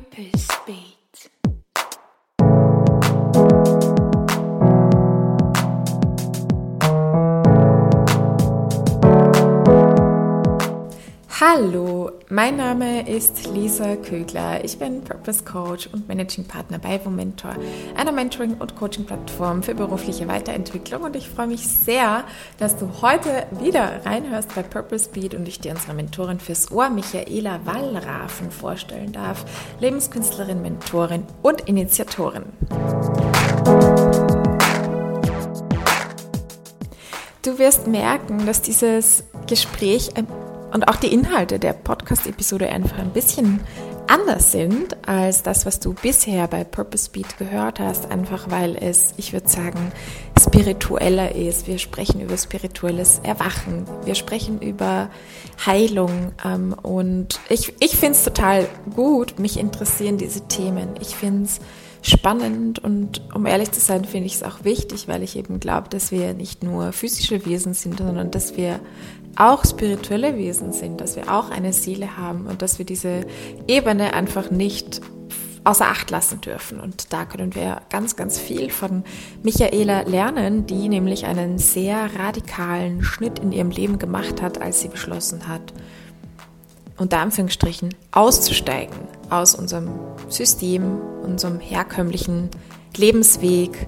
Purpose 0.00 0.48
Beat. 0.66 0.99
Hallo, 11.52 12.12
mein 12.28 12.58
Name 12.58 13.10
ist 13.10 13.48
Lisa 13.52 13.96
Kögler. 13.96 14.64
Ich 14.64 14.78
bin 14.78 15.02
Purpose 15.02 15.42
Coach 15.42 15.88
und 15.92 16.06
Managing 16.06 16.44
Partner 16.44 16.78
bei 16.78 17.04
Womentor, 17.04 17.56
einer 17.96 18.12
Mentoring- 18.12 18.56
und 18.60 18.76
Coaching-Plattform 18.76 19.64
für 19.64 19.74
berufliche 19.74 20.28
Weiterentwicklung. 20.28 21.02
Und 21.02 21.16
ich 21.16 21.28
freue 21.28 21.48
mich 21.48 21.66
sehr, 21.66 22.22
dass 22.58 22.76
du 22.76 22.88
heute 23.02 23.48
wieder 23.58 24.06
reinhörst 24.06 24.54
bei 24.54 24.62
Purpose 24.62 25.10
Beat 25.10 25.34
und 25.34 25.48
ich 25.48 25.58
dir 25.58 25.72
unsere 25.72 25.92
Mentorin 25.92 26.38
fürs 26.38 26.70
Ohr, 26.70 26.88
Michaela 26.88 27.58
Wallrafen, 27.64 28.52
vorstellen 28.52 29.10
darf. 29.10 29.44
Lebenskünstlerin, 29.80 30.62
Mentorin 30.62 31.24
und 31.42 31.62
Initiatorin. 31.62 32.44
Du 37.42 37.58
wirst 37.58 37.88
merken, 37.88 38.46
dass 38.46 38.62
dieses 38.62 39.24
Gespräch 39.48 40.16
ein 40.16 40.28
und 40.72 40.88
auch 40.88 40.96
die 40.96 41.12
Inhalte 41.12 41.58
der 41.58 41.72
Podcast-Episode 41.72 42.68
einfach 42.68 42.98
ein 42.98 43.10
bisschen 43.10 43.60
anders 44.06 44.50
sind 44.50 44.96
als 45.08 45.42
das, 45.42 45.66
was 45.66 45.78
du 45.78 45.94
bisher 45.94 46.48
bei 46.48 46.64
Purpose 46.64 47.10
Beat 47.10 47.38
gehört 47.38 47.78
hast, 47.78 48.10
einfach 48.10 48.50
weil 48.50 48.76
es, 48.76 49.14
ich 49.16 49.32
würde 49.32 49.48
sagen, 49.48 49.92
spiritueller 50.38 51.34
ist. 51.34 51.68
Wir 51.68 51.78
sprechen 51.78 52.20
über 52.20 52.36
spirituelles 52.36 53.20
Erwachen, 53.22 53.84
wir 54.04 54.14
sprechen 54.14 54.60
über 54.60 55.10
Heilung 55.64 56.32
ähm, 56.44 56.74
und 56.82 57.40
ich, 57.48 57.74
ich 57.80 57.96
finde 57.96 58.16
es 58.18 58.24
total 58.24 58.66
gut, 58.94 59.38
mich 59.38 59.58
interessieren 59.58 60.18
diese 60.18 60.46
Themen. 60.48 60.88
Ich 61.00 61.14
finde 61.14 61.44
es 61.44 61.60
spannend 62.02 62.78
und 62.78 63.22
um 63.34 63.46
ehrlich 63.46 63.70
zu 63.72 63.80
sein, 63.80 64.04
finde 64.04 64.26
ich 64.26 64.36
es 64.36 64.42
auch 64.42 64.64
wichtig, 64.64 65.06
weil 65.06 65.22
ich 65.22 65.36
eben 65.36 65.60
glaube, 65.60 65.88
dass 65.88 66.10
wir 66.10 66.34
nicht 66.34 66.62
nur 66.62 66.92
physische 66.92 67.44
Wesen 67.44 67.74
sind, 67.74 67.98
sondern 67.98 68.30
dass 68.30 68.56
wir 68.56 68.80
auch 69.36 69.64
spirituelle 69.64 70.36
Wesen 70.36 70.72
sind, 70.72 71.00
dass 71.00 71.16
wir 71.16 71.32
auch 71.32 71.50
eine 71.50 71.72
Seele 71.72 72.16
haben 72.16 72.46
und 72.46 72.62
dass 72.62 72.78
wir 72.78 72.86
diese 72.86 73.26
Ebene 73.66 74.12
einfach 74.12 74.50
nicht 74.50 75.00
außer 75.64 75.86
Acht 75.86 76.10
lassen 76.10 76.40
dürfen. 76.40 76.80
Und 76.80 77.12
da 77.12 77.24
können 77.24 77.54
wir 77.54 77.82
ganz, 77.90 78.16
ganz 78.16 78.38
viel 78.38 78.70
von 78.70 79.04
Michaela 79.42 80.02
lernen, 80.02 80.66
die 80.66 80.88
nämlich 80.88 81.26
einen 81.26 81.58
sehr 81.58 82.10
radikalen 82.18 83.02
Schnitt 83.02 83.38
in 83.38 83.52
ihrem 83.52 83.70
Leben 83.70 83.98
gemacht 83.98 84.40
hat, 84.42 84.60
als 84.60 84.80
sie 84.80 84.88
beschlossen 84.88 85.48
hat, 85.48 85.72
unter 86.96 87.18
Anführungsstrichen 87.18 87.94
auszusteigen 88.12 88.96
aus 89.28 89.54
unserem 89.54 89.90
System, 90.28 90.98
unserem 91.22 91.60
herkömmlichen 91.60 92.50
Lebensweg 92.96 93.86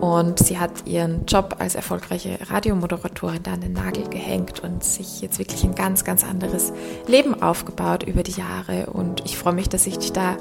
und 0.00 0.38
sie 0.38 0.58
hat 0.58 0.86
ihren 0.86 1.26
Job 1.26 1.56
als 1.58 1.74
erfolgreiche 1.74 2.38
Radiomoderatorin 2.48 3.46
an 3.46 3.60
den 3.60 3.72
Nagel 3.72 4.08
gehängt 4.08 4.60
und 4.60 4.82
sich 4.82 5.20
jetzt 5.20 5.38
wirklich 5.38 5.64
ein 5.64 5.74
ganz, 5.74 6.04
ganz 6.04 6.24
anderes 6.24 6.72
Leben 7.06 7.40
aufgebaut 7.40 8.02
über 8.02 8.22
die 8.22 8.32
Jahre. 8.32 8.86
Und 8.86 9.24
ich 9.24 9.36
freue 9.36 9.54
mich, 9.54 9.68
dass 9.68 9.86
ich 9.86 9.98
dich 9.98 10.12
da 10.12 10.36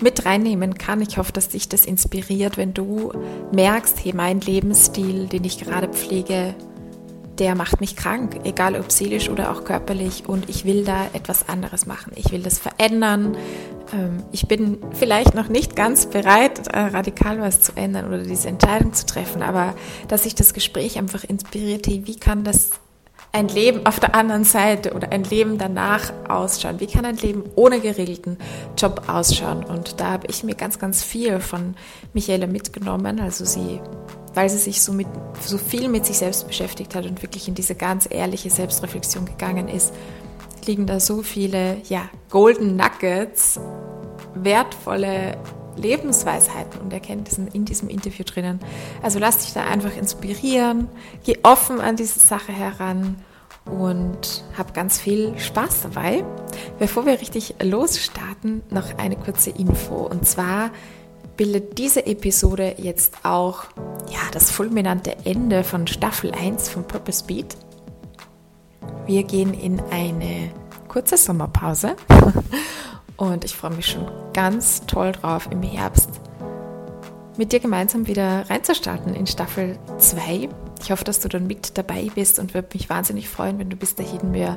mit 0.00 0.24
reinnehmen 0.26 0.74
kann. 0.74 1.00
Ich 1.00 1.18
hoffe, 1.18 1.32
dass 1.32 1.48
dich 1.48 1.68
das 1.68 1.84
inspiriert, 1.84 2.56
wenn 2.56 2.74
du 2.74 3.12
merkst, 3.52 4.04
hey, 4.04 4.12
mein 4.14 4.40
Lebensstil, 4.40 5.26
den 5.26 5.44
ich 5.44 5.58
gerade 5.58 5.88
pflege, 5.88 6.54
der 7.38 7.54
macht 7.54 7.80
mich 7.80 7.96
krank, 7.96 8.40
egal 8.44 8.78
ob 8.78 8.92
seelisch 8.92 9.28
oder 9.28 9.50
auch 9.50 9.64
körperlich. 9.64 10.28
Und 10.28 10.48
ich 10.48 10.64
will 10.64 10.84
da 10.84 11.06
etwas 11.12 11.48
anderes 11.48 11.86
machen. 11.86 12.12
Ich 12.16 12.32
will 12.32 12.42
das 12.42 12.58
verändern. 12.58 13.36
Ähm, 13.92 14.22
ich 14.32 14.46
bin 14.46 14.78
vielleicht 14.92 15.34
noch 15.34 15.48
nicht 15.48 15.76
ganz 15.76 16.06
bereit, 16.06 16.68
äh, 16.68 16.78
radikal 16.78 17.40
was 17.40 17.60
zu 17.60 17.72
ändern 17.76 18.06
oder 18.06 18.22
diese 18.22 18.48
Entscheidung 18.48 18.92
zu 18.92 19.06
treffen, 19.06 19.42
aber 19.42 19.74
dass 20.08 20.24
sich 20.24 20.34
das 20.34 20.54
Gespräch 20.54 20.98
einfach 20.98 21.24
inspiriert, 21.24 21.86
wie 21.86 22.16
kann 22.16 22.44
das 22.44 22.70
ein 23.34 23.48
Leben 23.48 23.84
auf 23.84 23.98
der 23.98 24.14
anderen 24.14 24.44
Seite 24.44 24.92
oder 24.92 25.10
ein 25.10 25.24
Leben 25.24 25.58
danach 25.58 26.12
ausschauen? 26.28 26.78
Wie 26.78 26.86
kann 26.86 27.04
ein 27.04 27.16
Leben 27.16 27.42
ohne 27.56 27.80
geregelten 27.80 28.38
Job 28.78 29.08
ausschauen? 29.08 29.64
Und 29.64 30.00
da 30.00 30.12
habe 30.12 30.28
ich 30.28 30.44
mir 30.44 30.54
ganz, 30.54 30.78
ganz 30.78 31.02
viel 31.02 31.40
von 31.40 31.74
Michaela 32.12 32.46
mitgenommen. 32.46 33.18
Also 33.18 33.44
sie, 33.44 33.80
weil 34.34 34.48
sie 34.50 34.58
sich 34.58 34.82
so, 34.82 34.92
mit, 34.92 35.06
so 35.40 35.58
viel 35.58 35.88
mit 35.88 36.04
sich 36.04 36.18
selbst 36.18 36.46
beschäftigt 36.46 36.94
hat 36.94 37.06
und 37.06 37.22
wirklich 37.22 37.48
in 37.48 37.54
diese 37.54 37.74
ganz 37.74 38.06
ehrliche 38.10 38.50
Selbstreflexion 38.50 39.24
gegangen 39.24 39.68
ist, 39.68 39.92
liegen 40.66 40.86
da 40.86 41.00
so 41.00 41.22
viele, 41.22 41.78
ja, 41.88 42.08
Golden 42.30 42.76
Nuggets, 42.76 43.60
wertvolle 44.34 45.38
Lebensweisheiten 45.76 46.80
und 46.80 46.92
Erkenntnissen 46.92 47.48
in 47.48 47.64
diesem 47.64 47.88
Interview 47.88 48.24
drinnen. 48.24 48.60
Also 49.02 49.18
lass 49.18 49.38
dich 49.38 49.52
da 49.52 49.64
einfach 49.64 49.96
inspirieren, 49.96 50.88
geh 51.24 51.38
offen 51.42 51.80
an 51.80 51.96
diese 51.96 52.20
Sache 52.20 52.52
heran 52.52 53.16
und 53.66 54.44
hab 54.56 54.74
ganz 54.74 54.98
viel 54.98 55.38
Spaß 55.38 55.82
dabei. 55.82 56.24
Bevor 56.78 57.06
wir 57.06 57.20
richtig 57.20 57.56
losstarten, 57.62 58.62
noch 58.70 58.98
eine 58.98 59.16
kurze 59.16 59.50
Info 59.50 59.96
und 60.06 60.26
zwar 60.26 60.70
bildet 61.36 61.78
diese 61.78 62.06
Episode 62.06 62.74
jetzt 62.78 63.24
auch 63.24 63.64
ja, 64.10 64.20
das 64.32 64.50
fulminante 64.50 65.16
Ende 65.24 65.64
von 65.64 65.86
Staffel 65.86 66.32
1 66.32 66.68
von 66.68 66.86
Purpose 66.86 67.24
Beat. 67.24 67.56
Wir 69.06 69.22
gehen 69.24 69.54
in 69.54 69.80
eine 69.90 70.50
kurze 70.88 71.16
Sommerpause 71.16 71.96
und 73.16 73.44
ich 73.44 73.54
freue 73.54 73.74
mich 73.74 73.86
schon 73.86 74.10
ganz 74.32 74.86
toll 74.86 75.12
drauf, 75.12 75.48
im 75.50 75.62
Herbst 75.62 76.08
mit 77.36 77.52
dir 77.52 77.60
gemeinsam 77.60 78.06
wieder 78.06 78.48
reinzustarten 78.48 79.14
in 79.14 79.26
Staffel 79.26 79.78
2. 79.98 80.48
Ich 80.82 80.90
hoffe, 80.90 81.04
dass 81.04 81.20
du 81.20 81.28
dann 81.28 81.46
mit 81.46 81.76
dabei 81.76 82.08
bist 82.14 82.38
und 82.38 82.54
würde 82.54 82.68
mich 82.74 82.88
wahnsinnig 82.88 83.28
freuen, 83.28 83.58
wenn 83.58 83.70
du 83.70 83.76
bis 83.76 83.94
dahin 83.94 84.30
mir 84.30 84.56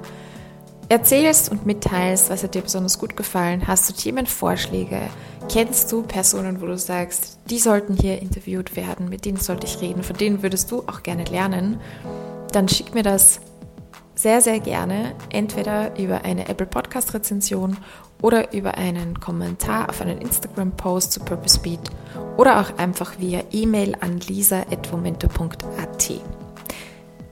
erzählst 0.89 1.49
und 1.51 1.65
mitteilst, 1.65 2.29
was 2.29 2.43
hat 2.43 2.55
dir 2.55 2.61
besonders 2.61 2.99
gut 2.99 3.17
gefallen. 3.17 3.67
Hast 3.67 3.89
du 3.89 3.93
Themenvorschläge? 3.93 5.01
Kennst 5.51 5.91
du 5.91 6.03
Personen, 6.03 6.61
wo 6.61 6.65
du 6.65 6.77
sagst, 6.77 7.39
die 7.49 7.59
sollten 7.59 7.95
hier 7.95 8.21
interviewt 8.21 8.75
werden, 8.75 9.09
mit 9.09 9.25
denen 9.25 9.37
sollte 9.37 9.67
ich 9.67 9.81
reden, 9.81 10.03
von 10.03 10.17
denen 10.17 10.43
würdest 10.43 10.71
du 10.71 10.83
auch 10.87 11.03
gerne 11.03 11.25
lernen? 11.25 11.79
Dann 12.51 12.69
schick 12.69 12.93
mir 12.93 13.03
das 13.03 13.39
sehr, 14.15 14.41
sehr 14.41 14.59
gerne 14.59 15.13
entweder 15.29 15.97
über 15.99 16.23
eine 16.23 16.49
Apple 16.49 16.65
Podcast 16.65 17.13
Rezension 17.13 17.77
oder 18.21 18.53
über 18.53 18.75
einen 18.75 19.19
Kommentar 19.19 19.89
auf 19.89 20.01
einen 20.01 20.19
Instagram-Post 20.19 21.11
zu 21.11 21.19
Purpose 21.19 21.59
Beat 21.59 21.91
oder 22.35 22.59
auch 22.59 22.77
einfach 22.77 23.19
via 23.19 23.43
E-Mail 23.51 23.95
an 23.99 24.19
lisa.momento.at. 24.19 26.09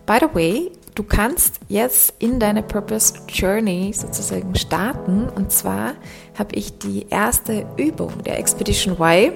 By 0.06 0.18
the 0.20 0.36
way, 0.36 0.72
du 0.96 1.04
kannst 1.04 1.60
jetzt 1.68 2.14
in 2.20 2.40
deine 2.40 2.64
Purpose 2.64 3.14
Journey 3.28 3.94
sozusagen 3.94 4.56
starten 4.56 5.28
und 5.30 5.52
zwar 5.52 5.94
habe 6.38 6.56
ich 6.56 6.78
die 6.80 7.08
erste 7.10 7.66
Übung 7.78 8.24
der 8.24 8.40
Expedition 8.40 8.96
Y 9.00 9.34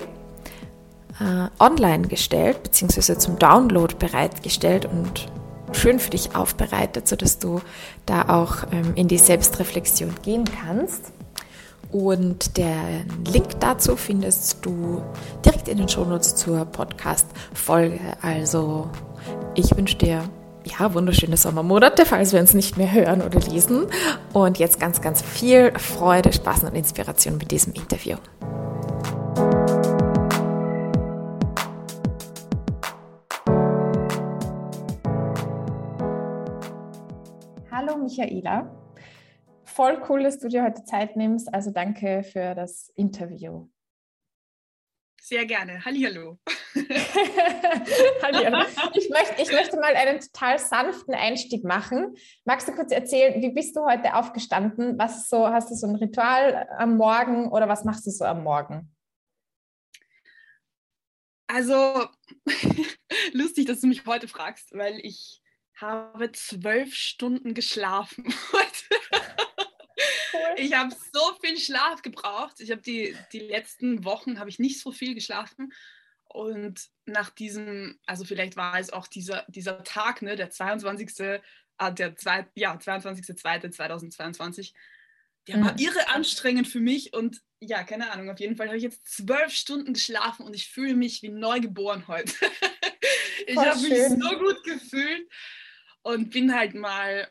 äh, 1.19 1.48
online 1.59 2.08
gestellt, 2.08 2.64
beziehungsweise 2.64 3.18
zum 3.18 3.38
Download 3.38 3.94
bereitgestellt 3.96 4.86
und 4.86 5.28
schön 5.74 6.00
für 6.00 6.09
dich 6.09 6.36
aufbereitet, 6.36 7.08
sodass 7.08 7.40
du 7.40 7.62
da 8.06 8.30
auch 8.30 8.64
ähm, 8.72 8.94
in 8.96 9.08
die 9.08 9.18
Selbstreflexion 9.18 10.16
gehen 10.24 10.46
kannst. 10.46 11.12
Und 11.92 12.56
den 12.58 13.25
Link 13.25 13.59
dazu 13.59 13.96
findest 13.96 14.64
du 14.64 15.02
direkt 15.44 15.68
in 15.68 15.80
den 15.80 15.90
Shownotes 15.90 16.36
zur 16.36 16.66
Podcast-Folge. 16.66 18.00
Also 18.22 18.90
ich 19.56 19.75
wünsche 19.75 19.98
dir 19.98 20.24
ja, 20.72 20.94
wunderschöne 20.94 21.38
Sommermonate, 21.38 22.06
falls 22.06 22.34
wir 22.34 22.40
uns 22.40 22.53
nicht 22.53 22.78
mehr 22.78 22.91
hören 22.91 23.22
oder 23.22 23.40
lesen. 23.40 23.88
Und 24.34 24.59
jetzt 24.59 24.80
ganz, 24.80 25.02
ganz 25.02 25.22
viel 25.22 25.72
Freude, 25.78 26.34
Spaß 26.34 26.63
und 26.63 26.75
Inspiration 26.75 27.38
mit 27.38 27.51
diesem 27.51 27.74
Interview. 27.74 28.18
Hallo 37.71 37.98
Michaela 37.98 38.69
voll 39.80 40.01
cool, 40.10 40.24
dass 40.24 40.38
du 40.39 40.50
dir 40.50 40.66
heute 40.66 40.83
Zeit 40.83 41.16
nimmst. 41.16 41.54
Also 41.54 41.71
danke 41.71 42.24
für 42.24 42.54
das 42.54 42.92
Interview. 42.98 43.69
Sehr 45.21 45.45
gerne. 45.45 45.86
Hallihallo. 45.86 46.38
Hallihallo. 48.21 48.66
Ich 49.21 49.27
möchte, 49.27 49.42
ich 49.42 49.51
möchte 49.51 49.77
mal 49.77 49.95
einen 49.95 50.19
total 50.19 50.60
sanften 50.60 51.13
Einstieg 51.13 51.63
machen. 51.63 52.16
Magst 52.45 52.68
du 52.68 52.74
kurz 52.74 52.92
erzählen, 52.92 53.42
wie 53.42 53.51
bist 53.51 53.75
du 53.75 53.83
heute 53.83 54.16
aufgestanden? 54.16 54.98
Was 54.98 55.27
so, 55.30 55.48
hast 55.48 55.69
du 55.69 55.75
so 55.75 55.88
ein 55.88 55.95
Ritual 55.95 56.68
am 56.77 56.98
Morgen 56.98 57.51
oder 57.51 57.68
was 57.68 57.83
machst 57.83 58.06
du 58.06 58.12
so 58.12 58.25
am 58.25 58.44
Morgen? 58.44 58.95
Also, 61.48 62.07
lustig, 63.33 63.66
dass 63.66 63.81
du 63.81 63.88
mich 63.88 64.06
heute 64.06 64.27
fragst, 64.27 64.71
weil 64.74 65.00
ich 65.04 65.42
habe 65.75 66.31
zwölf 66.31 66.94
Stunden 66.94 67.54
geschlafen 67.54 68.25
heute. 68.54 68.86
ich 70.57 70.74
habe 70.74 70.92
so 70.92 71.19
viel 71.42 71.57
Schlaf 71.57 72.01
gebraucht. 72.04 72.60
Ich 72.60 72.71
habe 72.71 72.81
die, 72.81 73.16
die 73.33 73.39
letzten 73.39 74.06
Wochen 74.06 74.39
habe 74.39 74.50
ich 74.50 74.60
nicht 74.60 74.80
so 74.80 74.92
viel 74.92 75.16
geschlafen. 75.16 75.74
Und 76.31 76.90
nach 77.06 77.31
diesem, 77.31 78.00
also 78.06 78.24
vielleicht 78.24 78.56
war 78.56 78.80
es 78.80 78.94
auch 78.94 79.08
dieser, 79.08 79.46
dieser 79.48 79.84
Tag, 79.84 80.22
ne, 80.22 80.36
der 80.36 80.50
22. 80.52 81.20
Äh, 81.20 81.42
der 81.94 82.16
zwei, 82.16 82.48
ja, 82.56 82.76
22.02.2022, 82.76 84.74
der 85.48 85.58
mhm. 85.58 85.66
war 85.66 85.80
irre 85.80 86.10
anstrengend 86.10 86.68
für 86.68 86.80
mich 86.80 87.14
und 87.14 87.42
ja, 87.62 87.84
keine 87.84 88.12
Ahnung, 88.12 88.30
auf 88.30 88.40
jeden 88.40 88.56
Fall 88.56 88.68
habe 88.68 88.78
ich 88.78 88.84
jetzt 88.84 89.06
zwölf 89.08 89.52
Stunden 89.54 89.94
geschlafen 89.94 90.46
und 90.46 90.54
ich 90.54 90.70
fühle 90.70 90.94
mich 90.94 91.22
wie 91.24 91.30
neu 91.30 91.60
geboren 91.60 92.08
heute. 92.08 92.34
ich 93.48 93.58
habe 93.58 93.80
mich 93.81 93.98
so 94.08 94.38
gut 94.38 94.64
gefühlt 94.64 95.30
und 96.04 96.30
bin 96.30 96.56
halt 96.56 96.76
mal, 96.76 97.30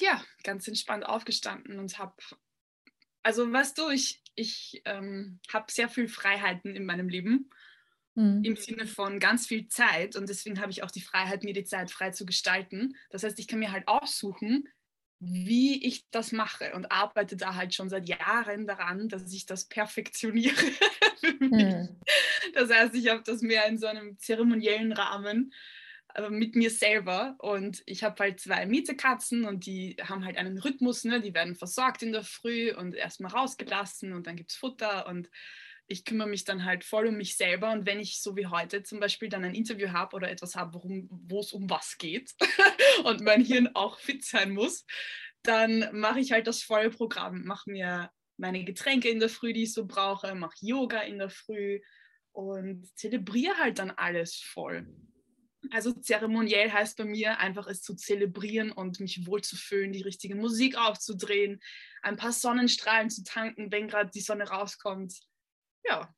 ja, 0.00 0.22
ganz 0.42 0.68
entspannt 0.68 1.06
aufgestanden 1.06 1.78
und 1.78 1.98
habe, 1.98 2.14
also 3.22 3.50
weißt 3.50 3.78
du, 3.78 3.90
ich, 3.90 4.22
ich 4.34 4.82
ähm, 4.84 5.40
habe 5.52 5.70
sehr 5.70 5.88
viel 5.88 6.08
Freiheiten 6.08 6.74
in 6.74 6.84
meinem 6.84 7.08
Leben. 7.08 7.50
Mhm. 8.14 8.44
Im 8.44 8.56
Sinne 8.56 8.86
von 8.86 9.18
ganz 9.20 9.46
viel 9.46 9.68
Zeit 9.68 10.16
und 10.16 10.28
deswegen 10.28 10.60
habe 10.60 10.70
ich 10.70 10.82
auch 10.82 10.90
die 10.90 11.00
Freiheit, 11.00 11.44
mir 11.44 11.54
die 11.54 11.64
Zeit 11.64 11.90
frei 11.90 12.10
zu 12.10 12.26
gestalten. 12.26 12.94
Das 13.10 13.22
heißt, 13.22 13.38
ich 13.38 13.48
kann 13.48 13.58
mir 13.58 13.72
halt 13.72 13.88
aussuchen, 13.88 14.68
wie 15.18 15.86
ich 15.86 16.04
das 16.10 16.32
mache 16.32 16.74
und 16.74 16.90
arbeite 16.90 17.36
da 17.36 17.54
halt 17.54 17.74
schon 17.74 17.88
seit 17.88 18.08
Jahren 18.08 18.66
daran, 18.66 19.08
dass 19.08 19.32
ich 19.32 19.46
das 19.46 19.66
perfektioniere. 19.66 20.54
hm. 21.22 22.00
Das 22.54 22.70
heißt, 22.70 22.94
ich 22.96 23.08
habe 23.08 23.22
das 23.24 23.40
mehr 23.40 23.66
in 23.66 23.78
so 23.78 23.86
einem 23.86 24.18
zeremoniellen 24.18 24.92
Rahmen 24.92 25.54
äh, 26.14 26.28
mit 26.28 26.56
mir 26.56 26.70
selber 26.70 27.36
und 27.38 27.82
ich 27.86 28.02
habe 28.02 28.22
halt 28.22 28.40
zwei 28.40 28.66
Mietekatzen 28.66 29.44
und 29.44 29.64
die 29.64 29.96
haben 30.02 30.24
halt 30.24 30.36
einen 30.36 30.58
Rhythmus, 30.58 31.04
ne? 31.04 31.20
die 31.20 31.34
werden 31.34 31.54
versorgt 31.54 32.02
in 32.02 32.12
der 32.12 32.24
Früh 32.24 32.74
und 32.74 32.94
erstmal 32.94 33.30
rausgelassen 33.30 34.12
und 34.12 34.26
dann 34.26 34.36
gibt 34.36 34.50
es 34.50 34.56
Futter 34.56 35.06
und 35.06 35.30
ich 35.92 36.04
kümmere 36.04 36.28
mich 36.28 36.44
dann 36.44 36.64
halt 36.64 36.84
voll 36.84 37.06
um 37.06 37.16
mich 37.16 37.36
selber 37.36 37.72
und 37.72 37.86
wenn 37.86 38.00
ich 38.00 38.20
so 38.20 38.36
wie 38.36 38.46
heute 38.46 38.82
zum 38.82 38.98
Beispiel 38.98 39.28
dann 39.28 39.44
ein 39.44 39.54
Interview 39.54 39.90
habe 39.90 40.16
oder 40.16 40.30
etwas 40.30 40.56
habe, 40.56 40.80
wo 40.82 41.40
es 41.40 41.52
um 41.52 41.70
was 41.70 41.98
geht 41.98 42.32
und 43.04 43.20
mein 43.20 43.44
Hirn 43.44 43.68
auch 43.74 43.98
fit 43.98 44.24
sein 44.24 44.52
muss, 44.52 44.84
dann 45.42 45.88
mache 45.92 46.20
ich 46.20 46.32
halt 46.32 46.46
das 46.46 46.62
volle 46.62 46.90
Programm, 46.90 47.44
mache 47.44 47.70
mir 47.70 48.10
meine 48.36 48.64
Getränke 48.64 49.08
in 49.08 49.20
der 49.20 49.28
Früh, 49.28 49.52
die 49.52 49.64
ich 49.64 49.74
so 49.74 49.86
brauche, 49.86 50.34
mache 50.34 50.56
Yoga 50.60 51.00
in 51.00 51.18
der 51.18 51.30
Früh 51.30 51.80
und 52.32 52.90
zelebriere 52.96 53.56
halt 53.58 53.78
dann 53.78 53.90
alles 53.90 54.36
voll. 54.36 54.86
Also 55.70 55.92
zeremoniell 55.92 56.70
heißt 56.72 56.96
bei 56.96 57.04
mir 57.04 57.38
einfach 57.38 57.68
es 57.68 57.82
zu 57.82 57.94
zelebrieren 57.94 58.72
und 58.72 58.98
mich 58.98 59.26
wohlzufühlen, 59.26 59.92
die 59.92 60.02
richtige 60.02 60.34
Musik 60.34 60.76
aufzudrehen, 60.76 61.60
ein 62.02 62.16
paar 62.16 62.32
Sonnenstrahlen 62.32 63.10
zu 63.10 63.22
tanken, 63.22 63.70
wenn 63.70 63.86
gerade 63.86 64.10
die 64.12 64.20
Sonne 64.20 64.48
rauskommt 64.48 65.20
ja, 65.84 66.12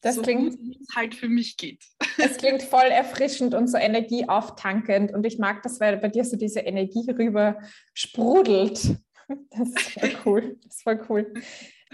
das 0.00 0.14
so 0.14 0.22
klingt, 0.22 0.58
wie 0.58 0.78
es 0.80 0.94
halt 0.94 1.14
für 1.14 1.28
mich 1.28 1.56
geht. 1.56 1.84
Es 2.20 2.36
klingt 2.36 2.62
voll 2.62 2.86
erfrischend 2.86 3.54
und 3.54 3.68
so 3.68 3.78
energieauftankend. 3.78 5.14
Und 5.14 5.24
ich 5.24 5.38
mag 5.38 5.62
das, 5.62 5.78
weil 5.78 5.98
bei 5.98 6.08
dir 6.08 6.24
so 6.24 6.36
diese 6.36 6.60
Energie 6.60 7.08
rüber 7.10 7.58
sprudelt. 7.94 8.96
Das 9.50 9.68
ist 9.68 9.90
voll 9.90 10.16
cool. 10.24 10.58
Das 10.64 10.76
ist 10.76 10.82
voll 10.82 11.06
cool. 11.10 11.34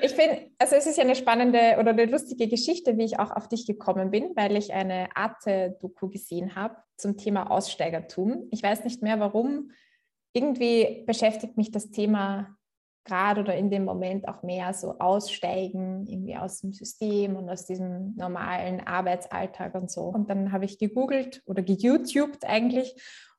Ich 0.01 0.13
finde, 0.13 0.53
also 0.57 0.77
es 0.77 0.87
ist 0.87 0.97
ja 0.99 1.03
eine 1.03 1.17
spannende 1.17 1.79
oder 1.81 1.91
eine 1.91 2.05
lustige 2.05 2.47
Geschichte, 2.47 2.97
wie 2.97 3.05
ich 3.05 3.19
auch 3.19 3.33
auf 3.33 3.49
dich 3.49 3.67
gekommen 3.67 4.13
bin, 4.13 4.31
weil 4.37 4.57
ich 4.57 4.73
eine 4.73 5.09
Arte-Doku 5.17 6.11
gesehen 6.11 6.55
habe 6.55 6.77
zum 6.97 7.17
Thema 7.17 7.51
Aussteigertum. 7.51 8.47
Ich 8.53 8.63
weiß 8.63 8.85
nicht 8.85 9.03
mehr 9.03 9.19
warum. 9.19 9.73
Irgendwie 10.33 11.03
beschäftigt 11.09 11.57
mich 11.57 11.73
das 11.73 11.91
Thema 11.91 12.57
gerade 13.05 13.43
oder 13.43 13.55
in 13.55 13.71
dem 13.71 13.85
Moment 13.85 14.27
auch 14.29 14.43
mehr 14.43 14.73
so 14.73 14.99
aussteigen, 14.99 16.07
irgendwie 16.07 16.37
aus 16.37 16.61
dem 16.61 16.73
System 16.73 17.37
und 17.37 17.49
aus 17.51 17.67
diesem 17.67 18.15
normalen 18.17 18.81
Arbeitsalltag 18.87 19.75
und 19.75 19.91
so. 19.91 20.03
Und 20.03 20.31
dann 20.31 20.53
habe 20.53 20.65
ich 20.65 20.79
gegoogelt 20.79 21.43
oder 21.47 21.63
geYouTubed 21.63 22.45
eigentlich 22.45 22.95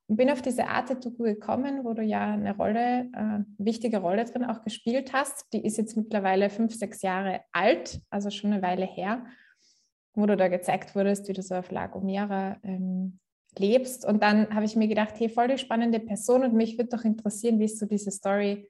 und 0.07 0.17
bin 0.17 0.29
auf 0.29 0.41
diese 0.43 0.67
Arte-Doku 0.67 1.23
gekommen, 1.23 1.83
wo 1.83 1.93
du 1.93 2.03
ja 2.03 2.33
eine 2.33 2.55
Rolle, 2.55 3.09
äh, 3.13 3.43
wichtige 3.57 3.97
Rolle 3.97 4.25
drin 4.25 4.45
auch 4.45 4.63
gespielt 4.63 5.13
hast. 5.13 5.51
Die 5.51 5.65
ist 5.65 5.77
jetzt 5.77 5.97
mittlerweile 5.97 6.51
fünf, 6.51 6.75
sechs 6.75 7.01
Jahre 7.01 7.41
alt, 7.51 8.01
also 8.11 8.29
schon 8.29 8.53
eine 8.53 8.61
Weile 8.61 8.85
her, 8.85 9.25
wo 10.13 10.27
du 10.27 10.37
da 10.37 10.47
gezeigt 10.47 10.95
wurdest, 10.95 11.27
wie 11.27 11.33
du 11.33 11.41
so 11.41 11.55
auf 11.55 11.71
La 11.71 11.87
Gomera 11.87 12.57
ähm, 12.63 13.19
lebst. 13.57 14.05
Und 14.05 14.21
dann 14.21 14.53
habe 14.53 14.65
ich 14.65 14.75
mir 14.75 14.87
gedacht, 14.87 15.15
hey, 15.17 15.27
voll 15.27 15.47
die 15.47 15.57
spannende 15.57 15.99
Person 15.99 16.43
und 16.43 16.53
mich 16.53 16.77
würde 16.77 16.95
doch 16.95 17.03
interessieren, 17.03 17.59
wie 17.59 17.65
ist 17.65 17.79
so 17.79 17.87
diese 17.87 18.11
Story 18.11 18.69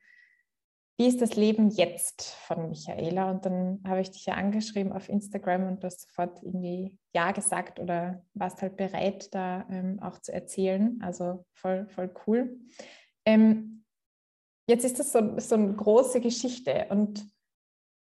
wie 0.98 1.08
ist 1.08 1.22
das 1.22 1.36
Leben 1.36 1.70
jetzt 1.70 2.36
von 2.48 2.70
Michaela? 2.70 3.32
Und 3.32 3.46
dann 3.46 3.82
habe 3.86 4.00
ich 4.00 4.12
dich 4.12 4.26
ja 4.26 4.36
angeschrieben 4.36 4.94
auf 4.94 5.10
Instagram 5.10 5.68
und 5.68 5.84
du 5.84 5.88
hast 5.88 6.02
sofort 6.02 6.42
irgendwie 6.42 6.98
Ja 7.14 7.32
gesagt 7.32 7.80
oder 7.80 8.24
warst 8.34 8.62
halt 8.62 8.78
bereit, 8.78 9.34
da 9.34 9.66
ähm, 9.70 10.00
auch 10.02 10.20
zu 10.20 10.32
erzählen. 10.34 11.00
Also 11.02 11.46
voll, 11.54 11.88
voll 11.90 12.14
cool. 12.26 12.58
Ähm, 13.26 13.84
jetzt 14.70 14.86
ist 14.86 15.00
das 15.00 15.12
so, 15.12 15.38
so 15.38 15.56
eine 15.56 15.74
große 15.74 16.22
Geschichte 16.22 16.88
und 16.90 17.26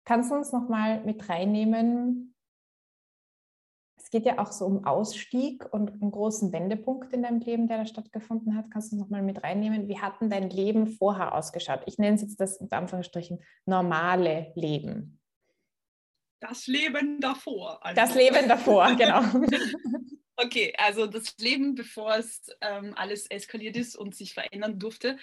kannst 0.05 0.31
du 0.31 0.35
uns 0.35 0.53
nochmal 0.53 1.03
mit 1.03 1.27
reinnehmen, 1.27 2.26
es 4.07 4.11
geht 4.11 4.25
ja 4.25 4.39
auch 4.39 4.53
so 4.53 4.65
um 4.65 4.85
Ausstieg 4.85 5.65
und 5.73 5.91
einen 5.91 6.11
großen 6.11 6.53
Wendepunkt 6.53 7.11
in 7.11 7.23
deinem 7.23 7.41
Leben, 7.41 7.67
der 7.67 7.79
da 7.79 7.85
stattgefunden 7.85 8.55
hat. 8.55 8.71
Kannst 8.71 8.89
du 8.89 8.95
uns 8.95 9.03
nochmal 9.03 9.21
mit 9.21 9.43
reinnehmen? 9.43 9.89
Wie 9.89 9.99
hat 9.99 10.21
denn 10.21 10.29
dein 10.29 10.49
Leben 10.49 10.87
vorher 10.87 11.35
ausgeschaut? 11.35 11.81
Ich 11.87 11.97
nenne 11.97 12.15
es 12.15 12.21
jetzt 12.21 12.39
das 12.39 12.55
in 12.55 12.71
Anführungsstrichen 12.71 13.43
normale 13.65 14.53
Leben. 14.55 15.19
Das 16.39 16.67
Leben 16.67 17.19
davor. 17.19 17.85
Also. 17.85 17.99
Das 17.99 18.15
Leben 18.15 18.47
davor, 18.47 18.95
genau. 18.97 19.23
okay, 20.37 20.73
also 20.77 21.05
das 21.05 21.35
Leben, 21.37 21.75
bevor 21.75 22.15
es 22.15 22.47
ähm, 22.61 22.93
alles 22.95 23.29
eskaliert 23.29 23.75
ist 23.75 23.97
und 23.97 24.15
sich 24.15 24.33
verändern 24.33 24.79
durfte, 24.79 25.17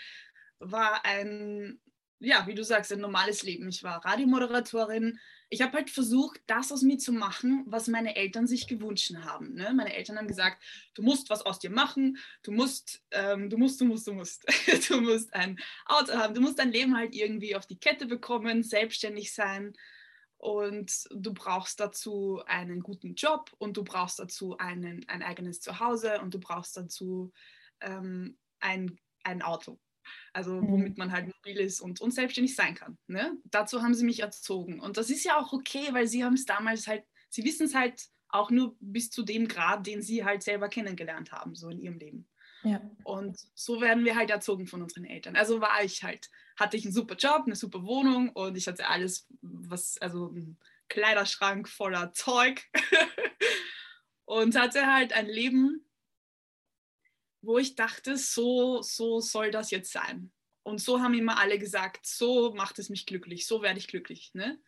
war 0.59 1.07
ein, 1.07 1.81
ja, 2.19 2.47
wie 2.47 2.55
du 2.55 2.63
sagst, 2.63 2.93
ein 2.93 3.01
normales 3.01 3.45
Leben. 3.45 3.67
Ich 3.71 3.83
war 3.83 4.05
Radiomoderatorin, 4.05 5.19
ich 5.51 5.63
habe 5.63 5.75
halt 5.75 5.91
versucht, 5.91 6.41
das 6.47 6.73
aus 6.73 6.83
mir 6.83 6.99
zu 6.99 7.13
machen, 7.13 7.65
was 7.67 7.89
meine 7.89 8.17
Eltern 8.17 8.47
sich 8.47 8.67
gewünscht 8.67 9.15
haben. 9.15 9.55
Ne? 9.55 9.73
Meine 9.75 9.95
Eltern 9.95 10.17
haben 10.17 10.29
gesagt, 10.29 10.63
du 10.95 11.03
musst 11.03 11.31
was 11.31 11.43
aus 11.43 11.59
dir 11.59 11.71
machen, 11.71 12.19
du 12.43 12.53
musst, 12.53 13.03
ähm, 13.11 13.51
du 13.51 13.59
musst, 13.59 13.81
du 13.81 13.85
musst, 13.85 14.07
du 14.07 14.15
musst. 14.15 14.45
du 14.89 15.01
musst 15.01 15.33
ein 15.35 15.59
Auto 15.87 16.13
haben, 16.15 16.35
du 16.35 16.41
musst 16.41 16.59
dein 16.59 16.73
Leben 16.73 16.97
halt 16.97 17.15
irgendwie 17.15 17.57
auf 17.57 17.67
die 17.67 17.79
Kette 17.79 18.07
bekommen, 18.07 18.63
selbstständig 18.63 19.33
sein 19.35 19.75
und 20.39 21.05
du 21.11 21.33
brauchst 21.33 21.81
dazu 21.81 22.43
einen 22.47 22.81
guten 22.81 23.15
Job 23.15 23.51
und 23.59 23.77
du 23.77 23.85
brauchst 23.85 24.19
dazu 24.19 24.59
einen, 24.59 25.09
ein 25.09 25.23
eigenes 25.23 25.61
Zuhause 25.61 26.21
und 26.21 26.35
du 26.35 26.41
brauchst 26.41 26.77
dazu 26.77 27.33
ähm, 27.81 28.37
ein, 28.61 28.99
ein 29.23 29.43
Auto 29.43 29.79
also 30.33 30.61
mhm. 30.61 30.69
womit 30.69 30.99
man 30.99 31.13
halt 31.13 31.27
mobil 31.27 31.59
ist 31.59 31.81
und, 31.81 32.01
und 32.01 32.13
selbstständig 32.13 32.55
sein 32.55 32.75
kann. 32.75 32.99
Ne? 33.07 33.37
Dazu 33.45 33.83
haben 33.83 33.95
sie 33.95 34.05
mich 34.05 34.21
erzogen. 34.21 34.81
Und 34.81 34.97
das 34.97 35.11
ist 35.11 35.25
ja 35.25 35.39
auch 35.39 35.53
okay, 35.53 35.89
weil 35.93 36.07
sie 36.07 36.25
haben 36.25 36.35
es 36.35 36.47
damals 36.47 36.87
halt, 36.87 37.05
sie 37.29 37.45
wissen 37.45 37.67
es 37.67 37.75
halt 37.75 38.09
auch 38.29 38.51
nur 38.51 38.77
bis 38.81 39.11
zu 39.11 39.23
dem 39.23 39.47
Grad, 39.47 39.87
den 39.87 40.03
sie 40.03 40.25
halt 40.25 40.43
selber 40.43 40.69
kennengelernt 40.69 41.31
haben, 41.31 41.55
so 41.55 41.69
in 41.69 41.79
ihrem 41.79 41.99
Leben. 41.99 42.29
Ja. 42.65 42.81
Und 43.05 43.39
so 43.55 43.81
werden 43.81 44.05
wir 44.05 44.17
halt 44.17 44.31
erzogen 44.31 44.67
von 44.67 44.83
unseren 44.83 45.05
Eltern. 45.05 45.37
Also 45.37 45.61
war 45.61 45.85
ich 45.85 46.03
halt, 46.03 46.31
hatte 46.59 46.77
ich 46.77 46.85
einen 46.85 46.95
super 46.95 47.15
Job, 47.15 47.43
eine 47.47 47.57
super 47.57 47.85
Wohnung 47.85 48.31
und 48.31 48.57
ich 48.57 48.67
hatte 48.67 48.89
alles, 48.89 49.29
was, 49.43 49.99
also 49.99 50.29
ein 50.29 50.59
Kleiderschrank 50.89 51.69
voller 51.69 52.13
Zeug 52.13 52.65
und 54.25 54.59
hatte 54.59 54.93
halt 54.93 55.13
ein 55.13 55.27
Leben, 55.27 55.84
wo 57.45 57.59
ich 57.59 57.75
dachte, 57.75 58.17
so, 58.17 58.83
so 58.83 59.21
soll 59.21 59.51
das 59.51 59.71
jetzt 59.71 59.93
sein. 59.93 60.33
Und 60.63 60.81
so 60.81 61.01
haben 61.01 61.15
immer 61.15 61.39
alle 61.39 61.59
gesagt, 61.59 62.07
so 62.07 62.55
macht 62.55 62.79
es 62.79 62.89
mich 62.89 63.07
glücklich, 63.07 63.47
so 63.47 63.63
werde 63.63 63.79
ich 63.79 63.89
glücklich. 63.89 64.31
Ne? 64.35 64.59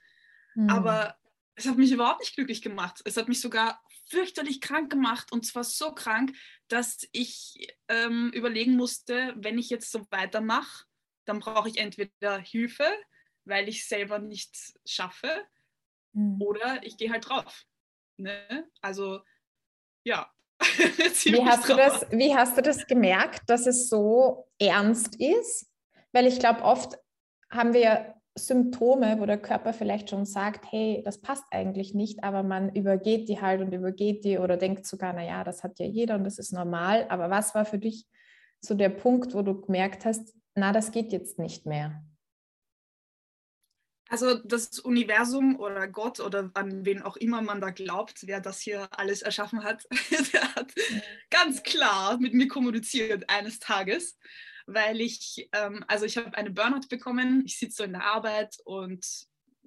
Mhm. 0.55 0.69
Aber 0.69 1.17
es 1.55 1.67
hat 1.67 1.79
mich 1.79 1.91
überhaupt 1.91 2.21
nicht 2.21 2.35
glücklich 2.35 2.61
gemacht. 2.61 3.01
Es 3.05 3.17
hat 3.17 3.29
mich 3.29 3.41
sogar 3.41 3.83
fürchterlich 4.09 4.61
krank 4.61 4.91
gemacht 4.91 5.33
und 5.33 5.47
zwar 5.47 5.65
so 5.65 5.93
krank, 5.95 6.37
dass 6.69 7.09
ich 7.13 7.75
ähm, 7.89 8.31
überlegen 8.35 8.77
musste, 8.77 9.35
wenn 9.37 9.59
ich 9.59 9.71
jetzt 9.71 9.91
so 9.91 10.07
weitermache, 10.11 10.85
dann 11.25 11.41
brauche 11.41 11.69
ich 11.69 11.79
entweder 11.79 12.39
Hilfe, 12.39 12.87
weil 13.45 13.69
ich 13.69 13.87
selber 13.89 14.19
nicht 14.19 14.75
schaffe, 14.85 15.45
mhm. 16.13 16.41
oder 16.41 16.83
ich 16.85 16.97
gehe 16.97 17.11
halt 17.11 17.29
drauf. 17.29 17.65
Ne? 18.17 18.71
Also 18.81 19.21
ja, 20.05 20.33
wie, 20.61 21.45
hast 21.45 21.69
du 21.69 21.75
das, 21.75 22.07
wie 22.11 22.35
hast 22.35 22.57
du 22.57 22.63
das 22.63 22.87
gemerkt, 22.87 23.43
dass 23.49 23.67
es 23.67 23.89
so 23.89 24.47
ernst 24.59 25.17
ist? 25.17 25.67
Weil 26.13 26.27
ich 26.27 26.39
glaube, 26.39 26.63
oft 26.63 26.99
haben 27.51 27.75
wir 27.75 28.15
Symptome, 28.39 29.19
wo 29.19 29.27
der 29.27 29.41
Körper 29.41 29.73
vielleicht 29.73 30.11
schon 30.11 30.27
sagt, 30.27 30.71
hey, 30.71 31.03
das 31.05 31.21
passt 31.21 31.45
eigentlich 31.51 31.95
nicht, 31.95 32.23
aber 32.23 32.43
man 32.43 32.75
übergeht 32.75 33.29
die 33.29 33.41
halt 33.41 33.63
und 33.63 33.73
übergeht 33.73 34.25
die 34.25 34.39
oder 34.39 34.57
denkt 34.57 34.87
sogar, 34.87 35.15
naja, 35.15 35.43
das 35.43 35.65
hat 35.65 35.79
ja 35.79 35.87
jeder 35.87 36.17
und 36.17 36.25
das 36.25 36.39
ist 36.39 36.53
normal. 36.53 37.07
Aber 37.09 37.31
was 37.31 37.55
war 37.55 37.65
für 37.65 37.79
dich 37.79 38.07
so 38.61 38.75
der 38.75 38.91
Punkt, 38.91 39.35
wo 39.35 39.43
du 39.43 39.61
gemerkt 39.61 40.05
hast, 40.05 40.35
na, 40.55 40.73
das 40.73 40.93
geht 40.93 41.13
jetzt 41.13 41.39
nicht 41.39 41.67
mehr? 41.67 42.03
Also 44.09 44.35
das 44.35 44.79
Universum 44.79 45.59
oder 45.59 45.89
Gott 45.89 46.21
oder 46.21 46.51
an 46.55 46.85
wen 46.85 47.03
auch 47.03 47.17
immer 47.17 47.43
man 47.43 47.61
da 47.61 47.71
glaubt, 47.71 48.27
wer 48.27 48.41
das 48.41 48.61
hier 48.61 48.89
alles 48.93 49.23
erschaffen 49.23 49.65
hat, 49.65 49.85
der 50.33 50.55
hat 50.55 50.73
ganz 51.31 51.63
klar 51.63 52.19
mit 52.19 52.33
mir 52.33 52.47
kommuniziert 52.47 53.29
eines 53.29 53.59
Tages, 53.59 54.17
weil 54.67 55.01
ich, 55.01 55.49
ähm, 55.53 55.85
also 55.89 56.05
ich 56.05 56.17
habe 56.17 56.37
eine 56.37 56.51
Burnout 56.51 56.89
bekommen, 56.89 57.43
ich 57.47 57.59
sitze 57.59 57.79
so 57.79 57.85
in 57.85 57.93
der 57.95 58.05
Arbeit 58.05 58.57
und 58.65 59.05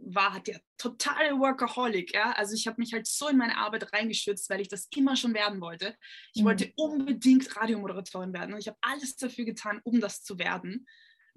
war 0.01 0.39
der 0.39 0.62
totale 0.77 1.38
Workaholic. 1.38 2.13
Ja? 2.13 2.31
Also 2.31 2.55
ich 2.55 2.65
habe 2.67 2.79
mich 2.79 2.93
halt 2.93 3.08
so 3.08 3.27
in 3.27 3.36
meine 3.36 3.58
Arbeit 3.58 3.91
reingestürzt, 3.91 4.50
weil 4.50 4.62
ich 4.62 4.69
das 4.69 4.88
immer 4.96 5.17
schon 5.17 5.34
werden 5.34 5.60
wollte. 5.60 5.98
Ich 6.34 6.41
mhm. 6.41 6.46
wollte 6.46 6.72
unbedingt 6.77 7.53
Radiomoderatorin 7.58 8.31
werden 8.31 8.53
und 8.53 8.60
ich 8.62 8.69
habe 8.69 8.77
alles 8.79 9.17
dafür 9.17 9.43
getan, 9.43 9.81
um 9.84 10.00
das 10.00 10.24
zu 10.24 10.39
werden 10.39 10.88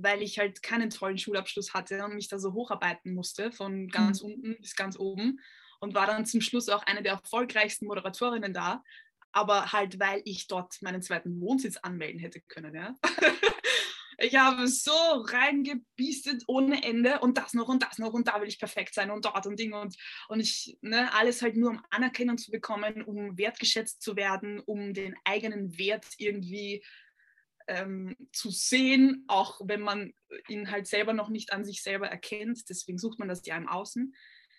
weil 0.03 0.23
ich 0.23 0.39
halt 0.39 0.63
keinen 0.63 0.91
tollen 0.91 1.19
Schulabschluss 1.19 1.75
hatte 1.75 2.05
und 2.05 2.15
mich 2.15 2.29
da 2.29 2.39
so 2.39 2.53
hocharbeiten 2.53 3.15
musste, 3.15 3.53
von 3.53 3.89
ganz 3.89 4.23
mhm. 4.23 4.33
unten 4.33 4.57
bis 4.61 4.77
ganz 4.77 4.99
oben. 4.99 5.41
Und 5.81 5.95
war 5.95 6.07
dann 6.07 6.27
zum 6.27 6.41
Schluss 6.41 6.69
auch 6.69 6.85
eine 6.85 7.03
der 7.03 7.15
erfolgreichsten 7.15 7.87
Moderatorinnen 7.87 8.53
da. 8.53 8.85
Aber 9.33 9.73
halt, 9.73 9.99
weil 9.99 10.23
ich 10.25 10.47
dort 10.47 10.81
meinen 10.83 11.03
zweiten 11.03 11.41
Wohnsitz 11.41 11.77
anmelden 11.79 12.21
hätte 12.21 12.41
können. 12.41 12.75
Ja? 12.75 12.95
ich 14.19 14.37
habe 14.37 14.69
so 14.69 14.93
reingebiestet 14.93 16.45
ohne 16.47 16.83
Ende 16.83 17.19
und 17.21 17.39
das 17.39 17.55
noch 17.55 17.69
und 17.69 17.83
das 17.83 17.99
noch 17.99 18.13
und 18.13 18.29
da 18.29 18.41
will 18.41 18.49
ich 18.49 18.59
perfekt 18.59 18.95
sein 18.95 19.11
und 19.11 19.25
dort 19.25 19.47
und 19.47 19.59
Ding 19.59 19.73
und, 19.73 19.97
und 20.29 20.41
ich, 20.41 20.79
ne, 20.83 21.13
alles 21.15 21.43
halt 21.43 21.57
nur 21.57 21.71
um 21.71 21.83
Anerkennung 21.91 22.39
zu 22.39 22.51
bekommen, 22.51 23.03
um 23.03 23.37
wertgeschätzt 23.37 24.03
zu 24.03 24.15
werden, 24.17 24.61
um 24.61 24.95
den 24.95 25.17
eigenen 25.25 25.77
Wert 25.79 26.07
irgendwie 26.19 26.85
ähm, 27.69 28.17
zu 28.33 28.51
sehen, 28.51 29.25
auch 29.29 29.61
wenn 29.65 29.81
man 29.81 30.13
ihn 30.49 30.71
halt 30.71 30.87
selber 30.87 31.13
noch 31.13 31.29
nicht 31.29 31.53
an 31.53 31.65
sich 31.65 31.83
selber 31.83 32.09
erkennt. 32.09 32.69
Deswegen 32.69 32.99
sucht 32.99 33.19
man 33.19 33.29
das 33.29 33.45
ja 33.47 33.57
im 33.57 33.69
Außen. 33.69 34.15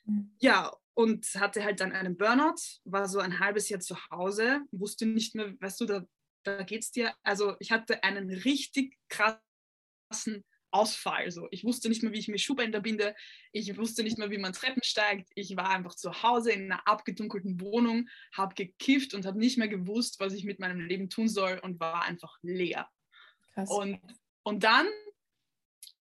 Mhm. 0.06 0.36
Ja, 0.40 0.76
und 0.94 1.26
hatte 1.36 1.64
halt 1.64 1.80
dann 1.80 1.92
einen 1.92 2.18
Burnout, 2.18 2.56
war 2.86 3.08
so 3.08 3.20
ein 3.20 3.40
halbes 3.40 3.70
Jahr 3.70 3.80
zu 3.80 3.98
Hause, 4.12 4.62
wusste 4.72 5.06
nicht 5.06 5.36
mehr, 5.36 5.54
weißt 5.60 5.82
du, 5.82 5.86
da, 5.86 6.06
da 6.44 6.60
es 6.60 6.92
dir. 6.92 7.14
Also 7.24 7.56
ich 7.60 7.72
hatte 7.72 8.04
einen 8.04 8.30
richtig 8.30 8.98
krassen 9.10 10.44
Ausfall. 10.74 11.32
So. 11.32 11.48
Ich 11.52 11.64
wusste 11.64 11.88
nicht 11.88 12.04
mehr, 12.04 12.12
wie 12.12 12.20
ich 12.20 12.28
mir 12.28 12.40
Schuhbänder 12.40 12.82
binde. 12.82 13.16
Ich 13.52 13.78
wusste 13.78 14.04
nicht 14.04 14.18
mehr, 14.18 14.32
wie 14.32 14.40
man 14.40 14.54
Treppen 14.54 14.84
steigt. 14.84 15.30
Ich 15.36 15.56
war 15.56 15.70
einfach 15.70 15.96
zu 15.96 16.24
Hause 16.24 16.52
in 16.52 16.72
einer 16.72 16.88
abgedunkelten 16.88 17.62
Wohnung, 17.62 18.10
habe 18.34 18.56
gekifft 18.56 19.14
und 19.14 19.26
habe 19.26 19.40
nicht 19.40 19.58
mehr 19.58 19.68
gewusst, 19.68 20.20
was 20.20 20.34
ich 20.34 20.44
mit 20.44 20.60
meinem 20.60 20.82
Leben 20.82 21.10
tun 21.10 21.30
soll 21.30 21.60
und 21.60 21.80
war 21.80 22.04
einfach 22.04 22.38
leer. 22.42 22.90
Krass. 23.54 23.70
Und, 23.70 24.00
und 24.44 24.64
dann 24.64 24.88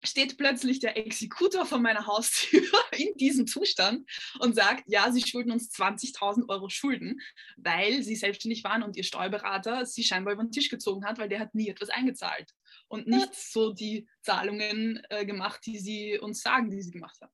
steht 0.04 0.36
plötzlich 0.36 0.80
der 0.80 0.96
Exekutor 0.96 1.64
vor 1.64 1.78
meiner 1.78 2.06
Haustür 2.06 2.62
in 2.96 3.14
diesem 3.16 3.46
Zustand 3.46 4.08
und 4.40 4.54
sagt, 4.54 4.84
ja, 4.86 5.10
Sie 5.12 5.22
schulden 5.22 5.52
uns 5.52 5.72
20.000 5.72 6.48
Euro 6.48 6.68
Schulden, 6.68 7.20
weil 7.56 8.02
Sie 8.02 8.16
selbstständig 8.16 8.64
waren 8.64 8.82
und 8.82 8.96
Ihr 8.96 9.04
Steuerberater 9.04 9.86
Sie 9.86 10.02
scheinbar 10.02 10.34
über 10.34 10.42
den 10.42 10.50
Tisch 10.50 10.68
gezogen 10.68 11.04
hat, 11.04 11.18
weil 11.18 11.28
der 11.28 11.40
hat 11.40 11.54
nie 11.54 11.68
etwas 11.68 11.90
eingezahlt 11.90 12.52
und 12.88 13.06
nicht 13.06 13.34
so 13.34 13.72
die 13.72 14.08
Zahlungen 14.22 15.02
äh, 15.08 15.24
gemacht, 15.24 15.60
die 15.66 15.78
Sie 15.78 16.18
uns 16.18 16.40
sagen, 16.40 16.70
die 16.70 16.82
Sie 16.82 16.90
gemacht 16.90 17.18
haben. 17.20 17.32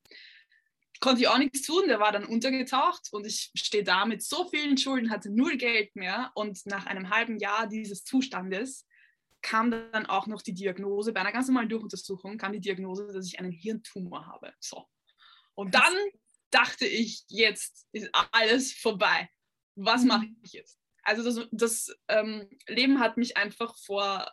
Konnte 1.01 1.23
ich 1.23 1.29
auch 1.29 1.39
nichts 1.39 1.63
tun, 1.63 1.87
der 1.87 2.01
war 2.01 2.11
dann 2.11 2.25
untergetaucht 2.25 3.09
und 3.13 3.25
ich 3.25 3.53
stehe 3.55 3.85
da 3.85 4.05
mit 4.05 4.23
so 4.23 4.49
vielen 4.49 4.77
Schulden, 4.77 5.11
hatte 5.11 5.31
null 5.31 5.57
Geld 5.57 5.95
mehr 5.95 6.33
und 6.35 6.67
nach 6.67 6.87
einem 6.87 7.11
halben 7.11 7.39
Jahr 7.39 7.69
dieses 7.69 8.03
Zustandes 8.03 8.85
kam 9.43 9.71
dann 9.71 10.07
auch 10.07 10.27
noch 10.27 10.43
die 10.43 10.55
Diagnose, 10.55 11.13
bei 11.13 11.21
einer 11.21 11.33
ganz 11.33 11.49
normalen 11.49 11.69
Durchuntersuchung 11.69 12.39
kam 12.39 12.53
die 12.53 12.61
Diagnose, 12.61 13.07
dass 13.13 13.27
ich 13.27 13.39
einen 13.39 13.53
Hirntumor 13.53 14.27
habe. 14.27 14.53
So. 14.61 14.87
Und 15.55 15.75
dann 15.75 15.95
dachte 16.51 16.87
ich, 16.87 17.25
jetzt 17.29 17.87
ist 17.93 18.11
alles 18.33 18.73
vorbei. 18.73 19.29
Was 19.77 20.05
mache 20.05 20.27
mhm. 20.27 20.37
ich 20.43 20.53
jetzt? 20.53 20.79
Also 21.03 21.23
das, 21.23 21.49
das 21.53 21.97
ähm, 22.09 22.49
Leben 22.67 23.01
hat 23.01 23.17
mich 23.17 23.37
einfach 23.37 23.77
vor, 23.79 24.31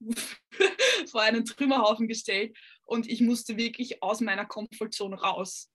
vor 1.10 1.20
einen 1.20 1.44
Trümmerhaufen 1.44 2.08
gestellt 2.08 2.56
und 2.84 3.08
ich 3.08 3.20
musste 3.20 3.56
wirklich 3.56 4.02
aus 4.02 4.20
meiner 4.20 4.46
Komfortzone 4.46 5.16
raus. 5.20 5.70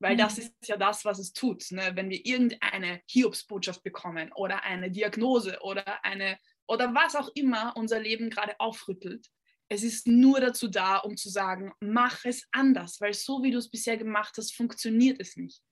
Weil 0.00 0.16
das 0.16 0.36
mhm. 0.36 0.42
ist 0.42 0.68
ja 0.68 0.76
das, 0.76 1.04
was 1.04 1.18
es 1.18 1.32
tut. 1.32 1.70
Ne? 1.70 1.92
Wenn 1.94 2.10
wir 2.10 2.26
irgendeine 2.26 3.00
Hiobsbotschaft 3.06 3.82
bekommen 3.82 4.32
oder 4.32 4.62
eine 4.62 4.90
Diagnose 4.90 5.58
oder 5.62 6.04
eine 6.04 6.38
oder 6.66 6.94
was 6.94 7.16
auch 7.16 7.30
immer 7.34 7.76
unser 7.76 8.00
Leben 8.00 8.30
gerade 8.30 8.58
aufrüttelt. 8.58 9.28
Es 9.68 9.82
ist 9.82 10.06
nur 10.06 10.40
dazu 10.40 10.68
da, 10.68 10.98
um 10.98 11.16
zu 11.16 11.28
sagen, 11.28 11.72
mach 11.80 12.24
es 12.24 12.46
anders, 12.52 13.00
weil 13.00 13.14
so 13.14 13.42
wie 13.42 13.50
du 13.50 13.58
es 13.58 13.70
bisher 13.70 13.96
gemacht 13.96 14.34
hast, 14.36 14.54
funktioniert 14.54 15.20
es 15.20 15.36
nicht. 15.36 15.62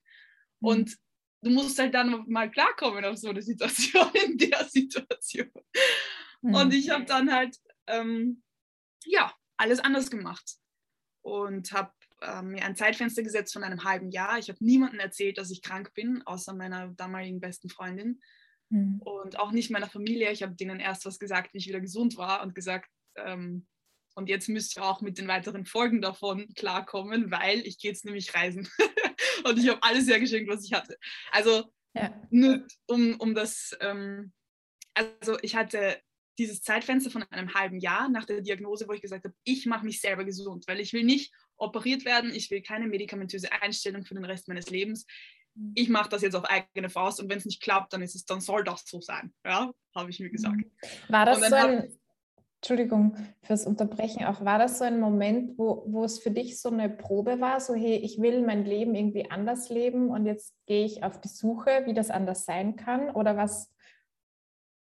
Mhm. 0.60 0.68
Und 0.68 0.96
du 1.42 1.50
musst 1.50 1.78
halt 1.78 1.94
dann 1.94 2.24
mal 2.28 2.50
klarkommen 2.50 3.04
auf 3.04 3.16
so 3.18 3.28
eine 3.28 3.42
Situation, 3.42 4.10
in 4.26 4.38
der 4.38 4.64
Situation. 4.64 5.50
Mhm. 6.40 6.54
Und 6.54 6.74
ich 6.74 6.90
habe 6.90 7.04
dann 7.04 7.32
halt, 7.32 7.56
ähm, 7.86 8.42
ja, 9.04 9.34
alles 9.56 9.80
anders 9.80 10.10
gemacht 10.10 10.56
und 11.22 11.72
habe 11.72 11.92
äh, 12.20 12.42
mir 12.42 12.64
ein 12.64 12.76
Zeitfenster 12.76 13.22
gesetzt 13.22 13.52
von 13.52 13.62
einem 13.62 13.84
halben 13.84 14.10
Jahr. 14.10 14.38
Ich 14.38 14.48
habe 14.48 14.64
niemandem 14.64 15.00
erzählt, 15.00 15.38
dass 15.38 15.50
ich 15.50 15.62
krank 15.62 15.92
bin, 15.94 16.22
außer 16.26 16.54
meiner 16.54 16.88
damaligen 16.88 17.40
besten 17.40 17.68
Freundin. 17.68 18.20
Mhm. 18.72 19.02
Und 19.02 19.38
auch 19.38 19.52
nicht 19.52 19.70
meiner 19.70 19.88
Familie. 19.88 20.32
Ich 20.32 20.42
habe 20.42 20.54
denen 20.54 20.80
erst 20.80 21.04
was 21.04 21.18
gesagt, 21.18 21.52
wie 21.52 21.58
ich 21.58 21.68
wieder 21.68 21.80
gesund 21.80 22.16
war 22.16 22.42
und 22.42 22.54
gesagt, 22.54 22.90
ähm, 23.16 23.66
und 24.14 24.28
jetzt 24.28 24.48
müsst 24.48 24.76
ihr 24.76 24.84
auch 24.84 25.00
mit 25.00 25.18
den 25.18 25.28
weiteren 25.28 25.64
Folgen 25.64 26.02
davon 26.02 26.48
klarkommen, 26.54 27.30
weil 27.30 27.60
ich 27.66 27.78
gehe 27.78 27.90
jetzt 27.90 28.04
nämlich 28.04 28.34
reisen. 28.34 28.68
und 29.44 29.58
ich 29.58 29.68
habe 29.68 29.82
alles 29.82 30.08
hergeschenkt, 30.08 30.50
was 30.50 30.64
ich 30.64 30.72
hatte. 30.72 30.98
Also 31.30 31.70
ja. 31.94 32.14
nur 32.30 32.66
um, 32.86 33.14
um 33.20 33.34
das, 33.34 33.76
ähm, 33.80 34.32
also 34.94 35.38
ich 35.42 35.54
hatte 35.54 36.00
dieses 36.38 36.62
Zeitfenster 36.62 37.10
von 37.10 37.22
einem 37.24 37.52
halben 37.54 37.78
Jahr 37.78 38.08
nach 38.08 38.24
der 38.24 38.40
Diagnose, 38.40 38.88
wo 38.88 38.92
ich 38.92 39.02
gesagt 39.02 39.24
habe, 39.24 39.34
ich 39.44 39.66
mache 39.66 39.84
mich 39.84 40.00
selber 40.00 40.24
gesund, 40.24 40.64
weil 40.66 40.80
ich 40.80 40.94
will 40.94 41.04
nicht 41.04 41.32
operiert 41.56 42.06
werden, 42.06 42.34
ich 42.34 42.50
will 42.50 42.62
keine 42.62 42.86
medikamentöse 42.86 43.52
Einstellung 43.52 44.04
für 44.04 44.14
den 44.14 44.24
Rest 44.24 44.48
meines 44.48 44.70
Lebens 44.70 45.06
ich 45.74 45.88
mache 45.88 46.08
das 46.08 46.22
jetzt 46.22 46.34
auf 46.34 46.44
eigene 46.44 46.88
Faust 46.88 47.20
und 47.20 47.28
wenn 47.28 47.38
es 47.38 47.44
nicht 47.44 47.62
klappt, 47.62 47.92
dann 47.92 48.02
ist 48.02 48.14
es, 48.14 48.24
dann 48.24 48.40
soll 48.40 48.64
das 48.64 48.84
so 48.86 49.00
sein. 49.00 49.32
Ja, 49.44 49.70
habe 49.94 50.10
ich 50.10 50.20
mir 50.20 50.30
gesagt. 50.30 50.56
Mhm. 50.56 50.70
War 51.08 51.26
das 51.26 51.40
so 51.40 51.54
ein, 51.54 51.92
Entschuldigung 52.62 53.16
fürs 53.42 53.66
Unterbrechen, 53.66 54.24
auch 54.24 54.44
war 54.44 54.58
das 54.58 54.78
so 54.78 54.84
ein 54.84 55.00
Moment, 55.00 55.58
wo, 55.58 55.82
wo 55.88 56.04
es 56.04 56.20
für 56.20 56.30
dich 56.30 56.60
so 56.60 56.70
eine 56.70 56.88
Probe 56.88 57.40
war, 57.40 57.58
so 57.58 57.74
hey, 57.74 57.96
ich 57.96 58.20
will 58.20 58.46
mein 58.46 58.64
Leben 58.64 58.94
irgendwie 58.94 59.28
anders 59.30 59.68
leben 59.68 60.10
und 60.10 60.26
jetzt 60.26 60.54
gehe 60.66 60.84
ich 60.84 61.02
auf 61.02 61.20
die 61.20 61.28
Suche, 61.28 61.82
wie 61.86 61.94
das 61.94 62.10
anders 62.10 62.44
sein 62.44 62.76
kann? 62.76 63.10
Oder 63.10 63.36
was, 63.36 63.74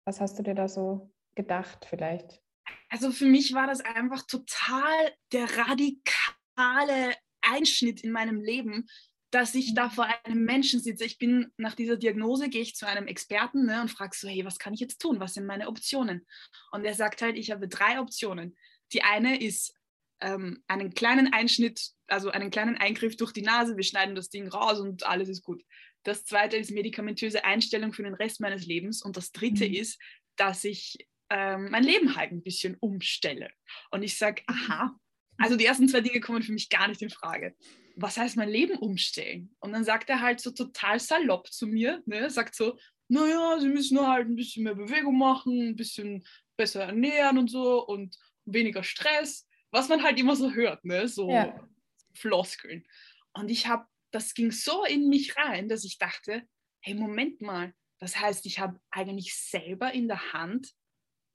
was 0.04 0.20
hast 0.20 0.38
du 0.38 0.44
dir 0.44 0.56
da 0.56 0.68
so 0.68 1.10
gedacht 1.36 1.86
vielleicht? 1.90 2.42
Also 2.90 3.12
für 3.12 3.26
mich 3.26 3.54
war 3.54 3.68
das 3.68 3.80
einfach 3.80 4.24
total 4.24 5.14
der 5.32 5.46
radikale 5.46 7.16
Einschnitt 7.42 8.04
in 8.04 8.12
meinem 8.12 8.42
Leben, 8.42 8.90
dass 9.32 9.54
ich 9.54 9.74
da 9.76 9.90
vor 9.90 10.08
einem 10.24 10.44
Menschen 10.44 10.80
sitze. 10.80 11.06
Ich 11.06 11.18
bin 11.18 11.52
nach 11.58 11.76
dieser 11.76 11.98
Diagnose, 11.98 12.50
gehe 12.50 12.62
ich 12.62 12.76
zu 12.76 12.88
einem 12.88 13.08
Experten 13.08 13.66
ne, 13.66 13.82
und 13.82 13.92
frage 13.92 14.16
so, 14.16 14.28
hey, 14.28 14.44
was 14.44 14.58
kann 14.58 14.74
ich 14.74 14.80
jetzt 14.80 15.00
tun? 15.00 15.20
Was 15.20 15.36
sind 15.36 15.46
meine 15.46 15.68
Optionen? 15.68 16.26
Und 16.72 16.86
er 16.86 16.96
sagt 16.96 17.22
halt, 17.22 17.38
ich 17.38 17.52
habe 17.52 17.68
drei 17.68 18.00
Optionen. 18.00 18.58
Die 18.92 19.04
eine 19.04 19.40
ist 19.40 19.76
ähm, 20.22 20.64
einen 20.68 20.94
kleinen 20.94 21.32
Einschnitt, 21.32 21.92
also 22.08 22.32
einen 22.32 22.50
kleinen 22.50 22.78
Eingriff 22.78 23.18
durch 23.18 23.32
die 23.32 23.44
Nase, 23.44 23.78
wir 23.78 23.84
schneiden 23.84 24.16
das 24.16 24.30
Ding 24.30 24.48
raus 24.48 24.80
und 24.80 25.06
alles 25.06 25.30
ist 25.30 25.44
gut. 25.44 25.64
Das 26.04 26.26
zweite 26.26 26.58
ist 26.58 26.72
medikamentöse 26.72 27.44
Einstellung 27.44 27.94
für 27.94 28.04
den 28.04 28.16
Rest 28.16 28.42
meines 28.42 28.66
Lebens. 28.66 29.04
Und 29.04 29.16
das 29.16 29.32
dritte 29.32 29.68
mhm. 29.68 29.76
ist, 29.76 30.00
dass 30.38 30.64
ich 30.64 31.08
ähm, 31.30 31.70
mein 31.70 31.84
Leben 31.84 32.16
halt 32.16 32.32
ein 32.32 32.42
bisschen 32.42 32.78
umstelle. 32.80 33.52
Und 33.92 34.02
ich 34.02 34.18
sage, 34.18 34.42
aha, 34.48 34.98
also 35.38 35.56
die 35.56 35.66
ersten 35.66 35.88
zwei 35.88 36.02
Dinge 36.02 36.20
kommen 36.20 36.42
für 36.42 36.52
mich 36.52 36.70
gar 36.70 36.88
nicht 36.88 37.02
in 37.02 37.12
Frage 37.12 37.56
was 38.02 38.18
heißt 38.18 38.38
mein 38.38 38.50
Leben 38.50 38.78
umstellen? 38.78 39.56
Und 39.60 39.74
dann 39.74 39.84
sagt 39.84 40.10
er 40.10 40.22
halt 40.22 40.40
so 40.40 40.52
total 40.52 41.00
salopp 41.00 41.52
zu 41.52 41.68
mir, 41.68 42.02
ne? 42.06 42.30
sagt 42.30 42.56
so, 42.56 42.78
naja, 43.10 43.60
sie 43.60 43.70
müssen 43.70 43.96
nur 43.96 44.08
halt 44.08 44.28
ein 44.28 44.36
bisschen 44.36 44.64
mehr 44.64 44.76
Bewegung 44.76 45.18
machen, 45.18 45.70
ein 45.70 45.76
bisschen 45.76 46.26
besser 46.58 46.84
ernähren 46.84 47.38
und 47.38 47.50
so 47.50 47.86
und 47.86 48.18
weniger 48.46 48.84
Stress, 48.84 49.48
was 49.72 49.90
man 49.90 50.04
halt 50.04 50.20
immer 50.20 50.36
so 50.36 50.52
hört, 50.52 50.86
ne? 50.86 51.08
so 51.08 51.30
ja. 51.30 51.68
Floskeln. 52.14 52.86
Und 53.34 53.50
ich 53.50 53.68
habe, 53.68 53.86
das 54.12 54.34
ging 54.34 54.52
so 54.52 54.86
in 54.86 55.10
mich 55.10 55.36
rein, 55.36 55.68
dass 55.68 55.84
ich 55.84 55.98
dachte, 55.98 56.44
hey, 56.82 56.94
Moment 56.94 57.42
mal, 57.42 57.74
das 58.00 58.18
heißt, 58.20 58.46
ich 58.46 58.60
habe 58.60 58.80
eigentlich 58.92 59.36
selber 59.36 59.94
in 59.94 60.08
der 60.08 60.32
Hand, 60.32 60.72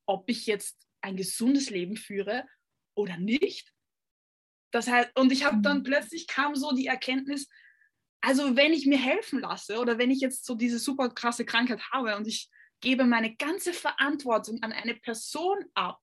ob 0.06 0.28
ich 0.30 0.46
jetzt 0.46 0.88
ein 1.02 1.16
gesundes 1.16 1.68
Leben 1.68 1.96
führe 1.96 2.46
oder 2.94 3.18
nicht. 3.18 3.73
Das 4.74 4.88
heißt, 4.88 5.12
und 5.14 5.30
ich 5.30 5.44
habe 5.44 5.58
dann 5.62 5.78
mhm. 5.78 5.82
plötzlich 5.84 6.26
kam 6.26 6.56
so 6.56 6.72
die 6.74 6.88
Erkenntnis, 6.88 7.48
also 8.20 8.56
wenn 8.56 8.72
ich 8.72 8.86
mir 8.86 8.98
helfen 8.98 9.38
lasse 9.38 9.78
oder 9.78 9.98
wenn 9.98 10.10
ich 10.10 10.18
jetzt 10.18 10.44
so 10.44 10.56
diese 10.56 10.80
super 10.80 11.10
krasse 11.10 11.44
Krankheit 11.44 11.80
habe 11.92 12.16
und 12.16 12.26
ich 12.26 12.50
gebe 12.80 13.04
meine 13.04 13.36
ganze 13.36 13.72
Verantwortung 13.72 14.60
an 14.62 14.72
eine 14.72 14.94
Person 14.94 15.58
ab, 15.74 16.00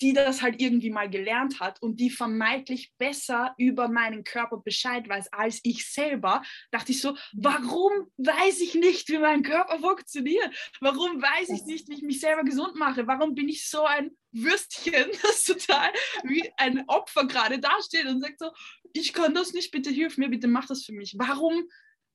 die 0.00 0.12
das 0.12 0.42
halt 0.42 0.60
irgendwie 0.60 0.90
mal 0.90 1.08
gelernt 1.08 1.60
hat 1.60 1.80
und 1.80 2.00
die 2.00 2.10
vermeintlich 2.10 2.92
besser 2.98 3.54
über 3.58 3.88
meinen 3.88 4.24
Körper 4.24 4.58
Bescheid 4.58 5.08
weiß 5.08 5.32
als 5.32 5.60
ich 5.62 5.90
selber, 5.90 6.42
dachte 6.70 6.92
ich 6.92 7.00
so, 7.00 7.16
warum 7.32 7.92
weiß 8.16 8.60
ich 8.60 8.74
nicht, 8.74 9.08
wie 9.08 9.18
mein 9.18 9.42
Körper 9.42 9.78
funktioniert? 9.78 10.50
Warum 10.80 11.22
weiß 11.22 11.50
ich 11.50 11.64
nicht, 11.64 11.88
wie 11.88 11.94
ich 11.94 12.02
mich 12.02 12.20
selber 12.20 12.44
gesund 12.44 12.76
mache? 12.76 13.06
Warum 13.06 13.34
bin 13.34 13.48
ich 13.48 13.68
so 13.68 13.84
ein 13.84 14.10
Würstchen, 14.32 15.06
das 15.22 15.44
total 15.44 15.90
wie 16.24 16.50
ein 16.56 16.84
Opfer 16.88 17.26
gerade 17.26 17.58
dasteht 17.58 18.06
und 18.06 18.20
sagt 18.20 18.40
so, 18.40 18.50
ich 18.92 19.12
kann 19.12 19.34
das 19.34 19.52
nicht, 19.52 19.70
bitte 19.70 19.90
hilf 19.90 20.18
mir, 20.18 20.28
bitte 20.28 20.48
mach 20.48 20.66
das 20.66 20.84
für 20.84 20.92
mich. 20.92 21.14
Warum, 21.18 21.68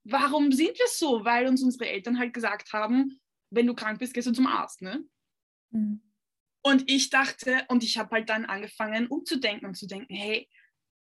warum 0.04 0.52
sind 0.52 0.78
wir 0.78 0.88
so? 0.88 1.24
Weil 1.24 1.48
uns 1.48 1.64
unsere 1.64 1.90
Eltern 1.90 2.20
halt 2.20 2.34
gesagt 2.34 2.74
haben, 2.74 3.20
wenn 3.52 3.68
du 3.68 3.74
krank 3.74 4.00
bist, 4.00 4.14
gehst 4.14 4.28
du 4.28 4.32
zum 4.32 4.48
Arzt, 4.48 4.82
ne? 4.82 5.04
Mhm. 5.72 6.02
Und 6.70 6.84
ich 6.88 7.10
dachte, 7.10 7.66
und 7.70 7.84
ich 7.84 7.98
habe 7.98 8.12
halt 8.12 8.30
dann 8.30 8.46
angefangen 8.46 9.08
umzudenken 9.08 9.66
und 9.66 9.76
zu 9.76 9.88
denken, 9.88 10.14
hey, 10.14 10.48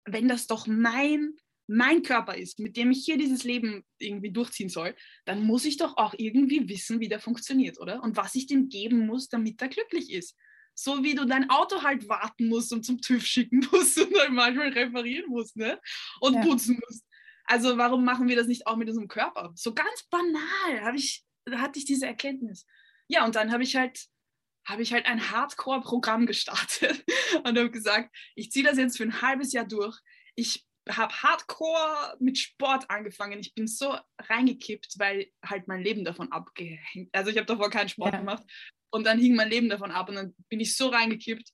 wenn 0.05 0.29
das 0.29 0.47
doch 0.47 0.65
mein, 0.65 1.33
mein 1.67 2.03
Körper 2.03 2.37
ist, 2.37 2.59
mit 2.59 2.77
dem 2.77 2.89
ich 2.91 3.03
hier 3.03 3.17
dieses 3.17 3.43
Leben 3.43 3.83
irgendwie 3.99 4.31
durchziehen 4.31 4.69
soll, 4.69 4.95
dann 5.25 5.43
muss 5.43 5.65
ich 5.65 5.75
doch 5.75 5.97
auch 5.97 6.13
irgendwie 6.17 6.69
wissen, 6.69 7.01
wie 7.01 7.09
der 7.09 7.19
funktioniert, 7.19 7.81
oder? 7.81 8.01
Und 8.01 8.15
was 8.15 8.33
ich 8.35 8.47
dem 8.47 8.69
geben 8.69 9.05
muss, 9.05 9.27
damit 9.27 9.61
er 9.61 9.67
glücklich 9.67 10.09
ist. 10.13 10.37
So 10.73 11.03
wie 11.03 11.15
du 11.15 11.25
dein 11.25 11.49
Auto 11.49 11.83
halt 11.83 12.07
warten 12.07 12.47
musst 12.47 12.71
und 12.71 12.85
zum 12.85 13.01
TÜV 13.01 13.25
schicken 13.25 13.59
musst 13.73 13.99
und 13.99 14.15
dann 14.15 14.33
manchmal 14.33 14.69
reparieren 14.69 15.29
musst, 15.29 15.57
ne? 15.57 15.81
Und 16.21 16.35
ja. 16.35 16.41
putzen 16.43 16.79
musst. 16.87 17.05
Also 17.43 17.77
warum 17.77 18.05
machen 18.05 18.29
wir 18.29 18.37
das 18.37 18.47
nicht 18.47 18.67
auch 18.67 18.77
mit 18.77 18.87
unserem 18.87 19.09
Körper? 19.09 19.51
So 19.55 19.73
ganz 19.73 20.07
banal 20.09 20.81
habe 20.81 20.95
ich, 20.95 21.25
hatte 21.51 21.77
ich 21.77 21.83
diese 21.83 22.05
Erkenntnis. 22.05 22.65
Ja, 23.09 23.25
und 23.25 23.35
dann 23.35 23.51
habe 23.51 23.63
ich 23.63 23.75
halt 23.75 23.99
habe 24.65 24.81
ich 24.81 24.93
halt 24.93 25.05
ein 25.05 25.31
Hardcore-Programm 25.31 26.25
gestartet 26.25 27.03
und 27.43 27.57
habe 27.57 27.71
gesagt, 27.71 28.15
ich 28.35 28.51
ziehe 28.51 28.65
das 28.65 28.77
jetzt 28.77 28.97
für 28.97 29.03
ein 29.03 29.21
halbes 29.21 29.53
Jahr 29.53 29.65
durch. 29.65 29.97
Ich 30.35 30.65
habe 30.89 31.13
Hardcore 31.13 32.17
mit 32.19 32.37
Sport 32.37 32.89
angefangen. 32.89 33.39
Ich 33.39 33.53
bin 33.53 33.67
so 33.67 33.95
reingekippt, 34.19 34.95
weil 34.97 35.27
halt 35.45 35.67
mein 35.67 35.81
Leben 35.81 36.03
davon 36.03 36.31
abgehängt. 36.31 37.09
Also 37.13 37.31
ich 37.31 37.37
habe 37.37 37.45
davor 37.45 37.69
keinen 37.69 37.89
Sport 37.89 38.13
ja. 38.13 38.19
gemacht 38.19 38.43
und 38.89 39.05
dann 39.05 39.19
hing 39.19 39.35
mein 39.35 39.49
Leben 39.49 39.69
davon 39.69 39.91
ab 39.91 40.09
und 40.09 40.15
dann 40.15 40.35
bin 40.49 40.59
ich 40.59 40.75
so 40.75 40.89
reingekippt 40.89 41.51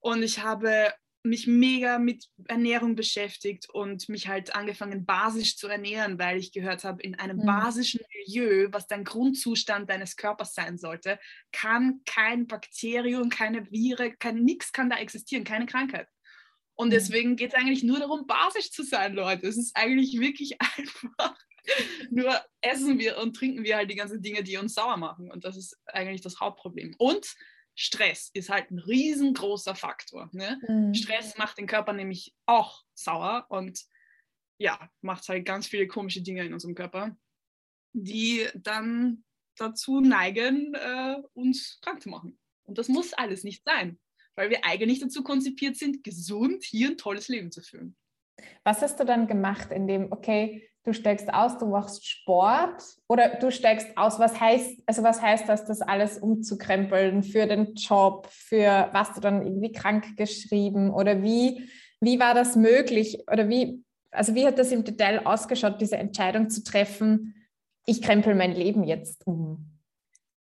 und 0.00 0.22
ich 0.22 0.40
habe 0.40 0.92
mich 1.28 1.46
mega 1.46 1.98
mit 1.98 2.26
Ernährung 2.46 2.96
beschäftigt 2.96 3.68
und 3.70 4.08
mich 4.08 4.28
halt 4.28 4.54
angefangen 4.54 5.04
basisch 5.04 5.56
zu 5.56 5.68
ernähren, 5.68 6.18
weil 6.18 6.38
ich 6.38 6.52
gehört 6.52 6.84
habe, 6.84 7.02
in 7.02 7.14
einem 7.14 7.38
mhm. 7.38 7.46
basischen 7.46 8.00
Milieu, 8.12 8.68
was 8.72 8.86
dein 8.86 9.04
Grundzustand 9.04 9.88
deines 9.90 10.16
Körpers 10.16 10.54
sein 10.54 10.78
sollte, 10.78 11.18
kann 11.52 12.00
kein 12.06 12.46
Bakterium, 12.46 13.28
keine 13.28 13.70
Viren, 13.70 14.18
kein 14.18 14.42
nichts 14.44 14.72
kann 14.72 14.90
da 14.90 14.96
existieren, 14.96 15.44
keine 15.44 15.66
Krankheit. 15.66 16.08
Und 16.74 16.88
mhm. 16.88 16.92
deswegen 16.92 17.36
geht 17.36 17.52
es 17.52 17.58
eigentlich 17.58 17.82
nur 17.82 17.98
darum, 17.98 18.26
basisch 18.26 18.70
zu 18.70 18.82
sein, 18.82 19.14
Leute. 19.14 19.46
Es 19.46 19.56
ist 19.56 19.76
eigentlich 19.76 20.18
wirklich 20.20 20.56
einfach. 20.76 21.36
Nur 22.10 22.34
essen 22.62 22.98
wir 22.98 23.18
und 23.18 23.36
trinken 23.36 23.62
wir 23.62 23.76
halt 23.76 23.90
die 23.90 23.96
ganzen 23.96 24.22
Dinge, 24.22 24.42
die 24.42 24.56
uns 24.56 24.74
sauer 24.74 24.96
machen. 24.96 25.30
Und 25.30 25.44
das 25.44 25.56
ist 25.56 25.76
eigentlich 25.86 26.22
das 26.22 26.40
Hauptproblem. 26.40 26.94
Und 26.98 27.34
Stress 27.80 28.30
ist 28.34 28.50
halt 28.50 28.72
ein 28.72 28.80
riesengroßer 28.80 29.76
Faktor. 29.76 30.28
Ne? 30.32 30.60
Mhm. 30.66 30.94
Stress 30.94 31.38
macht 31.38 31.58
den 31.58 31.68
Körper 31.68 31.92
nämlich 31.92 32.34
auch 32.44 32.82
sauer 32.94 33.46
und 33.50 33.80
ja, 34.58 34.90
macht 35.00 35.28
halt 35.28 35.46
ganz 35.46 35.68
viele 35.68 35.86
komische 35.86 36.20
Dinge 36.20 36.44
in 36.44 36.52
unserem 36.52 36.74
Körper, 36.74 37.16
die 37.92 38.48
dann 38.56 39.22
dazu 39.56 40.00
neigen, 40.00 40.74
äh, 40.74 41.22
uns 41.34 41.78
krank 41.80 42.02
zu 42.02 42.08
machen. 42.08 42.36
Und 42.64 42.78
das 42.78 42.88
muss 42.88 43.12
alles 43.12 43.44
nicht 43.44 43.62
sein, 43.64 44.00
weil 44.34 44.50
wir 44.50 44.64
eigentlich 44.64 44.98
dazu 44.98 45.22
konzipiert 45.22 45.76
sind, 45.76 46.02
gesund 46.02 46.64
hier 46.64 46.88
ein 46.88 46.98
tolles 46.98 47.28
Leben 47.28 47.52
zu 47.52 47.62
führen. 47.62 47.96
Was 48.64 48.82
hast 48.82 48.98
du 48.98 49.04
dann 49.04 49.28
gemacht, 49.28 49.70
in 49.70 49.86
dem, 49.86 50.10
okay, 50.10 50.68
du 50.84 50.92
steigst 50.92 51.32
aus, 51.32 51.58
du 51.58 51.66
machst 51.66 52.06
Sport 52.06 52.82
oder 53.08 53.36
du 53.36 53.50
steigst 53.50 53.96
aus, 53.96 54.18
was 54.18 54.40
heißt, 54.40 54.82
also 54.86 55.02
was 55.02 55.20
heißt 55.20 55.48
das, 55.48 55.64
das 55.64 55.80
alles 55.80 56.18
umzukrempeln 56.18 57.22
für 57.22 57.46
den 57.46 57.74
Job, 57.74 58.28
für 58.30 58.88
was 58.92 59.14
du 59.14 59.20
dann 59.20 59.42
irgendwie 59.42 59.72
krank 59.72 60.16
geschrieben 60.16 60.90
oder 60.90 61.22
wie, 61.22 61.68
wie 62.00 62.18
war 62.18 62.34
das 62.34 62.56
möglich 62.56 63.18
oder 63.30 63.48
wie, 63.48 63.84
also 64.10 64.34
wie 64.34 64.46
hat 64.46 64.58
das 64.58 64.72
im 64.72 64.84
Detail 64.84 65.26
ausgeschaut, 65.26 65.80
diese 65.80 65.96
Entscheidung 65.96 66.48
zu 66.48 66.64
treffen, 66.64 67.34
ich 67.86 68.02
krempel 68.02 68.34
mein 68.34 68.52
Leben 68.52 68.84
jetzt 68.84 69.26
um? 69.26 69.78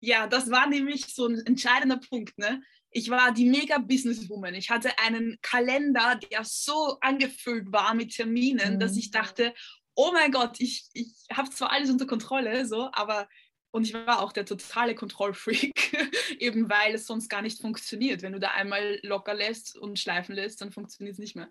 Ja, 0.00 0.26
das 0.26 0.50
war 0.50 0.68
nämlich 0.68 1.06
so 1.06 1.26
ein 1.26 1.40
entscheidender 1.46 1.96
Punkt, 1.96 2.38
ne? 2.38 2.62
Ich 2.90 3.10
war 3.10 3.32
die 3.32 3.48
mega 3.48 3.78
Businesswoman. 3.78 4.54
Ich 4.54 4.70
hatte 4.70 4.90
einen 4.98 5.36
Kalender, 5.42 6.18
der 6.30 6.44
so 6.44 6.96
angefüllt 7.00 7.72
war 7.72 7.94
mit 7.94 8.14
Terminen, 8.14 8.74
mhm. 8.74 8.78
dass 8.78 8.96
ich 8.96 9.10
dachte, 9.10 9.52
oh 9.96 10.12
mein 10.12 10.30
Gott, 10.30 10.60
ich, 10.60 10.86
ich 10.92 11.12
habe 11.32 11.50
zwar 11.50 11.72
alles 11.72 11.90
unter 11.90 12.06
Kontrolle, 12.06 12.66
so, 12.66 12.90
aber 12.92 13.28
und 13.72 13.84
ich 13.84 13.92
war 13.92 14.22
auch 14.22 14.32
der 14.32 14.46
totale 14.46 14.94
Kontrollfreak, 14.94 16.08
eben 16.38 16.70
weil 16.70 16.94
es 16.94 17.06
sonst 17.06 17.28
gar 17.28 17.42
nicht 17.42 17.60
funktioniert. 17.60 18.22
Wenn 18.22 18.32
du 18.32 18.40
da 18.40 18.52
einmal 18.52 19.00
locker 19.02 19.34
lässt 19.34 19.76
und 19.76 19.98
schleifen 19.98 20.34
lässt, 20.34 20.62
dann 20.62 20.72
funktioniert 20.72 21.14
es 21.14 21.18
nicht 21.18 21.36
mehr. 21.36 21.50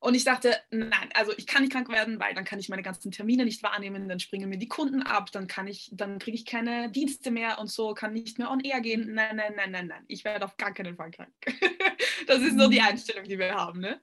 Und 0.00 0.14
ich 0.14 0.22
dachte, 0.22 0.56
nein, 0.70 1.08
also 1.14 1.32
ich 1.36 1.46
kann 1.48 1.62
nicht 1.62 1.72
krank 1.72 1.88
werden, 1.88 2.20
weil 2.20 2.32
dann 2.32 2.44
kann 2.44 2.60
ich 2.60 2.68
meine 2.68 2.82
ganzen 2.84 3.10
Termine 3.10 3.44
nicht 3.44 3.64
wahrnehmen, 3.64 4.08
dann 4.08 4.20
springen 4.20 4.48
mir 4.48 4.58
die 4.58 4.68
Kunden 4.68 5.02
ab, 5.02 5.32
dann 5.32 5.48
kann 5.48 5.66
ich, 5.66 5.90
dann 5.92 6.20
kriege 6.20 6.36
ich 6.36 6.46
keine 6.46 6.92
Dienste 6.92 7.32
mehr 7.32 7.58
und 7.58 7.68
so, 7.68 7.92
kann 7.94 8.12
nicht 8.12 8.38
mehr 8.38 8.50
on 8.50 8.60
air 8.60 8.80
gehen. 8.80 9.12
Nein, 9.14 9.34
nein, 9.34 9.54
nein, 9.56 9.72
nein, 9.72 9.86
nein. 9.88 10.04
Ich 10.06 10.24
werde 10.24 10.44
auf 10.44 10.56
gar 10.56 10.72
keinen 10.72 10.94
Fall 10.94 11.10
krank. 11.10 11.32
das 12.28 12.38
ist 12.42 12.54
nur 12.54 12.70
die 12.70 12.78
mhm. 12.78 12.86
Einstellung, 12.86 13.24
die 13.24 13.38
wir 13.38 13.52
haben. 13.52 13.80
Ne? 13.80 14.00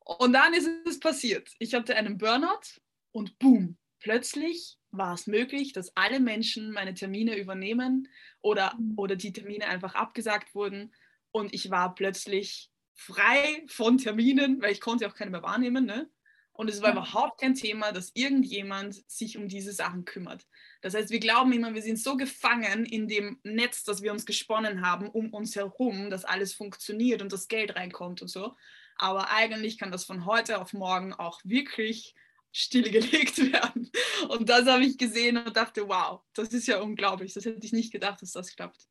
Und 0.00 0.34
dann 0.34 0.52
ist 0.52 0.68
es 0.86 1.00
passiert. 1.00 1.50
Ich 1.58 1.72
hatte 1.72 1.96
einen 1.96 2.18
Burnout 2.18 2.82
und 3.14 3.38
boom, 3.38 3.76
plötzlich 4.00 4.76
war 4.90 5.14
es 5.14 5.26
möglich, 5.26 5.72
dass 5.72 5.96
alle 5.96 6.20
Menschen 6.20 6.72
meine 6.72 6.94
Termine 6.94 7.36
übernehmen 7.36 8.08
oder, 8.40 8.74
mhm. 8.78 8.94
oder 8.96 9.16
die 9.16 9.32
Termine 9.32 9.66
einfach 9.68 9.94
abgesagt 9.94 10.54
wurden 10.54 10.92
und 11.30 11.54
ich 11.54 11.70
war 11.70 11.94
plötzlich 11.94 12.70
frei 12.94 13.64
von 13.66 13.98
Terminen, 13.98 14.60
weil 14.60 14.72
ich 14.72 14.80
konnte 14.80 15.08
auch 15.08 15.14
keine 15.14 15.30
mehr 15.30 15.42
wahrnehmen. 15.42 15.84
Ne? 15.84 16.08
Und 16.52 16.70
es 16.70 16.80
war 16.80 16.90
ja. 16.90 16.96
überhaupt 16.96 17.40
kein 17.40 17.54
Thema, 17.54 17.92
dass 17.92 18.12
irgendjemand 18.14 19.02
sich 19.10 19.36
um 19.36 19.48
diese 19.48 19.72
Sachen 19.72 20.04
kümmert. 20.04 20.46
Das 20.80 20.94
heißt, 20.94 21.10
wir 21.10 21.18
glauben 21.18 21.52
immer, 21.52 21.74
wir 21.74 21.82
sind 21.82 21.98
so 21.98 22.16
gefangen 22.16 22.84
in 22.84 23.08
dem 23.08 23.40
Netz, 23.42 23.82
das 23.82 24.02
wir 24.02 24.12
uns 24.12 24.26
gesponnen 24.26 24.86
haben, 24.86 25.08
um 25.08 25.32
uns 25.32 25.56
herum, 25.56 26.10
dass 26.10 26.24
alles 26.24 26.54
funktioniert 26.54 27.20
und 27.20 27.32
das 27.32 27.48
Geld 27.48 27.74
reinkommt 27.74 28.22
und 28.22 28.28
so. 28.28 28.54
Aber 28.96 29.30
eigentlich 29.30 29.78
kann 29.78 29.90
das 29.90 30.04
von 30.04 30.24
heute 30.24 30.60
auf 30.60 30.72
morgen 30.72 31.12
auch 31.12 31.40
wirklich 31.42 32.14
stillgelegt 32.54 33.38
werden. 33.52 33.90
Und 34.28 34.48
das 34.48 34.66
habe 34.66 34.84
ich 34.84 34.96
gesehen 34.96 35.36
und 35.36 35.56
dachte, 35.56 35.86
wow, 35.88 36.22
das 36.34 36.48
ist 36.54 36.66
ja 36.66 36.80
unglaublich. 36.80 37.34
Das 37.34 37.44
hätte 37.44 37.66
ich 37.66 37.72
nicht 37.72 37.92
gedacht, 37.92 38.22
dass 38.22 38.32
das 38.32 38.54
klappt. 38.54 38.86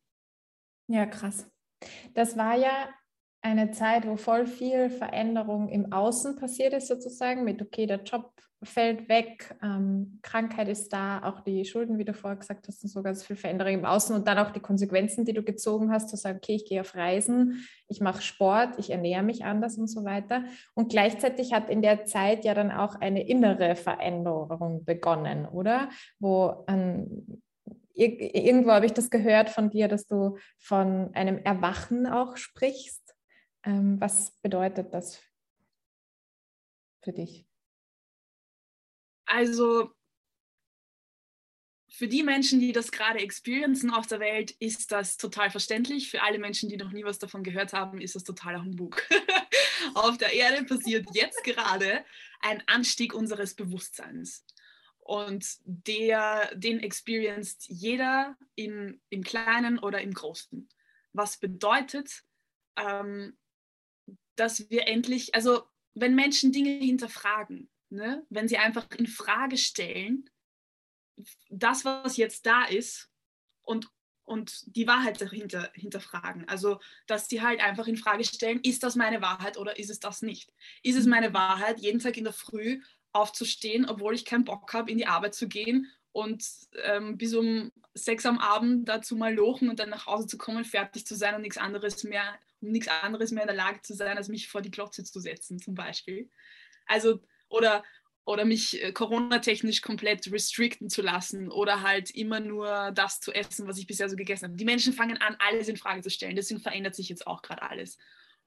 Ja, 0.88 1.06
krass. 1.06 1.50
Das 2.14 2.38
war 2.38 2.56
ja 2.56 2.94
eine 3.42 3.72
Zeit, 3.72 4.06
wo 4.06 4.18
voll 4.18 4.46
viel 4.46 4.90
Veränderung 4.90 5.70
im 5.70 5.92
Außen 5.92 6.36
passiert 6.36 6.74
ist, 6.74 6.88
sozusagen, 6.88 7.44
mit, 7.44 7.62
okay, 7.62 7.86
der 7.86 8.04
Job 8.04 8.34
fällt 8.64 9.10
weg, 9.10 9.56
ähm, 9.62 10.20
Krankheit 10.22 10.68
ist 10.68 10.92
da, 10.92 11.24
auch 11.24 11.42
die 11.42 11.66
Schulden, 11.66 11.98
wie 11.98 12.06
du 12.06 12.14
vorher 12.14 12.38
gesagt 12.38 12.68
hast, 12.68 12.84
und 12.84 12.90
so 12.90 13.04
ganz 13.04 13.26
viel 13.26 13.36
Veränderung 13.36 13.74
im 13.74 13.86
Außen 13.86 14.16
und 14.16 14.28
dann 14.28 14.38
auch 14.38 14.52
die 14.52 14.60
Konsequenzen, 14.60 15.26
die 15.26 15.34
du 15.34 15.44
gezogen 15.44 15.92
hast, 15.92 16.10
zu 16.10 16.16
sagen, 16.16 16.38
okay, 16.38 16.56
ich 16.56 16.66
gehe 16.66 16.82
auf 16.82 16.96
Reisen, 16.96 17.68
ich 17.88 18.02
mache 18.02 18.22
Sport, 18.22 18.80
ich 18.80 18.90
ernähre 18.90 19.24
mich 19.24 19.46
anders 19.46 19.78
und 19.78 19.88
so 19.88 20.04
weiter. 20.04 20.44
Und 20.74 20.90
gleichzeitig 20.90 21.54
hat 21.54 21.70
in 21.70 21.82
der 21.82 22.06
Zeit 22.06 22.46
ja 22.46 22.54
dann 22.54 22.72
auch 22.72 22.96
eine 22.96 23.28
innere 23.28 23.76
Veränderung 23.76 24.84
begonnen, 24.86 25.46
oder? 25.46 25.90
Wo 26.20 26.66
ähm, 26.68 27.42
irgendwo 27.94 28.72
habe 28.72 28.86
ich 28.86 28.94
das 28.94 29.10
gehört 29.10 29.50
von 29.50 29.70
dir, 29.70 29.88
dass 29.88 30.08
du 30.08 30.38
von 30.58 31.14
einem 31.14 31.38
Erwachen 31.40 32.08
auch 32.08 32.38
sprichst. 32.38 33.16
Ähm, 33.66 34.00
was 34.02 34.32
bedeutet 34.42 34.94
das 34.94 35.22
für 37.02 37.14
dich? 37.14 37.48
Also 39.26 39.92
für 41.96 42.08
die 42.08 42.24
Menschen, 42.24 42.60
die 42.60 42.72
das 42.72 42.92
gerade 42.92 43.20
experiencen 43.20 43.92
auf 43.92 44.08
der 44.08 44.20
Welt, 44.20 44.50
ist 44.60 44.92
das 44.92 45.18
total 45.18 45.52
verständlich. 45.52 46.10
Für 46.10 46.24
alle 46.24 46.40
Menschen, 46.40 46.68
die 46.68 46.76
noch 46.76 46.92
nie 46.92 47.04
was 47.04 47.20
davon 47.20 47.44
gehört 47.44 47.72
haben, 47.72 48.02
ist 48.02 48.16
das 48.16 48.24
totaler 48.24 48.64
Humbug. 48.64 49.08
auf 49.94 50.18
der 50.18 50.34
Erde 50.34 50.66
passiert 50.66 51.08
jetzt 51.14 51.44
gerade 51.44 52.04
ein 52.42 52.64
Anstieg 52.66 53.14
unseres 53.14 53.54
Bewusstseins. 53.54 54.44
Und 54.98 55.46
der, 55.66 56.50
den 56.56 56.80
experienced 56.80 57.68
jeder 57.68 58.38
in, 58.56 59.00
im 59.10 59.24
Kleinen 59.24 59.78
oder 59.78 60.02
im 60.02 60.16
Großen. 60.16 60.68
Was 61.12 61.38
bedeutet, 61.38 62.24
ähm, 62.76 63.38
dass 64.36 64.68
wir 64.72 64.88
endlich, 64.88 65.36
also 65.36 65.64
wenn 65.94 66.16
Menschen 66.16 66.52
Dinge 66.52 66.72
hinterfragen, 66.72 67.70
ne, 67.94 68.26
wenn 68.30 68.48
sie 68.48 68.58
einfach 68.58 68.90
in 68.98 69.08
Frage 69.08 69.58
stellen, 69.58 70.30
das, 71.50 71.86
was 71.86 72.18
jetzt 72.18 72.46
da 72.46 72.66
ist 72.66 73.10
und 73.62 73.90
und 74.26 74.64
die 74.78 74.88
Wahrheit 74.88 75.20
dahinter 75.20 75.70
hinterfragen. 75.74 76.48
Also, 76.48 76.80
dass 77.08 77.28
sie 77.28 77.42
halt 77.42 77.62
einfach 77.62 77.88
in 77.88 77.98
Frage 77.98 78.24
stellen, 78.24 78.62
ist 78.62 78.84
das 78.84 78.96
meine 78.96 79.22
Wahrheit 79.22 79.58
oder 79.58 79.78
ist 79.78 79.90
es 79.90 80.00
das 80.00 80.22
nicht? 80.22 80.54
Ist 80.82 80.98
es 80.98 81.06
meine 81.06 81.34
Wahrheit, 81.34 81.82
jeden 81.82 82.00
Tag 82.00 82.16
in 82.16 82.24
der 82.24 82.32
Früh 82.32 82.82
aufzustehen, 83.12 83.86
obwohl 83.86 84.16
ich 84.16 84.24
keinen 84.24 84.46
Bock 84.46 84.74
habe, 84.74 84.90
in 84.90 84.98
die 84.98 85.08
Arbeit 85.08 85.36
zu 85.36 85.50
gehen 85.50 85.92
und 86.14 86.46
ähm, 86.84 87.18
bis 87.18 87.34
um 87.34 87.72
sechs 87.94 88.26
am 88.26 88.40
Abend 88.40 88.88
dazu 88.88 89.18
mal 89.18 89.34
lochen 89.34 89.70
und 89.70 89.80
dann 89.80 89.90
nach 89.90 90.06
Hause 90.06 90.28
zu 90.28 90.38
kommen, 90.38 90.64
fertig 90.64 91.06
zu 91.06 91.16
sein 91.16 91.36
und 91.36 91.42
nichts 91.42 91.58
anderes 91.58 92.06
mehr, 92.06 92.40
um 92.62 92.70
nichts 92.72 92.88
anderes 92.88 93.32
mehr 93.32 93.44
in 93.44 93.48
der 93.48 93.58
Lage 93.58 93.82
zu 93.82 93.94
sein, 93.94 94.18
als 94.18 94.30
mich 94.30 94.48
vor 94.48 94.62
die 94.62 94.72
Glotze 94.72 95.04
zu 95.04 95.20
setzen, 95.20 95.60
zum 95.60 95.76
Beispiel. 95.76 96.30
Also, 96.86 97.20
oder 97.54 97.84
oder 98.26 98.46
mich 98.46 98.82
äh, 98.82 98.92
Corona-technisch 98.94 99.82
komplett 99.82 100.32
restricten 100.32 100.90
zu 100.90 101.02
lassen 101.02 101.52
oder 101.52 101.82
halt 101.82 102.10
immer 102.12 102.40
nur 102.40 102.92
das 102.94 103.20
zu 103.20 103.34
essen, 103.34 103.68
was 103.68 103.78
ich 103.78 103.88
bisher 103.88 104.10
so 104.10 104.16
gegessen 104.16 104.46
habe. 104.46 104.56
Die 104.56 104.66
Menschen 104.66 104.94
fangen 104.94 105.18
an, 105.18 105.36
alles 105.40 105.68
in 105.68 105.78
Frage 105.78 106.02
zu 106.02 106.10
stellen. 106.10 106.36
Deswegen 106.36 106.62
verändert 106.62 106.96
sich 106.96 107.10
jetzt 107.10 107.28
auch 107.28 107.42
gerade 107.42 107.64
alles. 107.64 107.98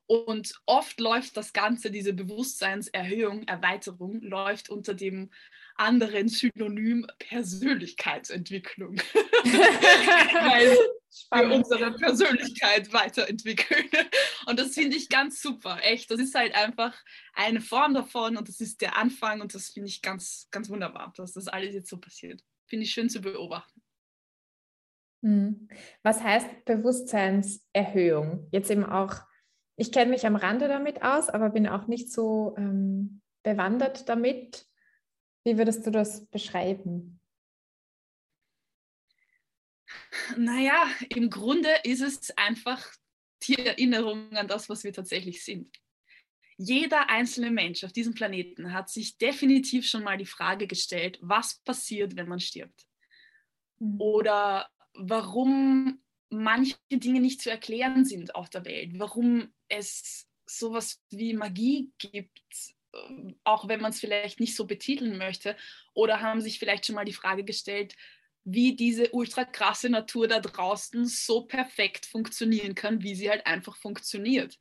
Und 0.06 0.54
oft 0.66 1.00
läuft 1.00 1.36
das 1.36 1.52
Ganze, 1.52 1.90
diese 1.90 2.12
Bewusstseinserhöhung, 2.12 3.42
Erweiterung, 3.48 4.22
läuft 4.22 4.70
unter 4.70 4.94
dem 4.94 5.30
anderen 5.78 6.28
Synonym 6.28 7.06
Persönlichkeitsentwicklung. 7.18 8.96
Weil 11.30 11.48
wir 11.48 11.56
unsere 11.56 11.92
Persönlichkeit 11.92 12.92
weiterentwickeln. 12.92 13.88
Und 14.46 14.58
das 14.58 14.74
finde 14.74 14.96
ich 14.96 15.08
ganz 15.08 15.40
super, 15.40 15.78
echt. 15.82 16.10
Das 16.10 16.20
ist 16.20 16.34
halt 16.34 16.54
einfach 16.54 16.94
eine 17.34 17.60
Form 17.60 17.94
davon 17.94 18.36
und 18.36 18.48
das 18.48 18.60
ist 18.60 18.80
der 18.80 18.96
Anfang 18.96 19.40
und 19.40 19.54
das 19.54 19.70
finde 19.70 19.88
ich 19.88 20.02
ganz, 20.02 20.48
ganz 20.50 20.68
wunderbar, 20.68 21.12
dass 21.16 21.32
das 21.32 21.48
alles 21.48 21.74
jetzt 21.74 21.88
so 21.88 21.98
passiert. 21.98 22.42
Finde 22.66 22.84
ich 22.84 22.92
schön 22.92 23.08
zu 23.08 23.20
beobachten. 23.20 23.82
Hm. 25.22 25.68
Was 26.02 26.22
heißt 26.22 26.64
Bewusstseinserhöhung? 26.64 28.48
Jetzt 28.52 28.70
eben 28.70 28.84
auch, 28.84 29.14
ich 29.76 29.92
kenne 29.92 30.10
mich 30.10 30.26
am 30.26 30.36
Rande 30.36 30.68
damit 30.68 31.02
aus, 31.02 31.28
aber 31.28 31.50
bin 31.50 31.66
auch 31.66 31.86
nicht 31.86 32.12
so 32.12 32.54
ähm, 32.58 33.22
bewandert 33.42 34.08
damit. 34.08 34.66
Wie 35.46 35.56
würdest 35.56 35.86
du 35.86 35.92
das 35.92 36.26
beschreiben? 36.26 37.20
Naja, 40.36 40.90
im 41.08 41.30
Grunde 41.30 41.68
ist 41.84 42.00
es 42.00 42.36
einfach 42.36 42.84
die 43.44 43.54
Erinnerung 43.54 44.32
an 44.32 44.48
das, 44.48 44.68
was 44.68 44.82
wir 44.82 44.92
tatsächlich 44.92 45.44
sind. 45.44 45.70
Jeder 46.58 47.10
einzelne 47.10 47.52
Mensch 47.52 47.84
auf 47.84 47.92
diesem 47.92 48.14
Planeten 48.14 48.72
hat 48.72 48.90
sich 48.90 49.18
definitiv 49.18 49.86
schon 49.86 50.02
mal 50.02 50.18
die 50.18 50.26
Frage 50.26 50.66
gestellt, 50.66 51.20
was 51.22 51.60
passiert, 51.60 52.16
wenn 52.16 52.26
man 52.26 52.40
stirbt? 52.40 52.84
Mhm. 53.78 54.00
Oder 54.00 54.68
warum 54.94 56.02
manche 56.28 56.74
Dinge 56.90 57.20
nicht 57.20 57.40
zu 57.40 57.52
erklären 57.52 58.04
sind 58.04 58.34
auf 58.34 58.50
der 58.50 58.64
Welt, 58.64 58.98
warum 58.98 59.54
es 59.68 60.26
sowas 60.44 61.00
wie 61.10 61.34
Magie 61.34 61.92
gibt, 61.98 62.75
auch 63.44 63.68
wenn 63.68 63.80
man 63.80 63.90
es 63.90 64.00
vielleicht 64.00 64.40
nicht 64.40 64.56
so 64.56 64.66
betiteln 64.66 65.18
möchte, 65.18 65.56
oder 65.94 66.20
haben 66.20 66.40
sich 66.40 66.58
vielleicht 66.58 66.86
schon 66.86 66.94
mal 66.94 67.04
die 67.04 67.12
Frage 67.12 67.44
gestellt, 67.44 67.94
wie 68.44 68.76
diese 68.76 69.10
ultra 69.10 69.44
krasse 69.44 69.90
Natur 69.90 70.28
da 70.28 70.40
draußen 70.40 71.04
so 71.06 71.42
perfekt 71.46 72.06
funktionieren 72.06 72.74
kann, 72.74 73.02
wie 73.02 73.14
sie 73.14 73.28
halt 73.28 73.46
einfach 73.46 73.76
funktioniert. 73.76 74.58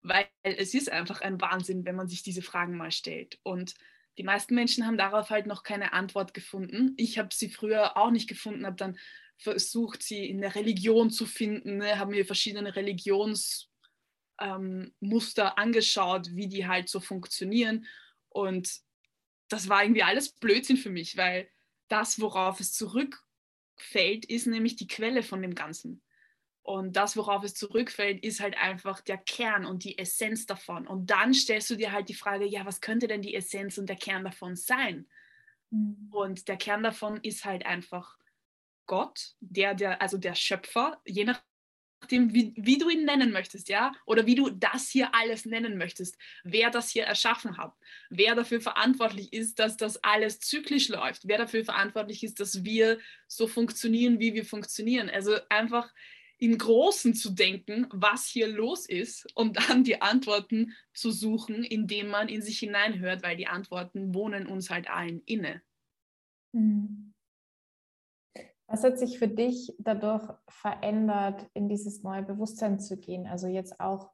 Weil 0.00 0.26
es 0.42 0.74
ist 0.74 0.90
einfach 0.90 1.20
ein 1.20 1.40
Wahnsinn, 1.40 1.84
wenn 1.84 1.94
man 1.94 2.08
sich 2.08 2.22
diese 2.22 2.42
Fragen 2.42 2.76
mal 2.76 2.90
stellt. 2.90 3.38
Und 3.42 3.74
die 4.18 4.24
meisten 4.24 4.54
Menschen 4.54 4.86
haben 4.86 4.96
darauf 4.96 5.30
halt 5.30 5.46
noch 5.46 5.62
keine 5.62 5.92
Antwort 5.92 6.32
gefunden. 6.32 6.94
Ich 6.96 7.18
habe 7.18 7.28
sie 7.32 7.50
früher 7.50 7.96
auch 7.96 8.10
nicht 8.10 8.28
gefunden, 8.28 8.66
habe 8.66 8.76
dann 8.76 8.98
versucht, 9.36 10.02
sie 10.02 10.28
in 10.28 10.40
der 10.40 10.54
Religion 10.54 11.10
zu 11.10 11.26
finden, 11.26 11.78
ne, 11.78 11.98
habe 11.98 12.12
mir 12.12 12.24
verschiedene 12.24 12.76
Religions 12.76 13.71
ähm, 14.42 14.94
Muster 15.00 15.58
angeschaut, 15.58 16.28
wie 16.32 16.48
die 16.48 16.66
halt 16.66 16.88
so 16.88 17.00
funktionieren. 17.00 17.86
Und 18.28 18.80
das 19.48 19.68
war 19.68 19.82
irgendwie 19.82 20.02
alles 20.02 20.32
Blödsinn 20.32 20.76
für 20.76 20.90
mich, 20.90 21.16
weil 21.16 21.48
das, 21.88 22.20
worauf 22.20 22.60
es 22.60 22.72
zurückfällt, 22.72 24.24
ist 24.24 24.46
nämlich 24.46 24.76
die 24.76 24.86
Quelle 24.86 25.22
von 25.22 25.42
dem 25.42 25.54
Ganzen. 25.54 26.02
Und 26.62 26.96
das, 26.96 27.16
worauf 27.16 27.42
es 27.44 27.54
zurückfällt, 27.54 28.24
ist 28.24 28.40
halt 28.40 28.56
einfach 28.56 29.00
der 29.00 29.18
Kern 29.18 29.66
und 29.66 29.84
die 29.84 29.98
Essenz 29.98 30.46
davon. 30.46 30.86
Und 30.86 31.10
dann 31.10 31.34
stellst 31.34 31.70
du 31.70 31.76
dir 31.76 31.92
halt 31.92 32.08
die 32.08 32.14
Frage, 32.14 32.46
ja, 32.46 32.64
was 32.64 32.80
könnte 32.80 33.08
denn 33.08 33.22
die 33.22 33.34
Essenz 33.34 33.78
und 33.78 33.88
der 33.88 33.96
Kern 33.96 34.24
davon 34.24 34.54
sein? 34.54 35.08
Mhm. 35.70 36.08
Und 36.10 36.48
der 36.48 36.56
Kern 36.56 36.82
davon 36.82 37.18
ist 37.22 37.44
halt 37.44 37.66
einfach 37.66 38.16
Gott, 38.86 39.34
der, 39.40 39.74
der, 39.74 40.00
also 40.00 40.18
der 40.18 40.34
Schöpfer, 40.34 41.00
je 41.04 41.24
nach 41.24 41.42
nachdem, 42.02 42.34
wie, 42.34 42.52
wie, 42.56 42.78
du 42.78 42.88
ihn 42.88 43.04
nennen 43.04 43.30
möchtest, 43.32 43.68
ja, 43.68 43.92
oder 44.06 44.26
wie 44.26 44.34
du 44.34 44.50
das 44.50 44.88
hier 44.88 45.14
alles 45.14 45.46
nennen 45.46 45.78
möchtest, 45.78 46.18
wer 46.42 46.70
das 46.70 46.90
hier 46.90 47.04
erschaffen 47.04 47.56
hat, 47.56 47.74
wer 48.10 48.34
dafür 48.34 48.60
verantwortlich 48.60 49.32
ist, 49.32 49.58
dass 49.60 49.76
das 49.76 50.02
alles 50.02 50.40
zyklisch 50.40 50.88
läuft, 50.88 51.28
wer 51.28 51.38
dafür 51.38 51.64
verantwortlich 51.64 52.24
ist, 52.24 52.40
dass 52.40 52.64
wir 52.64 52.98
so 53.28 53.46
funktionieren, 53.46 54.18
wie 54.18 54.34
wir 54.34 54.44
funktionieren. 54.44 55.08
Also 55.08 55.36
einfach 55.48 55.92
im 56.38 56.58
Großen 56.58 57.14
zu 57.14 57.30
denken, 57.30 57.86
was 57.92 58.26
hier 58.26 58.48
los 58.48 58.86
ist 58.86 59.26
und 59.36 59.56
dann 59.68 59.84
die 59.84 60.02
Antworten 60.02 60.72
zu 60.92 61.12
suchen, 61.12 61.62
indem 61.62 62.08
man 62.08 62.28
in 62.28 62.42
sich 62.42 62.58
hineinhört, 62.58 63.22
weil 63.22 63.36
die 63.36 63.46
Antworten 63.46 64.12
wohnen 64.12 64.48
uns 64.48 64.70
halt 64.70 64.90
allen 64.90 65.22
inne. 65.24 65.62
Mhm. 66.50 67.11
Was 68.72 68.84
hat 68.84 68.98
sich 68.98 69.18
für 69.18 69.28
dich 69.28 69.74
dadurch 69.78 70.26
verändert, 70.48 71.46
in 71.52 71.68
dieses 71.68 72.02
neue 72.02 72.22
Bewusstsein 72.22 72.80
zu 72.80 72.96
gehen? 72.96 73.26
Also 73.26 73.46
jetzt 73.46 73.78
auch 73.78 74.10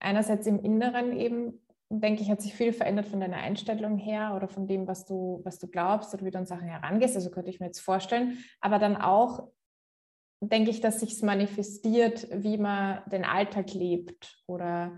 einerseits 0.00 0.46
im 0.46 0.58
Inneren 0.58 1.18
eben, 1.18 1.66
denke 1.88 2.20
ich, 2.20 2.30
hat 2.30 2.42
sich 2.42 2.54
viel 2.54 2.74
verändert 2.74 3.06
von 3.06 3.20
deiner 3.20 3.38
Einstellung 3.38 3.96
her 3.96 4.34
oder 4.36 4.48
von 4.48 4.66
dem, 4.66 4.86
was 4.86 5.06
du, 5.06 5.40
was 5.44 5.58
du 5.58 5.66
glaubst 5.66 6.12
oder 6.12 6.26
wie 6.26 6.30
du 6.30 6.36
an 6.36 6.44
Sachen 6.44 6.68
herangehst. 6.68 7.16
Also 7.16 7.30
könnte 7.30 7.48
ich 7.48 7.58
mir 7.58 7.66
jetzt 7.66 7.80
vorstellen. 7.80 8.36
Aber 8.60 8.78
dann 8.78 8.98
auch 8.98 9.48
denke 10.40 10.70
ich, 10.70 10.82
dass 10.82 11.00
sich 11.00 11.12
es 11.12 11.22
manifestiert, 11.22 12.28
wie 12.30 12.58
man 12.58 13.02
den 13.10 13.24
Alltag 13.24 13.72
lebt 13.72 14.42
oder 14.46 14.92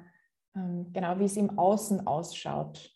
ähm, 0.57 0.93
genau, 0.93 1.21
wie 1.21 1.27
es 1.27 1.37
im 1.37 1.57
Außen 1.57 2.05
ausschaut. 2.05 2.91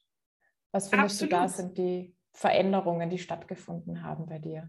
Was 0.72 0.88
findest 0.88 1.22
Absolut. 1.22 1.32
du 1.32 1.36
da 1.36 1.48
sind 1.48 1.78
die 1.78 2.16
Veränderungen, 2.32 3.08
die 3.08 3.18
stattgefunden 3.18 4.02
haben 4.02 4.26
bei 4.26 4.40
dir? 4.40 4.68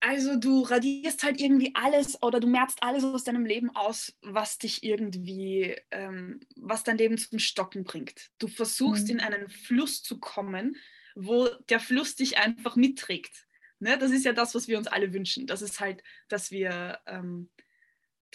Also 0.00 0.36
du 0.36 0.62
radierst 0.62 1.22
halt 1.22 1.40
irgendwie 1.40 1.72
alles 1.74 2.22
oder 2.22 2.38
du 2.38 2.46
merkst 2.46 2.82
alles 2.82 3.02
aus 3.02 3.24
deinem 3.24 3.46
Leben 3.46 3.74
aus, 3.74 4.14
was 4.22 4.58
dich 4.58 4.82
irgendwie, 4.82 5.76
ähm, 5.90 6.40
was 6.56 6.84
dein 6.84 6.98
Leben 6.98 7.18
zum 7.18 7.38
Stocken 7.38 7.84
bringt. 7.84 8.30
Du 8.38 8.46
versuchst 8.46 9.04
mhm. 9.04 9.10
in 9.10 9.20
einen 9.20 9.48
Fluss 9.48 10.02
zu 10.02 10.20
kommen, 10.20 10.76
wo 11.14 11.48
der 11.70 11.80
Fluss 11.80 12.14
dich 12.14 12.38
einfach 12.38 12.76
mitträgt. 12.76 13.46
Ne? 13.78 13.98
Das 13.98 14.10
ist 14.10 14.24
ja 14.24 14.32
das, 14.32 14.54
was 14.54 14.68
wir 14.68 14.78
uns 14.78 14.86
alle 14.86 15.12
wünschen. 15.12 15.46
Das 15.46 15.62
ist 15.62 15.80
halt, 15.80 16.02
dass 16.28 16.50
wir 16.50 17.00
ähm, 17.06 17.48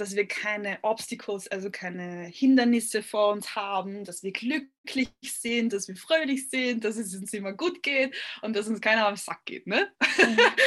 dass 0.02 0.16
wir 0.16 0.28
keine 0.28 0.80
Obstacles, 0.82 1.48
also 1.48 1.70
keine 1.70 2.24
Hindernisse 2.26 3.04
vor 3.04 3.32
uns 3.32 3.56
haben, 3.56 4.04
dass 4.04 4.24
wir 4.24 4.32
glücklich 4.32 5.12
sind, 5.22 5.74
dass 5.74 5.88
wir 5.88 5.96
fröhlich 5.96 6.50
sind, 6.50 6.84
dass 6.84 6.98
es 6.98 7.16
uns 7.16 7.32
immer 7.34 7.54
gut 7.54 7.84
geht 7.84 8.16
und 8.42 8.56
dass 8.56 8.68
uns 8.68 8.82
keiner 8.82 9.08
am 9.08 9.16
Sack 9.16 9.46
geht. 9.46 9.68
Ne? 9.68 9.92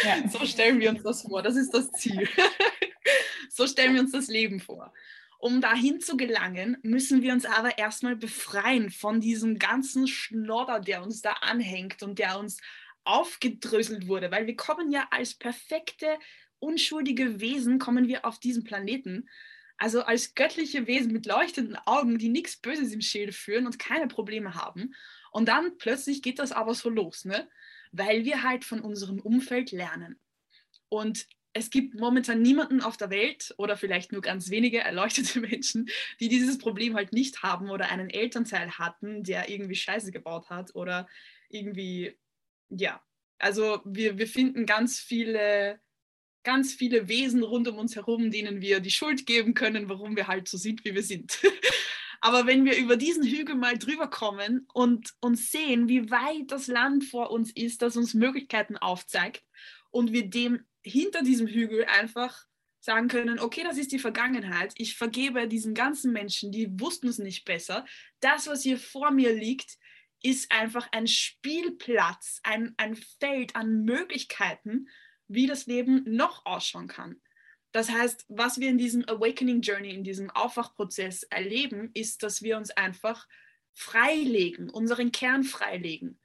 Ja. 0.05 0.29
so 0.33 0.47
stellen 0.47 0.79
wir 0.79 0.91
uns 0.91 1.03
das 1.03 1.23
vor, 1.23 1.43
das 1.43 1.57
ist 1.57 1.75
das 1.75 1.91
Ziel. 1.93 2.29
so 3.51 3.67
stellen 3.67 3.95
wir 3.95 4.03
uns 4.03 4.13
das 4.13 4.29
Leben 4.29 4.61
vor. 4.61 4.95
Um 5.39 5.61
dahin 5.61 6.01
zu 6.01 6.17
gelangen, 6.17 6.79
müssen 6.83 7.21
wir 7.21 7.33
uns 7.33 7.45
aber 7.45 7.77
erstmal 7.77 8.15
befreien 8.15 8.91
von 8.91 9.21
diesem 9.21 9.59
ganzen 9.59 10.07
Schnodder, 10.07 10.79
der 10.79 11.03
uns 11.03 11.23
da 11.23 11.33
anhängt 11.33 12.05
und 12.05 12.21
der 12.21 12.39
uns 12.39 12.61
aufgedröselt 13.03 14.07
wurde, 14.07 14.31
weil 14.31 14.47
wir 14.47 14.57
kommen 14.57 14.91
ja 14.91 15.09
als 15.11 15.35
perfekte 15.35 16.19
unschuldige 16.65 17.41
Wesen 17.41 17.79
kommen 17.79 18.09
wir 18.09 18.25
auf 18.25 18.41
diesen 18.41 18.65
Planeten. 18.65 19.29
Also 19.77 20.03
als 20.03 20.35
göttliche 20.35 20.87
Wesen 20.87 21.13
mit 21.13 21.27
leuchtenden 21.27 21.77
Augen, 21.85 22.19
die 22.19 22.29
nichts 22.29 22.57
Böses 22.57 22.93
im 22.93 23.01
Schilde 23.01 23.33
führen 23.33 23.67
und 23.67 23.79
keine 23.79 24.09
Probleme 24.09 24.55
haben. 24.55 24.95
Und 25.31 25.49
dann 25.49 25.77
plötzlich 25.79 26.23
geht 26.23 26.39
das 26.39 26.53
aber 26.53 26.75
so 26.75 26.89
los, 26.89 27.25
ne? 27.25 27.49
weil 27.93 28.25
wir 28.25 28.43
halt 28.43 28.65
von 28.65 28.81
unserem 28.81 29.21
Umfeld 29.21 29.73
lernen. 29.73 30.19
Und 30.89 31.27
es 31.53 31.71
gibt 31.71 31.95
momentan 31.95 32.43
niemanden 32.43 32.81
auf 32.81 32.97
der 32.97 33.11
Welt 33.11 33.55
oder 33.59 33.77
vielleicht 33.77 34.13
nur 34.13 34.21
ganz 34.21 34.51
wenige 34.51 34.79
erleuchtete 34.81 35.41
Menschen, 35.51 35.89
die 36.21 36.29
dieses 36.29 36.59
Problem 36.59 36.95
halt 36.95 37.13
nicht 37.13 37.43
haben 37.43 37.71
oder 37.71 37.91
einen 37.91 38.11
Elternteil 38.11 38.73
hatten, 38.73 39.23
der 39.23 39.49
irgendwie 39.49 39.77
Scheiße 39.77 40.13
gebaut 40.13 40.51
hat 40.51 40.75
oder 40.75 41.09
irgendwie, 41.49 42.17
ja. 42.71 43.03
Also 43.39 43.81
wir, 43.85 44.19
wir 44.19 44.29
finden 44.29 44.67
ganz 44.67 45.01
viele 45.01 45.81
ganz 46.45 46.75
viele 46.75 47.09
Wesen 47.09 47.43
rund 47.43 47.67
um 47.69 47.79
uns 47.79 47.97
herum, 47.97 48.31
denen 48.31 48.61
wir 48.61 48.81
die 48.81 48.91
Schuld 48.91 49.27
geben 49.27 49.55
können, 49.55 49.89
warum 49.89 50.17
wir 50.17 50.29
halt 50.29 50.49
so 50.49 50.57
sind, 50.57 50.85
wie 50.85 50.95
wir 50.95 51.03
sind. 51.03 51.41
Aber 52.21 52.47
wenn 52.47 52.65
wir 52.65 52.77
über 52.77 52.97
diesen 52.97 53.25
Hügel 53.25 53.55
mal 53.55 53.77
drüber 53.77 54.09
kommen 54.09 54.67
und 54.73 55.13
uns 55.21 55.51
sehen, 55.51 55.89
wie 55.89 56.11
weit 56.11 56.51
das 56.51 56.69
Land 56.69 57.05
vor 57.05 57.31
uns 57.31 57.51
ist, 57.51 57.83
das 57.83 57.97
uns 57.97 58.15
Möglichkeiten 58.15 58.77
aufzeigt 58.77 59.43
und 59.91 60.13
wir 60.13 60.29
dem 60.31 60.65
hinter 60.83 61.23
diesem 61.23 61.47
Hügel 61.47 61.85
einfach 61.85 62.47
sagen 62.81 63.09
können, 63.09 63.39
okay, 63.41 63.63
das 63.63 63.79
ist 63.79 63.93
die 63.93 63.99
Vergangenheit. 63.99 64.73
Ich 64.77 64.97
vergebe 64.97 65.49
diesen 65.49 65.75
ganzen 65.75 66.13
Menschen, 66.13 66.53
die 66.53 66.69
wussten 66.79 67.09
es 67.09 67.19
nicht 67.19 67.45
besser. 67.45 67.87
Das, 68.21 68.47
was 68.47 68.63
hier 68.63 68.79
vor 68.79 69.11
mir 69.11 69.33
liegt, 69.33 69.79
ist 70.23 70.51
einfach 70.53 70.89
ein 70.93 71.07
Spielplatz, 71.07 72.41
ein, 72.43 72.75
ein 72.77 72.97
Feld 72.97 73.57
an 73.57 73.85
Möglichkeiten, 73.85 74.89
wie 75.29 75.47
das 75.47 75.67
Leben 75.67 76.03
noch 76.07 76.45
ausschauen 76.47 76.89
kann. 76.89 77.21
Das 77.73 77.91
heißt, 77.91 78.27
was 78.29 78.61
wir 78.61 78.69
in 78.69 78.79
diesem 78.79 79.05
Awakening 79.09 79.61
Journey, 79.61 79.93
in 79.93 80.05
diesem 80.05 80.31
Aufwachprozess 80.31 81.25
erleben, 81.25 81.91
ist, 81.93 82.23
dass 82.23 82.43
wir 82.43 82.57
uns 82.57 82.71
einfach 82.71 83.27
freilegen, 83.73 84.71
unseren 84.71 85.11
Kern 85.11 85.43
freilegen. 85.43 86.21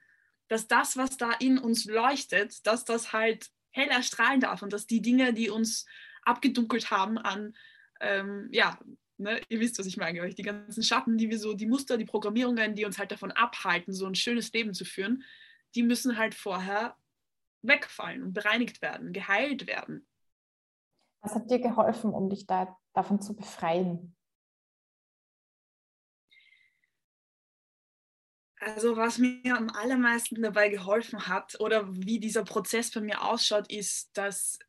Dass 0.47 0.67
das, 0.67 0.95
was 0.95 1.17
da 1.17 1.31
in 1.39 1.57
uns 1.57 1.85
leuchtet, 1.85 2.65
dass 2.67 2.85
das 2.85 3.13
halt 3.13 3.49
hell 3.71 3.87
erstrahlen 3.87 4.41
darf 4.41 4.61
und 4.61 4.73
dass 4.73 4.85
die 4.85 5.01
Dinge, 5.01 5.33
die 5.33 5.49
uns 5.49 5.85
abgedunkelt 6.23 6.91
haben 6.91 7.17
an, 7.17 7.55
ähm, 7.99 8.47
ja, 8.51 8.79
ne, 9.17 9.41
ihr 9.49 9.59
wisst, 9.59 9.79
was 9.79 9.87
ich 9.87 9.97
meine, 9.97 10.29
die 10.29 10.43
ganzen 10.43 10.83
Schatten, 10.83 11.17
die 11.17 11.29
wir 11.29 11.39
so, 11.39 11.53
die 11.53 11.67
Muster, 11.67 11.97
die 11.97 12.05
Programmierungen, 12.05 12.75
die 12.75 12.85
uns 12.85 12.97
halt 12.97 13.11
davon 13.11 13.31
abhalten, 13.31 13.93
so 13.93 14.05
ein 14.05 14.15
schönes 14.15 14.51
Leben 14.53 14.73
zu 14.73 14.85
führen, 14.85 15.23
die 15.75 15.83
müssen 15.83 16.17
halt 16.17 16.35
vorher 16.35 16.95
wegfallen 17.61 18.23
und 18.23 18.33
bereinigt 18.33 18.81
werden, 18.81 19.13
geheilt 19.13 19.67
werden. 19.67 20.07
Was 21.21 21.35
hat 21.35 21.49
dir 21.49 21.59
geholfen, 21.59 22.11
um 22.13 22.29
dich 22.29 22.45
da, 22.45 22.77
davon 22.93 23.21
zu 23.21 23.35
befreien? 23.35 24.15
Also 28.59 28.97
was 28.97 29.17
mir 29.17 29.55
am 29.55 29.69
allermeisten 29.69 30.41
dabei 30.41 30.69
geholfen 30.69 31.27
hat 31.27 31.59
oder 31.61 31.87
wie 31.95 32.19
dieser 32.19 32.43
Prozess 32.43 32.91
bei 32.91 32.99
mir 32.99 33.23
ausschaut, 33.23 33.71
ist, 33.71 34.09
dass 34.17 34.59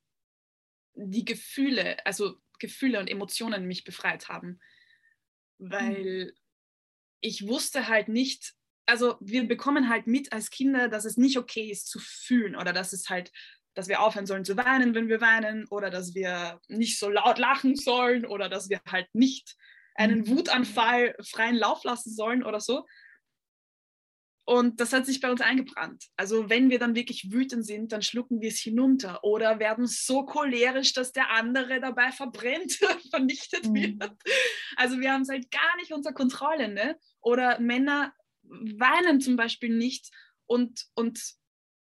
die 0.94 1.24
Gefühle, 1.24 2.04
also 2.06 2.36
Gefühle 2.60 3.00
und 3.00 3.08
Emotionen 3.08 3.66
mich 3.66 3.82
befreit 3.82 4.28
haben. 4.28 4.60
Weil 5.58 6.26
mhm. 6.26 6.32
ich 7.20 7.48
wusste 7.48 7.88
halt 7.88 8.08
nicht, 8.08 8.54
also 8.90 9.16
wir 9.20 9.46
bekommen 9.46 9.88
halt 9.88 10.08
mit 10.08 10.32
als 10.32 10.50
Kinder, 10.50 10.88
dass 10.88 11.04
es 11.04 11.16
nicht 11.16 11.38
okay 11.38 11.70
ist 11.70 11.88
zu 11.88 12.00
fühlen 12.00 12.56
oder 12.56 12.72
dass 12.72 12.92
es 12.92 13.08
halt, 13.08 13.30
dass 13.74 13.86
wir 13.86 14.02
aufhören 14.02 14.26
sollen 14.26 14.44
zu 14.44 14.56
weinen, 14.56 14.96
wenn 14.96 15.08
wir 15.08 15.20
weinen 15.20 15.66
oder 15.68 15.90
dass 15.90 16.14
wir 16.14 16.60
nicht 16.66 16.98
so 16.98 17.08
laut 17.08 17.38
lachen 17.38 17.76
sollen 17.76 18.26
oder 18.26 18.48
dass 18.48 18.68
wir 18.68 18.80
halt 18.90 19.06
nicht 19.12 19.56
einen 19.94 20.22
mhm. 20.22 20.28
Wutanfall 20.28 21.14
freien 21.22 21.56
Lauf 21.56 21.84
lassen 21.84 22.12
sollen 22.12 22.42
oder 22.42 22.60
so. 22.60 22.84
Und 24.44 24.80
das 24.80 24.92
hat 24.92 25.06
sich 25.06 25.20
bei 25.20 25.30
uns 25.30 25.40
eingebrannt. 25.40 26.06
Also 26.16 26.50
wenn 26.50 26.70
wir 26.70 26.80
dann 26.80 26.96
wirklich 26.96 27.30
wütend 27.30 27.64
sind, 27.64 27.92
dann 27.92 28.02
schlucken 28.02 28.40
wir 28.40 28.48
es 28.48 28.58
hinunter 28.58 29.22
oder 29.22 29.60
werden 29.60 29.86
so 29.86 30.24
cholerisch, 30.24 30.92
dass 30.92 31.12
der 31.12 31.30
andere 31.30 31.78
dabei 31.78 32.10
verbrennt, 32.10 32.72
vernichtet 33.10 33.68
mhm. 33.68 34.00
wird. 34.00 34.12
Also 34.74 34.98
wir 34.98 35.12
haben 35.12 35.22
es 35.22 35.28
halt 35.28 35.52
gar 35.52 35.76
nicht 35.76 35.92
unter 35.92 36.12
Kontrolle. 36.12 36.66
Ne? 36.66 36.98
Oder 37.20 37.60
Männer 37.60 38.12
weinen 38.50 39.20
zum 39.20 39.36
Beispiel 39.36 39.76
nicht 39.76 40.10
und, 40.46 40.86
und 40.94 41.20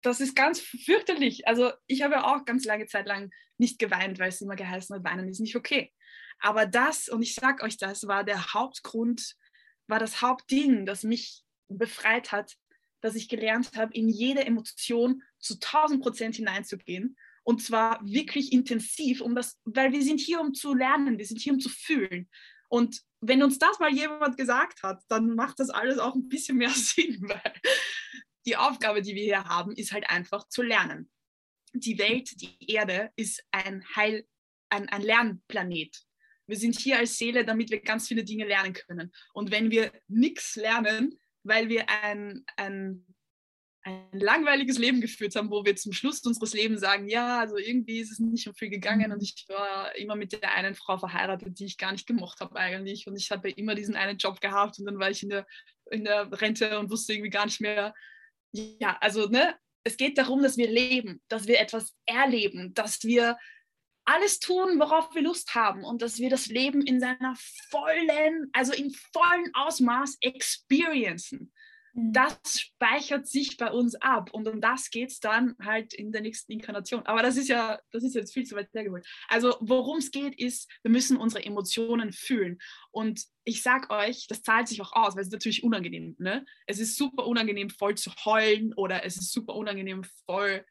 das 0.01 0.21
ist 0.21 0.36
ganz 0.36 0.60
fürchterlich. 0.60 1.47
Also 1.47 1.71
ich 1.88 2.01
habe 2.01 2.15
ja 2.15 2.25
auch 2.25 2.45
ganz 2.45 2.65
lange 2.65 2.86
Zeit 2.86 3.08
lang 3.08 3.32
nicht 3.58 3.80
geweint, 3.80 4.19
weil 4.19 4.30
es 4.30 4.41
immer 4.41 4.56
geheißen 4.56 4.95
hat, 4.95 5.03
weinen 5.03 5.27
ist 5.27 5.39
nicht 5.39 5.56
okay. 5.56 5.91
Aber 6.39 6.65
das, 6.65 7.10
und 7.10 7.21
ich 7.21 7.34
sage 7.34 7.63
euch 7.63 7.77
das, 7.77 8.08
war 8.08 8.23
der 8.23 8.53
Hauptgrund, 8.53 9.36
war 9.88 9.99
das 9.99 10.21
Hauptding, 10.21 10.86
das 10.86 11.03
mich 11.03 11.43
befreit 11.67 12.32
hat, 12.32 12.56
dass 13.01 13.15
ich 13.15 13.30
gelernt 13.30 13.71
habe, 13.75 13.93
in 13.93 14.10
jede 14.10 14.45
Emotion 14.45 15.23
zu 15.39 15.56
1000 15.56 16.01
Prozent 16.01 16.36
hineinzugehen. 16.36 17.17
Und 17.43 17.63
zwar 17.63 17.99
wirklich 18.06 18.51
intensiv, 18.51 19.21
um 19.21 19.34
das, 19.34 19.60
weil 19.63 19.93
wir 19.93 20.03
sind 20.03 20.19
hier, 20.19 20.41
um 20.41 20.53
zu 20.53 20.73
lernen, 20.73 21.17
wir 21.17 21.25
sind 21.25 21.39
hier, 21.39 21.53
um 21.53 21.60
zu 21.60 21.69
fühlen. 21.69 22.30
Und 22.69 23.01
wenn 23.21 23.43
uns 23.43 23.58
das 23.60 23.80
mal 23.80 23.93
jemand 23.93 24.38
gesagt 24.38 24.84
hat, 24.84 25.01
dann 25.08 25.36
macht 25.36 25.60
das 25.60 25.69
alles 25.69 25.97
auch 25.97 26.15
ein 26.15 26.27
bisschen 26.27 26.58
mehr 26.58 26.69
Sinn, 26.75 27.19
weil 27.21 27.53
die 28.45 28.56
Aufgabe, 28.56 29.01
die 29.01 29.15
wir 29.15 29.23
hier 29.23 29.43
haben, 29.43 29.73
ist 29.73 29.91
halt 29.91 30.10
einfach 30.10 30.47
zu 30.47 30.62
lernen. 30.62 31.10
Die 31.73 31.97
Welt, 31.99 32.41
die 32.41 32.58
Erde 32.71 33.12
ist 33.15 33.43
ein 33.51 33.84
Heil, 33.95 34.25
ein, 34.69 34.88
ein 34.89 35.01
Lernplanet. 35.01 35.97
Wir 36.47 36.58
sind 36.58 36.80
hier 36.80 36.97
als 36.97 37.17
Seele, 37.17 37.43
damit 37.43 37.69
wir 37.69 37.82
ganz 37.82 38.08
viele 38.08 38.23
Dinge 38.23 38.45
lernen 38.45 38.73
können. 38.73 39.12
Und 39.34 39.51
wenn 39.51 39.69
wir 39.69 39.91
nichts 40.08 40.56
lernen, 40.56 41.19
weil 41.43 41.67
wir 41.67 41.89
ein, 41.89 42.45
ein, 42.56 43.06
ein 43.88 44.19
langweiliges 44.19 44.78
Leben 44.78 45.00
geführt 45.00 45.36
haben, 45.36 45.50
wo 45.50 45.63
wir 45.63 45.76
zum 45.76 45.93
Schluss 45.93 46.21
unseres 46.21 46.54
Lebens 46.54 46.82
sagen, 46.82 47.08
ja, 47.08 47.39
also 47.39 47.58
irgendwie 47.58 48.00
ist 48.00 48.12
es 48.12 48.19
nicht 48.19 48.43
so 48.43 48.54
viel 48.54 48.69
gegangen 48.69 49.12
und 49.12 49.23
ich 49.23 49.45
war 49.47 49.95
immer 49.95 50.15
mit 50.15 50.34
der 50.34 50.54
einen 50.54 50.76
Frau 50.76 50.97
verheiratet, 50.97 51.58
die 51.60 51.65
ich 51.65 51.78
gar 51.78 51.93
nicht 51.93 52.06
gemocht 52.06 52.41
habe 52.41 52.56
eigentlich 52.58 53.08
und 53.08 53.15
ich 53.15 53.32
habe 53.32 53.50
immer 53.50 53.76
diesen 53.76 53.95
einen 53.95 54.17
Job 54.17 54.41
gehabt 54.41 54.78
und 54.80 54.86
dann 54.86 55.00
war 55.00 55.10
ich 55.10 55.23
in 55.23 55.30
der, 55.30 55.47
in 55.89 56.04
der 56.04 56.30
Rente 56.41 56.78
und 56.80 56.91
wusste 56.91 57.13
irgendwie 57.13 57.30
gar 57.30 57.45
nicht 57.45 57.62
mehr, 57.62 57.93
ja, 58.52 58.97
also 59.00 59.28
ne, 59.28 59.56
es 59.84 59.95
geht 59.95 60.17
darum, 60.17 60.43
dass 60.43 60.58
wir 60.58 60.69
leben, 60.69 61.21
dass 61.30 61.47
wir 61.47 61.60
etwas 61.60 61.95
erleben, 62.06 62.73
dass 62.73 63.04
wir 63.04 63.38
alles 64.04 64.39
tun, 64.39 64.80
worauf 64.80 65.13
wir 65.15 65.21
Lust 65.21 65.56
haben 65.56 65.84
und 65.84 66.02
dass 66.02 66.19
wir 66.19 66.30
das 66.30 66.47
Leben 66.47 66.82
in 66.82 67.00
seiner 67.00 67.36
vollen, 67.69 68.50
also 68.54 68.73
in 68.73 68.91
vollen 68.91 69.54
Ausmaß 69.54 70.17
experiencen. 70.21 71.54
Das 71.99 72.62
speichert 72.62 73.25
sich 73.25 73.57
bei 73.57 73.71
uns 73.71 73.95
ab 73.95 74.29
und 74.31 74.47
um 74.47 74.62
das 74.62 74.91
geht 74.91 75.10
es 75.10 75.19
dann 75.19 75.55
halt 75.60 75.95
in 75.95 76.12
der 76.12 76.21
nächsten 76.21 76.51
Inkarnation. 76.51 77.03
Aber 77.07 77.23
das 77.23 77.38
ist 77.38 77.47
ja, 77.47 77.79
das 77.89 78.03
ist 78.03 78.13
jetzt 78.13 78.36
viel 78.36 78.45
zu 78.45 78.55
weit 78.55 78.69
hergeholt. 78.71 79.07
Also 79.27 79.57
worum 79.62 79.97
es 79.97 80.12
geht, 80.12 80.39
ist, 80.39 80.69
wir 80.83 80.91
müssen 80.91 81.17
unsere 81.17 81.43
Emotionen 81.43 82.13
fühlen. 82.13 82.60
Und 82.91 83.25
ich 83.45 83.63
sag 83.63 83.89
euch, 83.89 84.27
das 84.27 84.43
zahlt 84.43 84.67
sich 84.67 84.79
auch 84.83 84.93
aus, 84.93 85.15
weil 85.15 85.21
es 85.21 85.29
ist 85.29 85.33
natürlich 85.33 85.63
unangenehm. 85.63 86.15
Ne? 86.19 86.45
Es 86.67 86.77
ist 86.77 86.97
super 86.97 87.25
unangenehm, 87.25 87.71
voll 87.71 87.95
zu 87.95 88.12
heulen 88.25 88.75
oder 88.75 89.03
es 89.03 89.17
ist 89.17 89.31
super 89.31 89.55
unangenehm, 89.55 90.03
voll 90.27 90.63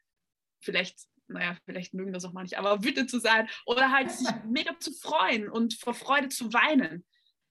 vielleicht 0.61 0.97
naja, 1.29 1.57
vielleicht 1.65 1.93
mögen 1.93 2.13
das 2.13 2.23
auch 2.23 2.31
manche, 2.31 2.57
aber 2.57 2.85
wütend 2.85 3.09
zu 3.09 3.19
sein 3.19 3.49
oder 3.65 3.91
halt 3.91 4.11
sich 4.11 4.29
mega 4.47 4.79
zu 4.79 4.93
freuen 4.93 5.49
und 5.49 5.73
vor 5.73 5.93
Freude 5.93 6.29
zu 6.29 6.53
weinen. 6.53 7.05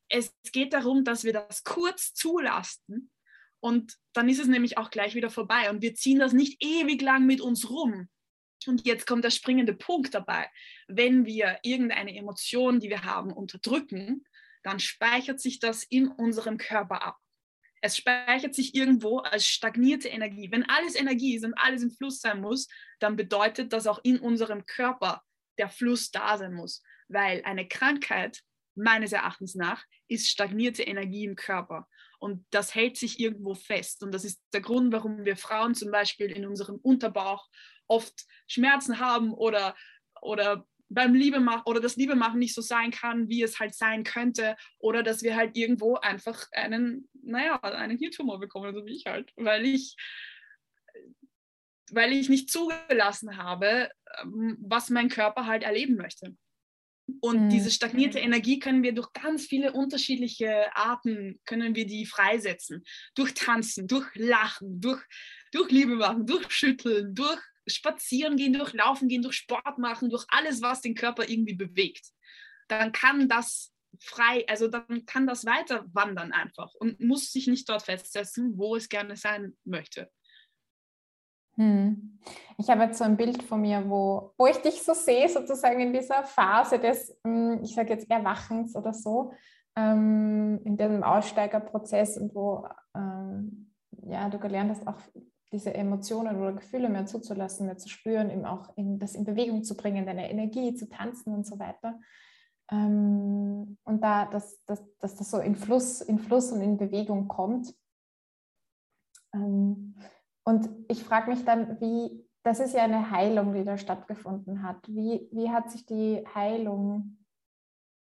Es 0.09 0.35
geht 0.51 0.73
darum, 0.73 1.05
dass 1.05 1.25
wir 1.25 1.35
das 1.35 1.63
kurz 1.63 2.15
zulassen 2.15 3.11
und 3.61 3.97
dann 4.13 4.29
ist 4.29 4.41
es 4.41 4.47
nämlich 4.47 4.79
auch 4.79 4.91
gleich 4.91 5.15
wieder 5.15 5.31
vorbei 5.31 5.71
und 5.71 5.83
wir 5.83 5.95
ziehen 5.95 6.19
das 6.19 6.33
nicht 6.33 6.63
ewig 6.63 7.03
lang 7.03 7.27
mit 7.27 7.41
uns 7.41 7.71
rum. 7.71 8.09
Und 8.67 8.87
jetzt 8.87 9.07
kommt 9.07 9.25
der 9.25 9.31
springende 9.31 9.75
Punkt 9.75 10.15
dabei. 10.15 10.51
Wenn 10.89 11.25
wir 11.25 11.59
irgendeine 11.63 12.17
Emotion, 12.17 12.81
die 12.81 12.89
wir 12.89 13.05
haben, 13.05 13.33
unterdrücken, 13.33 14.25
dann 14.63 14.81
speichert 14.81 15.41
sich 15.41 15.61
das 15.61 15.85
in 15.85 16.09
unserem 16.09 16.59
Körper 16.59 17.03
ab. 17.03 17.19
Es 17.83 17.97
speichert 17.99 18.55
sich 18.55 18.75
irgendwo 18.75 19.19
als 19.19 19.47
stagnierte 19.47 20.09
Energie. 20.09 20.51
Wenn 20.51 20.69
alles 20.69 20.97
Energie 20.97 21.37
ist 21.37 21.45
und 21.45 21.55
alles 21.55 21.83
im 21.83 21.91
Fluss 21.91 22.21
sein 22.21 22.41
muss, 22.41 22.67
dann 22.99 23.17
bedeutet 23.17 23.73
das 23.73 23.87
auch 23.87 24.01
in 24.03 24.19
unserem 24.19 24.67
Körper 24.67 25.23
der 25.59 25.69
Fluss 25.69 26.11
da 26.11 26.37
sein 26.37 26.55
muss. 26.55 26.83
Weil 27.09 27.43
eine 27.45 27.69
Krankheit, 27.69 28.41
meines 28.75 29.13
Erachtens 29.13 29.55
nach, 29.55 29.85
ist 30.09 30.29
stagnierte 30.29 30.83
Energie 30.83 31.25
im 31.25 31.37
Körper. 31.37 31.87
Und 32.27 32.45
das 32.51 32.75
hält 32.75 32.97
sich 32.97 33.21
irgendwo 33.21 33.55
fest. 33.55 34.03
Und 34.03 34.13
das 34.13 34.25
ist 34.25 34.43
der 34.53 34.61
Grund, 34.61 34.93
warum 34.93 35.25
wir 35.25 35.37
Frauen 35.37 35.77
zum 35.77 35.93
Beispiel 35.93 36.33
in 36.33 36.45
unserem 36.45 36.75
Unterbauch 36.83 37.47
oft 37.87 38.25
Schmerzen 38.49 38.99
haben 38.99 39.33
oder, 39.33 39.77
oder 40.21 40.67
beim 40.89 41.15
Liebe 41.15 41.39
machen 41.39 41.63
oder 41.67 41.79
das 41.79 41.95
Liebe 41.95 42.17
machen 42.17 42.41
nicht 42.41 42.53
so 42.53 42.63
sein 42.63 42.91
kann, 42.91 43.29
wie 43.29 43.43
es 43.43 43.61
halt 43.61 43.77
sein 43.77 44.03
könnte 44.03 44.57
oder 44.79 45.05
dass 45.05 45.23
wir 45.23 45.37
halt 45.37 45.57
irgendwo 45.57 45.95
einfach 45.95 46.47
einen, 46.51 47.09
naja, 47.23 47.61
einen 47.63 47.97
Hirntumor 47.97 48.41
bekommen, 48.41 48.75
so 48.75 48.85
wie 48.87 48.97
ich 48.97 49.07
halt, 49.07 49.33
weil 49.37 49.65
ich 49.65 49.95
weil 51.93 52.13
ich 52.13 52.29
nicht 52.29 52.51
zugelassen 52.51 53.37
habe, 53.37 53.89
ähm, 54.21 54.57
was 54.61 54.91
mein 54.91 55.09
Körper 55.09 55.47
halt 55.47 55.63
erleben 55.63 55.95
möchte. 55.95 56.37
Und 57.21 57.45
mhm. 57.45 57.49
diese 57.51 57.71
stagnierte 57.71 58.19
Energie 58.19 58.59
können 58.59 58.83
wir 58.83 58.93
durch 58.93 59.13
ganz 59.13 59.47
viele 59.47 59.73
unterschiedliche 59.73 60.75
Arten, 60.77 61.41
können 61.45 61.75
wir 61.75 61.87
die 61.87 62.05
freisetzen. 62.05 62.85
Durch 63.15 63.35
Tanzen, 63.35 63.87
durch 63.87 64.07
Lachen, 64.15 64.81
durch, 64.81 65.03
durch 65.53 65.71
Liebe 65.71 65.97
machen, 65.97 66.27
durch 66.27 66.51
Schütteln, 66.51 67.15
durch 67.15 67.41
spazieren 67.69 68.37
gehen, 68.37 68.53
durch 68.53 68.73
Laufen 68.73 69.09
gehen, 69.09 69.23
durch 69.23 69.37
Sport 69.37 69.79
machen, 69.79 70.11
durch 70.11 70.25
alles, 70.29 70.63
was 70.63 70.81
den 70.81 70.95
Körper 70.95 71.29
irgendwie 71.29 71.55
bewegt, 71.55 72.07
dann 72.69 72.93
kann 72.93 73.29
das 73.29 73.73
frei, 74.01 74.45
also 74.49 74.69
dann 74.69 75.07
kann 75.07 75.27
das 75.27 75.45
weiter 75.45 75.85
wandern 75.93 76.33
einfach 76.33 76.73
und 76.75 77.01
muss 77.01 77.33
sich 77.33 77.47
nicht 77.47 77.69
dort 77.69 77.83
festsetzen, 77.83 78.57
wo 78.57 78.77
es 78.77 78.89
gerne 78.89 79.17
sein 79.17 79.57
möchte. 79.65 80.11
Hm. 81.57 82.19
Ich 82.59 82.71
habe 82.71 82.83
jetzt 82.83 82.99
so 82.99 83.05
ein 83.05 83.17
Bild 83.17 83.43
von 83.43 83.61
mir, 83.61 83.89
wo, 83.89 84.33
wo 84.37 84.47
ich 84.47 84.57
dich 84.59 84.83
so 84.83 84.95
sehe, 84.95 85.29
sozusagen 85.29 85.81
in 85.81 85.93
dieser 85.93 86.25
Phase 86.25 86.79
des, 86.79 87.17
hm, 87.25 87.61
ich 87.63 87.75
sage 87.75 87.91
jetzt 87.91 88.11
Erwachens 88.11 88.75
oder 88.75 88.93
so, 88.93 89.33
ähm, 89.77 90.61
in 90.65 90.77
diesem 90.77 91.03
Aussteigerprozess 91.03 92.17
und 92.19 92.35
wo 92.35 92.67
ähm, 92.95 93.73
ja, 94.03 94.29
du 94.29 94.39
gelernt 94.39 94.71
hast, 94.71 94.87
auch 94.87 94.99
diese 95.53 95.75
Emotionen 95.75 96.41
oder 96.41 96.53
Gefühle 96.53 96.89
mehr 96.89 97.07
zuzulassen, 97.07 97.67
mehr 97.67 97.79
zu 97.79 97.89
spüren, 97.89 98.31
eben 98.31 98.45
auch 98.45 98.77
in, 98.77 98.99
das 98.99 99.15
in 99.15 99.25
Bewegung 99.25 99.63
zu 99.63 99.77
bringen, 99.77 100.07
deine 100.07 100.31
Energie 100.31 100.75
zu 100.75 100.89
tanzen 100.89 101.35
und 101.35 101.47
so 101.47 101.59
weiter. 101.59 101.99
Ähm, 102.71 103.79
und 103.85 104.03
da, 104.03 104.27
dass, 104.27 104.63
dass, 104.65 104.83
dass 104.99 105.15
das 105.15 105.31
so 105.31 105.39
in 105.39 105.55
Fluss, 105.55 106.01
in 106.01 106.19
Fluss 106.19 106.51
und 106.51 106.63
in 106.63 106.77
Bewegung 106.77 107.29
kommt. 107.29 107.73
Und 110.49 110.69
ich 110.89 111.03
frage 111.03 111.31
mich 111.31 111.45
dann, 111.45 111.81
wie, 111.81 112.25
das 112.45 112.61
ist 112.61 112.75
ja 112.75 112.85
eine 112.85 113.11
Heilung, 113.11 113.53
die 113.53 113.65
da 113.65 113.77
stattgefunden 113.77 114.63
hat. 114.63 114.87
Wie, 114.87 115.29
wie 115.33 115.51
hat 115.51 115.71
sich 115.71 115.85
die 115.87 116.25
Heilung 116.35 117.19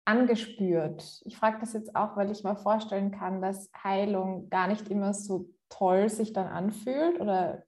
angespürt? 0.06 1.22
Ich 1.24 1.38
frage 1.38 1.60
das 1.62 1.72
jetzt 1.72 1.96
auch, 1.96 2.18
weil 2.18 2.30
ich 2.30 2.44
mir 2.44 2.58
vorstellen 2.58 3.12
kann, 3.12 3.42
dass 3.42 3.72
Heilung 3.82 4.50
gar 4.50 4.68
nicht 4.68 4.90
immer 4.90 5.14
so 5.14 5.50
toll 5.70 6.10
sich 6.10 6.34
dann 6.34 6.48
anfühlt 6.48 7.22
oder 7.22 7.64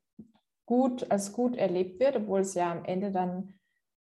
gut 0.65 1.10
als 1.10 1.32
gut 1.32 1.56
erlebt 1.56 2.00
wird, 2.02 2.17
obwohl 2.17 2.41
es 2.41 2.54
ja 2.54 2.72
am 2.72 2.84
Ende 2.84 3.12
dann 3.12 3.54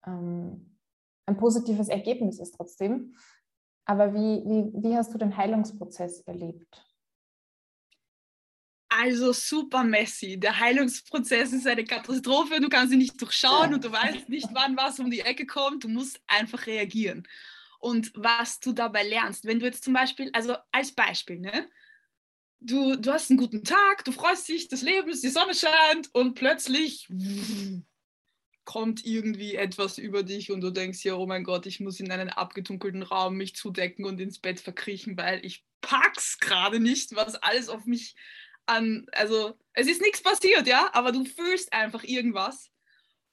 ähm, 0.07 0.77
ein 1.25 1.37
positives 1.37 1.89
Ergebnis 1.89 2.39
ist 2.39 2.55
trotzdem. 2.55 3.15
Aber 3.85 4.13
wie, 4.13 4.43
wie, 4.45 4.83
wie 4.83 4.95
hast 4.95 5.13
du 5.13 5.17
den 5.17 5.35
Heilungsprozess 5.35 6.21
erlebt? 6.21 6.94
Also 8.97 9.34
super 9.34 9.84
messy. 9.84 10.39
Der 10.39 10.58
Heilungsprozess 10.58 11.51
ist 11.51 11.67
eine 11.67 11.84
Katastrophe. 11.84 12.62
Du 12.62 12.69
kannst 12.69 12.93
ihn 12.93 12.99
nicht 12.99 13.21
durchschauen 13.21 13.73
und 13.73 13.84
du 13.84 13.91
weißt 13.91 14.29
nicht, 14.29 14.47
wann 14.53 14.77
was 14.77 14.99
um 14.99 15.12
die 15.12 15.19
Ecke 15.19 15.45
kommt. 15.45 15.84
Du 15.84 15.89
musst 15.89 16.21
einfach 16.27 16.65
reagieren. 16.65 17.27
Und 17.79 18.13
was 18.15 18.60
du 18.62 18.71
dabei 18.71 19.03
lernst, 19.03 19.45
wenn 19.45 19.60
du 19.60 19.65
jetzt 19.65 19.84
zum 19.84 19.93
Beispiel, 19.93 20.29
also 20.31 20.55
als 20.71 20.93
Beispiel, 20.93 21.39
ne? 21.39 21.69
Du, 22.62 22.95
du 22.95 23.12
hast 23.12 23.29
einen 23.29 23.38
guten 23.38 23.63
Tag, 23.63 24.05
du 24.05 24.13
freust 24.13 24.47
dich 24.47 24.69
des 24.69 24.81
Lebens, 24.81 25.21
die 25.21 25.29
Sonne 25.29 25.53
scheint 25.53 26.10
und 26.13 26.34
plötzlich 26.36 27.08
kommt 28.63 29.05
irgendwie 29.05 29.55
etwas 29.55 29.97
über 29.97 30.23
dich 30.23 30.51
und 30.51 30.62
du 30.62 30.71
denkst 30.71 31.03
ja, 31.03 31.15
oh 31.15 31.27
mein 31.27 31.43
Gott, 31.43 31.65
ich 31.65 31.81
muss 31.81 31.99
in 31.99 32.12
einen 32.12 32.29
abgedunkelten 32.29 33.03
Raum 33.03 33.36
mich 33.36 33.55
zudecken 33.55 34.05
und 34.05 34.19
ins 34.21 34.39
Bett 34.39 34.60
verkriechen, 34.60 35.17
weil 35.17 35.45
ich 35.45 35.65
pack's 35.81 36.39
gerade 36.39 36.79
nicht, 36.79 37.15
was 37.15 37.36
alles 37.36 37.69
auf 37.69 37.86
mich 37.86 38.15
an, 38.65 39.06
also 39.12 39.58
es 39.73 39.88
ist 39.88 40.01
nichts 40.01 40.21
passiert, 40.21 40.67
ja, 40.67 40.89
aber 40.93 41.12
du 41.12 41.25
fühlst 41.25 41.73
einfach 41.73 42.04
irgendwas. 42.04 42.71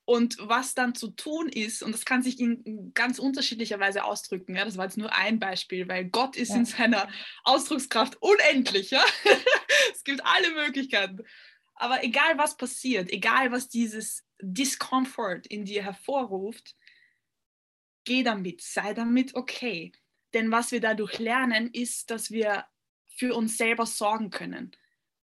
Und 0.04 0.36
was 0.40 0.74
dann 0.74 0.96
zu 0.96 1.08
tun 1.08 1.48
ist, 1.48 1.82
und 1.82 1.92
das 1.92 2.04
kann 2.04 2.22
sich 2.22 2.40
in 2.40 2.92
ganz 2.92 3.20
unterschiedlicher 3.20 3.78
Weise 3.78 4.02
ausdrücken, 4.02 4.56
ja, 4.56 4.64
das 4.64 4.76
war 4.76 4.86
jetzt 4.86 4.98
nur 4.98 5.12
ein 5.12 5.38
Beispiel, 5.38 5.86
weil 5.86 6.06
Gott 6.06 6.36
ist 6.36 6.50
ja. 6.50 6.56
in 6.56 6.64
seiner 6.64 7.08
Ausdruckskraft 7.44 8.20
unendlich, 8.20 8.90
ja. 8.90 9.04
es 9.92 10.02
gibt 10.02 10.24
alle 10.24 10.50
Möglichkeiten. 10.54 11.20
Aber 11.76 12.02
egal 12.04 12.36
was 12.36 12.56
passiert, 12.56 13.10
egal 13.10 13.52
was 13.52 13.68
dieses 13.68 14.24
Discomfort 14.40 15.46
in 15.46 15.64
dir 15.64 15.84
hervorruft, 15.84 16.74
geh 18.04 18.24
damit, 18.24 18.60
sei 18.60 18.94
damit 18.94 19.36
okay. 19.36 19.92
Denn 20.34 20.50
was 20.50 20.72
wir 20.72 20.80
dadurch 20.80 21.18
lernen, 21.20 21.70
ist, 21.72 22.10
dass 22.10 22.30
wir 22.32 22.66
für 23.16 23.34
uns 23.34 23.56
selber 23.56 23.86
sorgen 23.86 24.30
können 24.30 24.76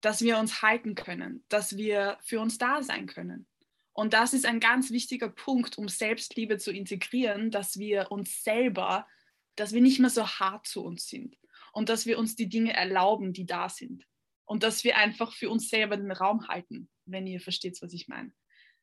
dass 0.04 0.22
wir 0.22 0.38
uns 0.38 0.62
halten 0.62 0.96
können, 0.96 1.46
dass 1.48 1.78
wir 1.78 2.20
für 2.26 2.42
uns 2.42 2.58
da 2.58 2.84
sein 2.84 3.08
können. 3.08 3.48
Und 3.94 4.14
das 4.14 4.34
ist 4.34 4.46
ein 4.46 4.60
ganz 4.60 4.92
wichtiger 4.92 5.30
Punkt, 5.30 5.78
um 5.78 5.88
Selbstliebe 5.88 6.58
zu 6.58 6.74
integrieren, 6.74 7.52
dass 7.52 7.80
wir 7.80 8.12
uns 8.12 8.44
selber, 8.44 9.08
dass 9.56 9.72
wir 9.72 9.80
nicht 9.80 10.00
mehr 10.00 10.10
so 10.10 10.28
hart 10.28 10.68
zu 10.68 10.84
uns 10.84 11.08
sind 11.08 11.38
und 11.72 11.88
dass 11.88 12.06
wir 12.06 12.20
uns 12.20 12.36
die 12.36 12.50
Dinge 12.50 12.74
erlauben, 12.74 13.32
die 13.32 13.46
da 13.46 13.70
sind. 13.70 14.06
Und 14.44 14.64
dass 14.64 14.84
wir 14.84 14.98
einfach 14.98 15.32
für 15.32 15.50
uns 15.50 15.70
selber 15.70 15.96
den 15.96 16.12
Raum 16.12 16.50
halten, 16.50 16.90
wenn 17.06 17.26
ihr 17.26 17.40
versteht, 17.40 17.82
was 17.82 17.94
ich 17.94 18.10
meine. 18.10 18.34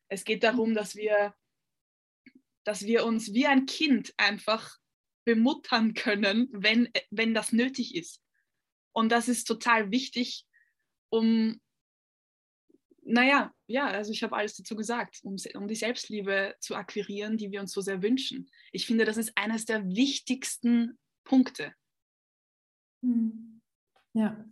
Es 0.07 0.23
geht 0.23 0.43
darum, 0.43 0.73
dass 0.73 0.95
wir, 0.95 1.35
dass 2.63 2.81
wir 2.87 3.05
uns 3.05 3.31
wie 3.31 3.45
ein 3.45 3.67
Kind 3.67 4.11
einfach 4.17 4.79
bemuttern 5.23 5.93
können, 5.93 6.49
wenn, 6.51 6.89
wenn 7.11 7.35
das 7.35 7.51
nötig 7.51 7.93
ist. 7.93 8.23
Und 8.91 9.11
das 9.11 9.27
ist 9.27 9.43
total 9.43 9.91
wichtig, 9.91 10.47
um, 11.11 11.59
naja, 13.03 13.53
ja, 13.67 13.87
also 13.87 14.11
ich 14.11 14.23
habe 14.23 14.35
alles 14.35 14.55
dazu 14.55 14.75
gesagt, 14.75 15.19
um, 15.23 15.35
um 15.55 15.67
die 15.67 15.75
Selbstliebe 15.75 16.55
zu 16.59 16.75
akquirieren, 16.75 17.37
die 17.37 17.51
wir 17.51 17.61
uns 17.61 17.71
so 17.73 17.81
sehr 17.81 18.01
wünschen. 18.01 18.49
Ich 18.71 18.85
finde, 18.85 19.05
das 19.05 19.17
ist 19.17 19.31
eines 19.35 19.65
der 19.65 19.87
wichtigsten 19.87 20.97
Punkte. 21.23 21.73
Hm. 23.03 23.61
Ja. 24.13 24.45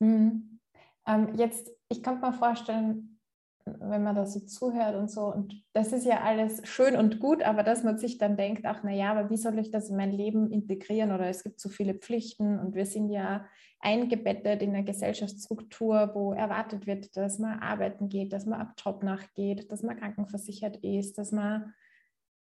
Hm. 0.00 0.60
Ähm, 1.06 1.34
jetzt, 1.36 1.70
ich 1.88 2.02
kann 2.02 2.20
mir 2.20 2.32
vorstellen, 2.32 3.13
wenn 3.66 4.02
man 4.02 4.14
da 4.14 4.26
so 4.26 4.40
zuhört 4.40 4.94
und 4.94 5.10
so. 5.10 5.22
Und 5.32 5.62
das 5.72 5.92
ist 5.92 6.04
ja 6.04 6.20
alles 6.20 6.66
schön 6.66 6.96
und 6.96 7.18
gut, 7.18 7.42
aber 7.42 7.62
dass 7.62 7.82
man 7.82 7.98
sich 7.98 8.18
dann 8.18 8.36
denkt, 8.36 8.64
ach 8.66 8.82
naja, 8.82 9.10
aber 9.10 9.30
wie 9.30 9.36
soll 9.36 9.58
ich 9.58 9.70
das 9.70 9.88
in 9.88 9.96
mein 9.96 10.12
Leben 10.12 10.50
integrieren? 10.50 11.12
Oder 11.12 11.28
es 11.28 11.42
gibt 11.42 11.60
so 11.60 11.68
viele 11.68 11.94
Pflichten 11.94 12.58
und 12.58 12.74
wir 12.74 12.86
sind 12.86 13.08
ja 13.08 13.46
eingebettet 13.80 14.62
in 14.62 14.74
eine 14.74 14.84
Gesellschaftsstruktur, 14.84 16.10
wo 16.14 16.32
erwartet 16.32 16.86
wird, 16.86 17.16
dass 17.16 17.38
man 17.38 17.60
arbeiten 17.60 18.08
geht, 18.08 18.32
dass 18.32 18.46
man 18.46 18.60
ab 18.60 18.74
Job 18.82 19.02
nachgeht, 19.02 19.70
dass 19.70 19.82
man 19.82 19.98
krankenversichert 19.98 20.78
ist, 20.78 21.18
dass 21.18 21.32
man, 21.32 21.74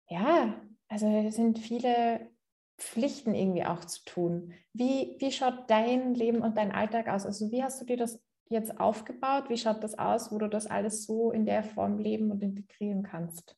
ja, 0.08 0.54
also 0.88 1.06
es 1.06 1.36
sind 1.36 1.58
viele 1.58 2.30
Pflichten 2.78 3.34
irgendwie 3.34 3.64
auch 3.64 3.84
zu 3.84 4.04
tun. 4.04 4.52
Wie, 4.72 5.16
wie 5.18 5.32
schaut 5.32 5.70
dein 5.70 6.14
Leben 6.14 6.42
und 6.42 6.56
dein 6.56 6.72
Alltag 6.72 7.08
aus? 7.08 7.24
Also 7.26 7.50
wie 7.50 7.62
hast 7.62 7.80
du 7.80 7.84
dir 7.84 7.96
das 7.96 8.22
jetzt 8.52 8.78
aufgebaut? 8.78 9.48
Wie 9.48 9.56
schaut 9.56 9.82
das 9.82 9.98
aus, 9.98 10.30
wo 10.30 10.38
du 10.38 10.48
das 10.48 10.66
alles 10.66 11.04
so 11.04 11.32
in 11.32 11.46
der 11.46 11.64
Form 11.64 11.98
leben 11.98 12.30
und 12.30 12.42
integrieren 12.42 13.02
kannst? 13.02 13.56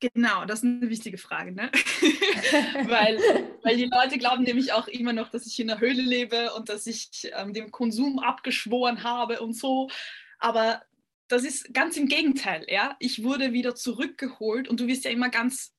Genau, 0.00 0.46
das 0.46 0.60
ist 0.60 0.64
eine 0.64 0.88
wichtige 0.88 1.18
Frage, 1.18 1.52
ne? 1.52 1.70
weil, 2.88 3.18
weil 3.62 3.76
die 3.76 3.90
Leute 3.92 4.16
glauben 4.16 4.44
nämlich 4.44 4.72
auch 4.72 4.88
immer 4.88 5.12
noch, 5.12 5.28
dass 5.28 5.46
ich 5.46 5.60
in 5.60 5.66
der 5.66 5.78
Höhle 5.78 6.00
lebe 6.00 6.54
und 6.54 6.70
dass 6.70 6.86
ich 6.86 7.30
ähm, 7.36 7.52
dem 7.52 7.70
Konsum 7.70 8.18
abgeschworen 8.18 9.02
habe 9.02 9.40
und 9.40 9.52
so. 9.52 9.90
Aber 10.38 10.80
das 11.28 11.44
ist 11.44 11.74
ganz 11.74 11.98
im 11.98 12.08
Gegenteil, 12.08 12.64
ja. 12.68 12.96
Ich 12.98 13.22
wurde 13.22 13.52
wieder 13.52 13.74
zurückgeholt 13.74 14.68
und 14.68 14.80
du 14.80 14.86
wirst 14.86 15.04
ja 15.04 15.10
immer 15.10 15.28
ganz 15.28 15.74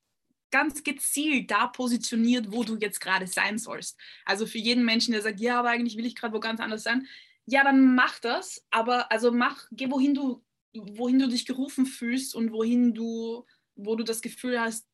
ganz 0.51 0.83
gezielt 0.83 1.49
da 1.49 1.67
positioniert, 1.67 2.51
wo 2.51 2.63
du 2.63 2.77
jetzt 2.77 2.99
gerade 2.99 3.25
sein 3.25 3.57
sollst. 3.57 3.97
Also 4.25 4.45
für 4.45 4.57
jeden 4.57 4.85
Menschen, 4.85 5.13
der 5.13 5.21
sagt, 5.21 5.39
ja, 5.39 5.57
aber 5.57 5.69
eigentlich 5.69 5.97
will 5.97 6.05
ich 6.05 6.15
gerade 6.15 6.33
wo 6.33 6.39
ganz 6.39 6.59
anders 6.59 6.83
sein, 6.83 7.07
ja, 7.45 7.63
dann 7.63 7.95
mach 7.95 8.19
das, 8.19 8.65
aber 8.69 9.11
also 9.11 9.31
mach, 9.31 9.67
geh 9.71 9.89
wohin 9.89 10.13
du, 10.13 10.43
wohin 10.73 11.19
du 11.19 11.27
dich 11.27 11.45
gerufen 11.45 11.85
fühlst 11.85 12.35
und 12.35 12.51
wohin 12.51 12.93
du, 12.93 13.45
wo 13.75 13.95
du 13.95 14.03
das 14.03 14.21
Gefühl 14.21 14.59
hast, 14.59 14.87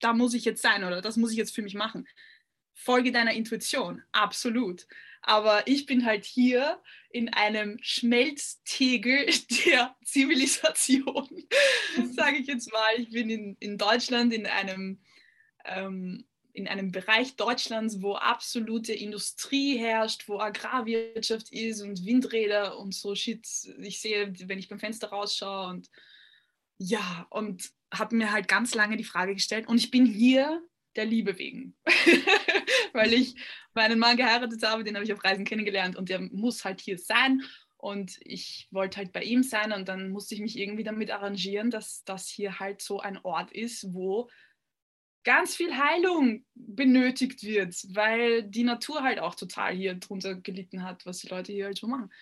da 0.00 0.12
muss 0.12 0.34
ich 0.34 0.44
jetzt 0.44 0.62
sein 0.62 0.84
oder 0.84 1.00
das 1.00 1.16
muss 1.16 1.30
ich 1.30 1.36
jetzt 1.36 1.54
für 1.54 1.62
mich 1.62 1.74
machen. 1.74 2.06
Folge 2.74 3.12
deiner 3.12 3.32
Intuition, 3.32 4.02
absolut. 4.12 4.86
Aber 5.22 5.66
ich 5.66 5.86
bin 5.86 6.04
halt 6.04 6.26
hier 6.26 6.82
in 7.08 7.32
einem 7.32 7.78
Schmelztegel 7.80 9.26
der 9.64 9.96
Zivilisation, 10.04 11.28
sage 12.12 12.36
ich 12.36 12.46
jetzt 12.46 12.70
mal. 12.72 12.94
Ich 12.98 13.10
bin 13.10 13.30
in, 13.30 13.56
in 13.60 13.78
Deutschland 13.78 14.34
in 14.34 14.46
einem 14.46 15.00
ähm, 15.64 16.26
in 16.54 16.68
einem 16.68 16.92
Bereich 16.92 17.34
Deutschlands, 17.34 18.00
wo 18.00 18.14
absolute 18.14 18.92
Industrie 18.92 19.76
herrscht, 19.76 20.28
wo 20.28 20.38
Agrarwirtschaft 20.38 21.52
ist 21.52 21.82
und 21.82 22.06
Windräder 22.06 22.78
und 22.78 22.94
so 22.94 23.16
Shit. 23.16 23.46
Ich 23.78 24.00
sehe, 24.00 24.32
wenn 24.48 24.60
ich 24.60 24.68
beim 24.68 24.78
Fenster 24.78 25.08
rausschaue 25.08 25.68
und 25.68 25.90
ja, 26.78 27.26
und 27.30 27.70
habe 27.92 28.14
mir 28.14 28.30
halt 28.30 28.46
ganz 28.46 28.74
lange 28.74 28.96
die 28.96 29.04
Frage 29.04 29.34
gestellt 29.34 29.66
und 29.66 29.78
ich 29.78 29.90
bin 29.90 30.06
hier 30.06 30.62
der 30.94 31.06
Liebe 31.06 31.38
wegen, 31.38 31.76
weil 32.92 33.12
ich 33.12 33.34
meinen 33.74 33.98
Mann 33.98 34.16
geheiratet 34.16 34.62
habe, 34.62 34.84
den 34.84 34.94
habe 34.94 35.04
ich 35.04 35.12
auf 35.12 35.24
Reisen 35.24 35.44
kennengelernt 35.44 35.96
und 35.96 36.08
der 36.08 36.20
muss 36.20 36.64
halt 36.64 36.80
hier 36.80 36.98
sein 36.98 37.42
und 37.76 38.18
ich 38.22 38.68
wollte 38.70 38.98
halt 38.98 39.12
bei 39.12 39.24
ihm 39.24 39.42
sein 39.42 39.72
und 39.72 39.88
dann 39.88 40.10
musste 40.10 40.36
ich 40.36 40.40
mich 40.40 40.56
irgendwie 40.56 40.84
damit 40.84 41.10
arrangieren, 41.10 41.70
dass 41.70 42.04
das 42.04 42.28
hier 42.28 42.60
halt 42.60 42.80
so 42.80 43.00
ein 43.00 43.18
Ort 43.24 43.50
ist, 43.50 43.92
wo 43.92 44.30
ganz 45.24 45.56
viel 45.56 45.76
Heilung 45.76 46.44
benötigt 46.54 47.42
wird, 47.42 47.74
weil 47.94 48.42
die 48.42 48.64
Natur 48.64 49.02
halt 49.02 49.18
auch 49.18 49.34
total 49.34 49.74
hier 49.74 49.94
drunter 49.94 50.34
gelitten 50.34 50.82
hat, 50.82 51.04
was 51.06 51.18
die 51.18 51.28
Leute 51.28 51.52
hier 51.52 51.66
halt 51.66 51.78
so 51.78 51.86
machen. 51.86 52.12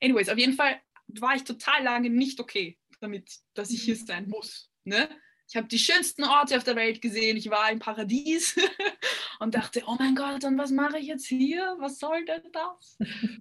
Anyways, 0.00 0.28
auf 0.28 0.38
jeden 0.38 0.54
Fall 0.54 0.80
war 1.08 1.34
ich 1.34 1.44
total 1.44 1.82
lange 1.82 2.08
nicht 2.08 2.40
okay 2.40 2.78
damit, 3.00 3.40
dass 3.54 3.70
ich 3.70 3.82
hier 3.82 3.96
mhm. 3.96 4.06
sein 4.06 4.28
muss. 4.28 4.70
Ne? 4.84 5.08
Ich 5.48 5.56
habe 5.56 5.66
die 5.66 5.78
schönsten 5.78 6.24
Orte 6.24 6.56
auf 6.56 6.64
der 6.64 6.76
Welt 6.76 7.02
gesehen. 7.02 7.36
Ich 7.36 7.50
war 7.50 7.70
im 7.70 7.78
Paradies 7.78 8.56
und 9.40 9.54
dachte, 9.54 9.82
oh 9.86 9.96
mein 9.98 10.14
Gott, 10.14 10.44
und 10.44 10.56
was 10.56 10.70
mache 10.70 10.98
ich 10.98 11.06
jetzt 11.06 11.26
hier? 11.26 11.76
Was 11.78 11.98
soll 11.98 12.24
denn 12.24 12.50
das? 12.52 12.98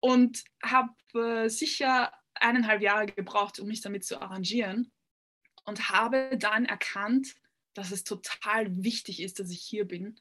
und 0.00 0.44
habe 0.62 0.92
äh, 1.14 1.48
sicher 1.48 2.12
eineinhalb 2.34 2.82
Jahre 2.82 3.06
gebraucht, 3.06 3.60
um 3.60 3.68
mich 3.68 3.80
damit 3.80 4.04
zu 4.04 4.20
arrangieren 4.20 4.90
und 5.64 5.90
habe 5.90 6.36
dann 6.36 6.64
erkannt, 6.64 7.34
dass 7.80 7.92
es 7.92 8.04
total 8.04 8.84
wichtig 8.84 9.20
ist, 9.22 9.40
dass 9.40 9.50
ich 9.50 9.62
hier 9.62 9.86
bin 9.86 10.20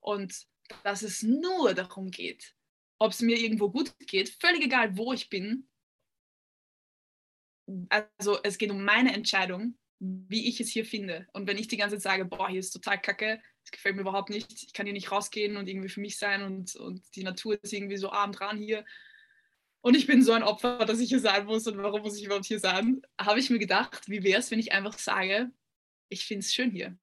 und 0.00 0.46
dass 0.84 1.02
es 1.02 1.22
nur 1.22 1.74
darum 1.74 2.10
geht, 2.10 2.54
ob 2.98 3.10
es 3.10 3.20
mir 3.20 3.36
irgendwo 3.36 3.68
gut 3.68 3.92
geht, 3.98 4.28
völlig 4.40 4.62
egal, 4.62 4.96
wo 4.96 5.12
ich 5.12 5.28
bin. 5.28 5.68
Also 7.88 8.40
es 8.42 8.58
geht 8.58 8.70
um 8.70 8.84
meine 8.84 9.12
Entscheidung, 9.12 9.76
wie 9.98 10.48
ich 10.48 10.60
es 10.60 10.70
hier 10.70 10.84
finde. 10.84 11.26
Und 11.32 11.48
wenn 11.48 11.58
ich 11.58 11.66
die 11.66 11.76
ganze 11.76 11.96
Zeit 11.96 12.02
sage, 12.02 12.24
boah, 12.24 12.48
hier 12.48 12.60
ist 12.60 12.70
total 12.70 13.00
kacke, 13.00 13.42
das 13.64 13.72
gefällt 13.72 13.96
mir 13.96 14.02
überhaupt 14.02 14.30
nicht, 14.30 14.62
ich 14.62 14.72
kann 14.72 14.86
hier 14.86 14.92
nicht 14.92 15.10
rausgehen 15.10 15.56
und 15.56 15.68
irgendwie 15.68 15.88
für 15.88 16.00
mich 16.00 16.16
sein 16.16 16.42
und, 16.42 16.76
und 16.76 17.02
die 17.16 17.24
Natur 17.24 17.58
ist 17.60 17.72
irgendwie 17.72 17.96
so 17.96 18.10
arm 18.10 18.32
dran 18.32 18.58
hier 18.58 18.84
und 19.82 19.96
ich 19.96 20.06
bin 20.06 20.22
so 20.22 20.32
ein 20.32 20.42
Opfer, 20.42 20.84
dass 20.84 21.00
ich 21.00 21.08
hier 21.08 21.20
sein 21.20 21.46
muss 21.46 21.66
und 21.66 21.78
warum 21.78 22.02
muss 22.02 22.16
ich 22.16 22.24
überhaupt 22.24 22.46
hier 22.46 22.60
sein, 22.60 23.02
habe 23.20 23.40
ich 23.40 23.50
mir 23.50 23.58
gedacht, 23.58 24.08
wie 24.08 24.22
wäre 24.22 24.38
es, 24.38 24.50
wenn 24.50 24.58
ich 24.58 24.72
einfach 24.72 24.98
sage, 24.98 25.50
ich 26.10 26.26
finde 26.26 26.44
es 26.44 26.52
schön 26.52 26.70
hier. 26.70 26.98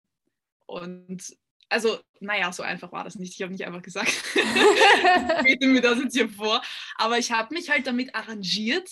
Und 0.68 1.36
also, 1.70 2.00
naja, 2.20 2.52
so 2.52 2.64
einfach 2.64 2.92
war 2.92 3.04
das 3.04 3.16
nicht. 3.16 3.34
Ich 3.34 3.42
habe 3.42 3.52
nicht 3.52 3.66
einfach 3.66 3.82
gesagt, 3.82 4.14
ich 5.46 5.60
mir 5.60 5.82
das 5.82 6.00
jetzt 6.00 6.16
hier 6.16 6.30
vor. 6.30 6.62
Aber 6.96 7.18
ich 7.18 7.32
habe 7.32 7.54
mich 7.54 7.70
halt 7.70 7.88
damit 7.88 8.16
arrangiert, 8.16 8.90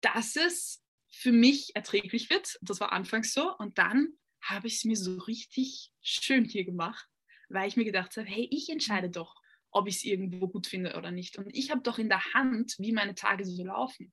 dass 0.00 0.36
es 0.36 0.82
für 1.10 1.32
mich 1.32 1.74
erträglich 1.74 2.28
wird. 2.28 2.58
Das 2.60 2.80
war 2.80 2.92
anfangs 2.92 3.32
so. 3.32 3.54
Und 3.56 3.78
dann 3.78 4.08
habe 4.42 4.66
ich 4.66 4.76
es 4.76 4.84
mir 4.84 4.96
so 4.96 5.18
richtig 5.18 5.92
schön 6.02 6.44
hier 6.44 6.64
gemacht, 6.64 7.06
weil 7.48 7.68
ich 7.68 7.76
mir 7.76 7.84
gedacht 7.84 8.16
habe, 8.16 8.26
hey, 8.26 8.48
ich 8.50 8.68
entscheide 8.68 9.08
doch, 9.08 9.34
ob 9.70 9.88
ich 9.88 9.96
es 9.96 10.04
irgendwo 10.04 10.48
gut 10.48 10.66
finde 10.66 10.96
oder 10.96 11.10
nicht. 11.10 11.38
Und 11.38 11.54
ich 11.54 11.70
habe 11.70 11.82
doch 11.82 11.98
in 11.98 12.08
der 12.08 12.34
Hand, 12.34 12.74
wie 12.78 12.92
meine 12.92 13.14
Tage 13.14 13.44
so 13.44 13.64
laufen. 13.64 14.12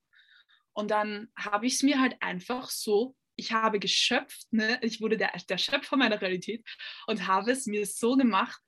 Und 0.74 0.92
dann 0.92 1.30
habe 1.36 1.66
ich 1.66 1.74
es 1.76 1.84
mir 1.84 2.00
halt 2.00 2.16
einfach 2.22 2.70
so, 2.70 3.16
ich 3.40 3.52
habe 3.52 3.80
geschöpft, 3.80 4.46
ne? 4.52 4.80
ich 4.82 5.02
wurde 5.02 5.18
der, 5.18 5.32
der 5.50 5.58
Schöpfer 5.58 5.98
meiner 5.98 6.22
Realität 6.22 6.64
und 7.08 7.28
habe 7.28 7.52
es 7.52 7.66
mir 7.66 7.86
so 7.86 8.16
gemacht, 8.16 8.62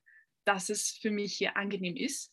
dass 0.45 0.69
es 0.69 0.97
für 1.01 1.11
mich 1.11 1.33
hier 1.35 1.55
angenehm 1.57 1.95
ist. 1.95 2.31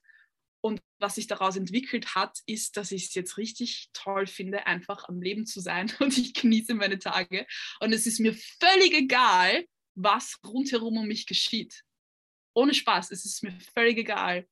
Und 0.61 0.81
was 0.99 1.17
sich 1.17 1.27
daraus 1.27 1.57
entwickelt 1.57 2.15
hat, 2.15 2.39
ist, 2.47 2.77
dass 2.77 2.91
ich 2.91 3.07
es 3.07 3.15
jetzt 3.15 3.37
richtig 3.37 3.91
toll 3.93 4.27
finde, 4.27 4.67
einfach 4.67 5.09
am 5.09 5.21
Leben 5.21 5.47
zu 5.47 5.61
sein 5.61 5.93
und 6.01 6.17
ich 6.17 6.35
genieße 6.35 6.75
meine 6.75 6.99
Tage. 6.99 7.47
Und 7.81 7.93
es 7.93 8.07
ist 8.07 8.19
mir 8.19 8.35
völlig 8.35 8.95
egal, 8.95 9.67
was 9.95 10.39
rundherum 10.45 10.97
um 10.97 11.07
mich 11.07 11.27
geschieht 11.27 11.85
ohne 12.59 12.75
Spaß, 12.75 13.13
es 13.13 13.25
ist 13.25 13.43
mir 13.45 13.57
völlig 13.73 13.99
egal. 13.99 14.47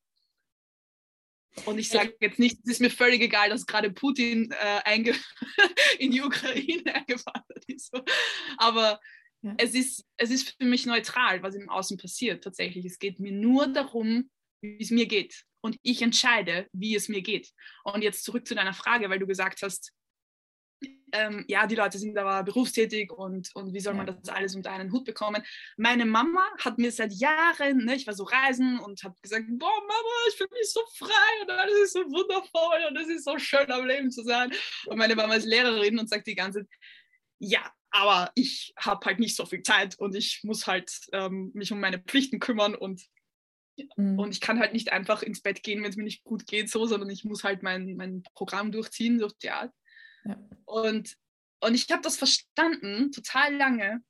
Und 1.65 1.79
ich 1.79 1.89
sage 1.89 2.15
jetzt 2.21 2.39
nicht, 2.39 2.59
es 2.65 2.73
ist 2.73 2.81
mir 2.81 2.91
völlig 2.91 3.23
egal, 3.23 3.49
dass 3.49 3.67
gerade 3.67 3.91
Putin 3.91 4.51
äh, 4.53 5.03
in 5.99 6.11
die 6.11 6.23
Ukraine 6.23 6.83
eingewandert 6.95 7.65
ist. 7.67 7.93
Aber 8.59 9.01
ja. 9.43 9.55
es, 9.59 9.75
ist, 9.75 10.05
es 10.17 10.31
ist 10.31 10.55
für 10.59 10.67
mich 10.67 10.87
neutral, 10.87 11.43
was 11.43 11.55
im 11.55 11.69
Außen 11.69 11.97
passiert 11.97 12.45
tatsächlich. 12.45 12.85
Es 12.85 12.99
geht 12.99 13.21
mir 13.21 13.33
nur 13.33 13.69
darum, 13.69 14.31
wie 14.61 14.79
es 14.81 14.91
mir 14.91 15.07
geht. 15.07 15.45
Und 15.63 15.79
ich 15.83 16.03
entscheide, 16.03 16.69
wie 16.73 16.95
es 16.95 17.09
mir 17.09 17.23
geht. 17.23 17.51
Und 17.85 18.03
jetzt 18.03 18.25
zurück 18.25 18.47
zu 18.47 18.55
deiner 18.55 18.75
Frage, 18.75 19.11
weil 19.11 19.19
du 19.19 19.27
gesagt 19.27 19.63
hast, 19.63 19.93
ähm, 21.13 21.45
ja, 21.49 21.67
die 21.67 21.75
Leute 21.75 21.99
sind 21.99 22.17
aber 22.19 22.43
berufstätig 22.43 23.13
und, 23.13 23.51
und 23.55 23.73
wie 23.73 23.81
soll 23.81 23.95
man 23.95 24.07
das 24.07 24.29
alles 24.29 24.55
unter 24.55 24.73
einen 24.73 24.93
Hut 24.93 25.05
bekommen? 25.05 25.43
Meine 25.77 26.05
Mama 26.05 26.45
hat 26.59 26.79
mir 26.79 26.91
seit 26.91 27.13
Jahren, 27.13 27.85
ne, 27.85 27.95
ich 27.95 28.07
war 28.07 28.15
so 28.15 28.25
reisen 28.25 28.79
und 28.81 29.03
habe 29.05 29.15
gesagt, 29.23 29.45
boah 29.49 29.81
Mama, 29.81 30.29
ich 30.29 30.37
fühle 30.37 30.51
mich 30.53 30.71
so 30.71 30.81
frei 30.97 31.43
und 31.43 31.51
alles 31.51 31.79
ist 31.85 31.93
so 31.93 32.01
wundervoll 32.01 32.87
und 32.89 32.97
es 32.97 33.09
ist 33.09 33.25
so 33.25 33.39
schön 33.39 33.71
am 33.71 33.87
Leben 33.87 34.11
zu 34.11 34.23
sein. 34.25 34.51
Und 34.87 34.99
meine 34.99 35.15
Mama 35.15 35.35
ist 35.35 35.47
Lehrerin 35.47 35.99
und 35.99 36.09
sagt 36.09 36.27
die 36.27 36.35
ganze 36.35 36.61
Zeit, 36.61 36.69
ja, 37.39 37.71
aber 37.91 38.31
ich 38.35 38.75
habe 38.79 39.05
halt 39.07 39.21
nicht 39.21 39.37
so 39.37 39.47
viel 39.47 39.63
Zeit 39.63 39.99
und 39.99 40.15
ich 40.15 40.41
muss 40.43 40.67
halt 40.67 40.93
ähm, 41.13 41.51
mich 41.55 41.73
um 41.73 41.81
meine 41.81 41.99
Pflichten 41.99 42.41
kümmern 42.41 42.75
und 42.75 43.03
mhm. 43.97 44.19
und 44.19 44.33
ich 44.33 44.41
kann 44.41 44.59
halt 44.59 44.73
nicht 44.73 44.93
einfach 44.93 45.23
ins 45.23 45.41
Bett 45.41 45.63
gehen, 45.63 45.83
wenn 45.83 45.91
es 45.91 45.97
mir 45.97 46.05
nicht 46.05 46.25
gut 46.25 46.47
geht, 46.47 46.71
so, 46.71 46.87
sondern 46.87 47.11
ich 47.11 47.25
muss 47.25 47.45
halt 47.45 47.63
mein, 47.63 47.97
mein 47.97 48.23
Programm 48.35 48.73
durchziehen 48.73 49.19
durch 49.19 49.35
die 49.39 49.51
Art. 49.51 49.73
Und, 50.65 51.17
und 51.61 51.75
ich 51.75 51.91
habe 51.91 52.03
das 52.03 52.17
verstanden, 52.17 53.13
total 53.13 53.55
lange, 53.55 54.03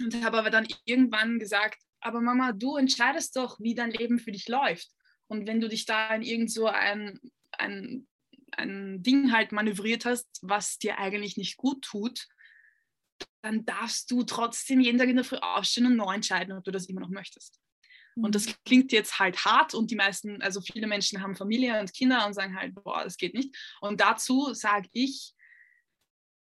und 0.00 0.24
habe 0.24 0.38
aber 0.38 0.50
dann 0.50 0.66
irgendwann 0.84 1.38
gesagt, 1.38 1.78
aber 2.00 2.20
Mama, 2.20 2.52
du 2.52 2.76
entscheidest 2.76 3.36
doch, 3.36 3.58
wie 3.60 3.74
dein 3.74 3.90
Leben 3.90 4.18
für 4.18 4.32
dich 4.32 4.48
läuft. 4.48 4.90
Und 5.26 5.46
wenn 5.46 5.60
du 5.60 5.68
dich 5.68 5.86
da 5.86 6.14
in 6.14 6.22
irgend 6.22 6.50
so 6.50 6.66
ein, 6.66 7.18
ein, 7.52 8.06
ein 8.52 9.02
Ding 9.02 9.32
halt 9.32 9.52
manövriert 9.52 10.04
hast, 10.04 10.28
was 10.42 10.78
dir 10.78 10.98
eigentlich 10.98 11.36
nicht 11.36 11.56
gut 11.56 11.82
tut, 11.82 12.26
dann 13.42 13.64
darfst 13.64 14.10
du 14.10 14.22
trotzdem 14.24 14.80
jeden 14.80 14.98
Tag 14.98 15.08
in 15.08 15.16
der 15.16 15.24
Früh 15.24 15.36
aufstehen 15.36 15.86
und 15.86 15.96
neu 15.96 16.14
entscheiden, 16.14 16.56
ob 16.56 16.64
du 16.64 16.70
das 16.70 16.86
immer 16.86 17.00
noch 17.00 17.10
möchtest. 17.10 17.60
Und 18.16 18.34
das 18.34 18.46
mhm. 18.46 18.52
klingt 18.64 18.92
jetzt 18.92 19.18
halt 19.18 19.44
hart 19.44 19.74
und 19.74 19.90
die 19.90 19.96
meisten, 19.96 20.40
also 20.40 20.60
viele 20.60 20.86
Menschen 20.86 21.22
haben 21.22 21.34
Familie 21.34 21.78
und 21.80 21.92
Kinder 21.92 22.26
und 22.26 22.34
sagen 22.34 22.56
halt, 22.56 22.74
boah, 22.74 23.02
das 23.02 23.16
geht 23.16 23.34
nicht. 23.34 23.56
Und 23.80 24.00
dazu 24.00 24.54
sage 24.54 24.88
ich, 24.92 25.33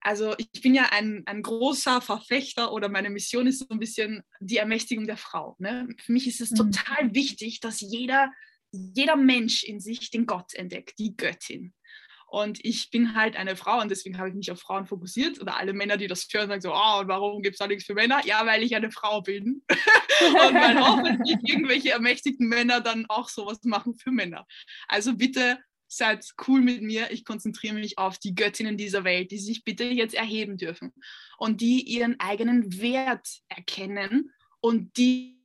also 0.06 0.36
ich 0.38 0.62
bin 0.62 0.76
ja 0.76 0.89
ein, 0.91 1.24
ein 1.26 1.41
großer 1.41 1.99
Verfechter 1.99 2.72
oder 2.72 2.89
meine 2.89 3.10
Mission 3.10 3.47
ist 3.47 3.60
so 3.60 3.66
ein 3.72 3.80
bisschen 3.80 4.22
die 4.39 4.58
Ermächtigung 4.58 5.08
der 5.08 5.18
Frau. 5.18 5.56
Ne? 5.58 5.88
Für 5.99 6.12
mich 6.12 6.28
ist 6.28 6.41
es 6.41 6.51
mhm. 6.51 6.72
total 6.72 7.16
wichtig, 7.16 7.60
dass 7.60 7.82
jeder, 7.82 8.32
jeder 8.72 9.16
Mensch 9.16 9.64
in 9.64 9.80
sich 9.80 10.12
den 10.12 10.28
Gott 10.28 10.53
entdeckt, 10.53 10.99
die 10.99 11.18
Göttin. 11.18 11.74
Und 12.28 12.64
ich 12.64 12.91
bin 12.91 13.16
halt 13.16 13.36
eine 13.36 13.56
Frau 13.56 13.82
und 13.82 13.89
deswegen 13.89 14.20
habe 14.20 14.30
ich 14.30 14.36
mich 14.36 14.51
auf 14.51 14.60
Frauen 14.60 14.86
fokussiert. 14.86 15.41
Oder 15.41 15.58
alle 15.58 15.74
Männer, 15.74 15.97
die 15.97 16.08
das 16.08 16.28
hören, 16.32 16.49
sagen 16.49 16.62
so, 16.62 16.74
oh, 16.74 16.99
und 16.99 17.08
warum 17.08 17.41
gibt 17.41 17.56
es 17.56 17.60
da 17.60 17.66
nichts 17.66 17.86
für 17.86 17.95
Männer? 17.95 18.22
Ja, 18.26 18.45
weil 18.45 18.62
ich 18.62 18.76
eine 18.76 18.91
Frau 18.91 19.22
bin. 19.22 19.64
und 19.70 20.53
weil 20.53 20.78
auch 20.82 21.03
irgendwelche 21.43 21.91
ermächtigten 21.91 22.47
Männer 22.47 22.80
dann 22.80 23.08
auch 23.08 23.28
sowas 23.28 23.64
machen 23.64 23.95
für 23.95 24.12
Männer. 24.12 24.45
Also 24.88 25.16
bitte 25.16 25.58
seid 25.88 26.26
cool 26.48 26.62
mit 26.62 26.82
mir. 26.82 27.12
Ich 27.12 27.26
konzentriere 27.26 27.76
mich 27.76 27.98
auf 27.98 28.18
die 28.18 28.36
Göttinnen 28.36 28.78
dieser 28.78 29.04
Welt, 29.04 29.32
die 29.32 29.38
sich 29.38 29.64
bitte 29.64 29.86
jetzt 29.86 30.16
erheben 30.16 30.58
dürfen 30.58 30.94
und 31.38 31.62
die 31.62 31.82
ihren 31.82 32.20
eigenen 32.20 32.80
Wert 32.82 33.28
erkennen 33.50 34.32
und 34.60 34.98
die 34.98 35.36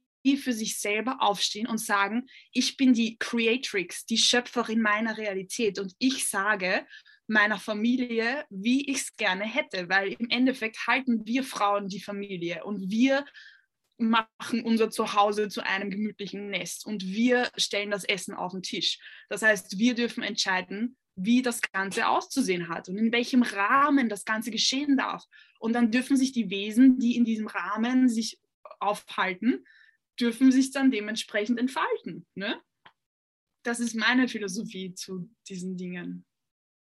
für 0.42 0.52
sich 0.52 0.78
selber 0.78 1.18
aufstehen 1.20 1.66
und 1.66 1.78
sagen, 1.78 2.28
ich 2.52 2.76
bin 2.76 2.92
die 2.92 3.16
Creatrix, 3.18 4.04
die 4.04 4.18
Schöpferin 4.18 4.80
meiner 4.80 5.16
Realität 5.16 5.78
und 5.78 5.94
ich 5.98 6.28
sage 6.28 6.86
meiner 7.26 7.58
Familie, 7.58 8.44
wie 8.50 8.90
ich 8.90 8.98
es 8.98 9.16
gerne 9.16 9.44
hätte, 9.44 9.88
weil 9.88 10.12
im 10.12 10.28
Endeffekt 10.28 10.86
halten 10.86 11.26
wir 11.26 11.44
Frauen 11.44 11.88
die 11.88 12.00
Familie 12.00 12.64
und 12.64 12.90
wir 12.90 13.24
machen 14.00 14.62
unser 14.64 14.90
Zuhause 14.90 15.48
zu 15.48 15.64
einem 15.64 15.90
gemütlichen 15.90 16.50
Nest 16.50 16.86
und 16.86 17.04
wir 17.04 17.50
stellen 17.56 17.90
das 17.90 18.04
Essen 18.04 18.34
auf 18.34 18.52
den 18.52 18.62
Tisch. 18.62 18.98
Das 19.28 19.42
heißt, 19.42 19.78
wir 19.78 19.94
dürfen 19.94 20.22
entscheiden, 20.22 20.96
wie 21.16 21.42
das 21.42 21.60
Ganze 21.60 22.08
auszusehen 22.08 22.68
hat 22.68 22.88
und 22.88 22.96
in 22.96 23.12
welchem 23.12 23.42
Rahmen 23.42 24.08
das 24.08 24.24
Ganze 24.24 24.50
geschehen 24.50 24.96
darf. 24.96 25.24
Und 25.58 25.74
dann 25.74 25.90
dürfen 25.90 26.16
sich 26.16 26.32
die 26.32 26.50
Wesen, 26.50 26.98
die 26.98 27.16
in 27.16 27.24
diesem 27.24 27.46
Rahmen 27.46 28.08
sich 28.08 28.40
aufhalten, 28.78 29.64
dürfen 30.18 30.52
sich 30.52 30.70
dann 30.70 30.90
dementsprechend 30.90 31.58
entfalten. 31.58 32.26
Ne? 32.34 32.60
Das 33.62 33.80
ist 33.80 33.94
meine 33.94 34.28
Philosophie 34.28 34.94
zu 34.94 35.30
diesen 35.48 35.76
Dingen. 35.76 36.24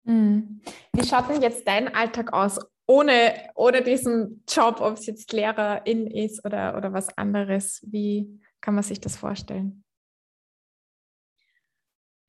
Hm. 0.05 0.61
Wie 0.93 1.07
schaut 1.07 1.29
denn 1.29 1.43
jetzt 1.43 1.66
dein 1.66 1.95
Alltag 1.95 2.33
aus 2.33 2.59
ohne, 2.89 3.51
ohne 3.55 3.82
diesen 3.82 4.43
Job, 4.49 4.80
ob 4.80 4.95
es 4.95 5.07
jetzt 5.07 5.32
Lehrerin 5.32 6.07
ist 6.07 6.45
oder, 6.45 6.76
oder 6.76 6.93
was 6.93 7.16
anderes? 7.18 7.80
Wie 7.86 8.41
kann 8.61 8.74
man 8.74 8.82
sich 8.82 9.01
das 9.01 9.16
vorstellen? 9.16 9.84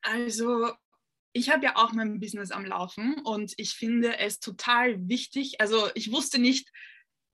Also, 0.02 0.72
ich 1.34 1.50
habe 1.50 1.64
ja 1.64 1.76
auch 1.78 1.94
mein 1.94 2.20
Business 2.20 2.52
am 2.52 2.66
Laufen 2.66 3.16
und 3.24 3.54
ich 3.58 3.74
finde 3.74 4.18
es 4.18 4.40
total 4.40 5.08
wichtig. 5.08 5.62
Also, 5.62 5.90
ich 5.96 6.12
wusste 6.12 6.40
nicht, 6.40 6.70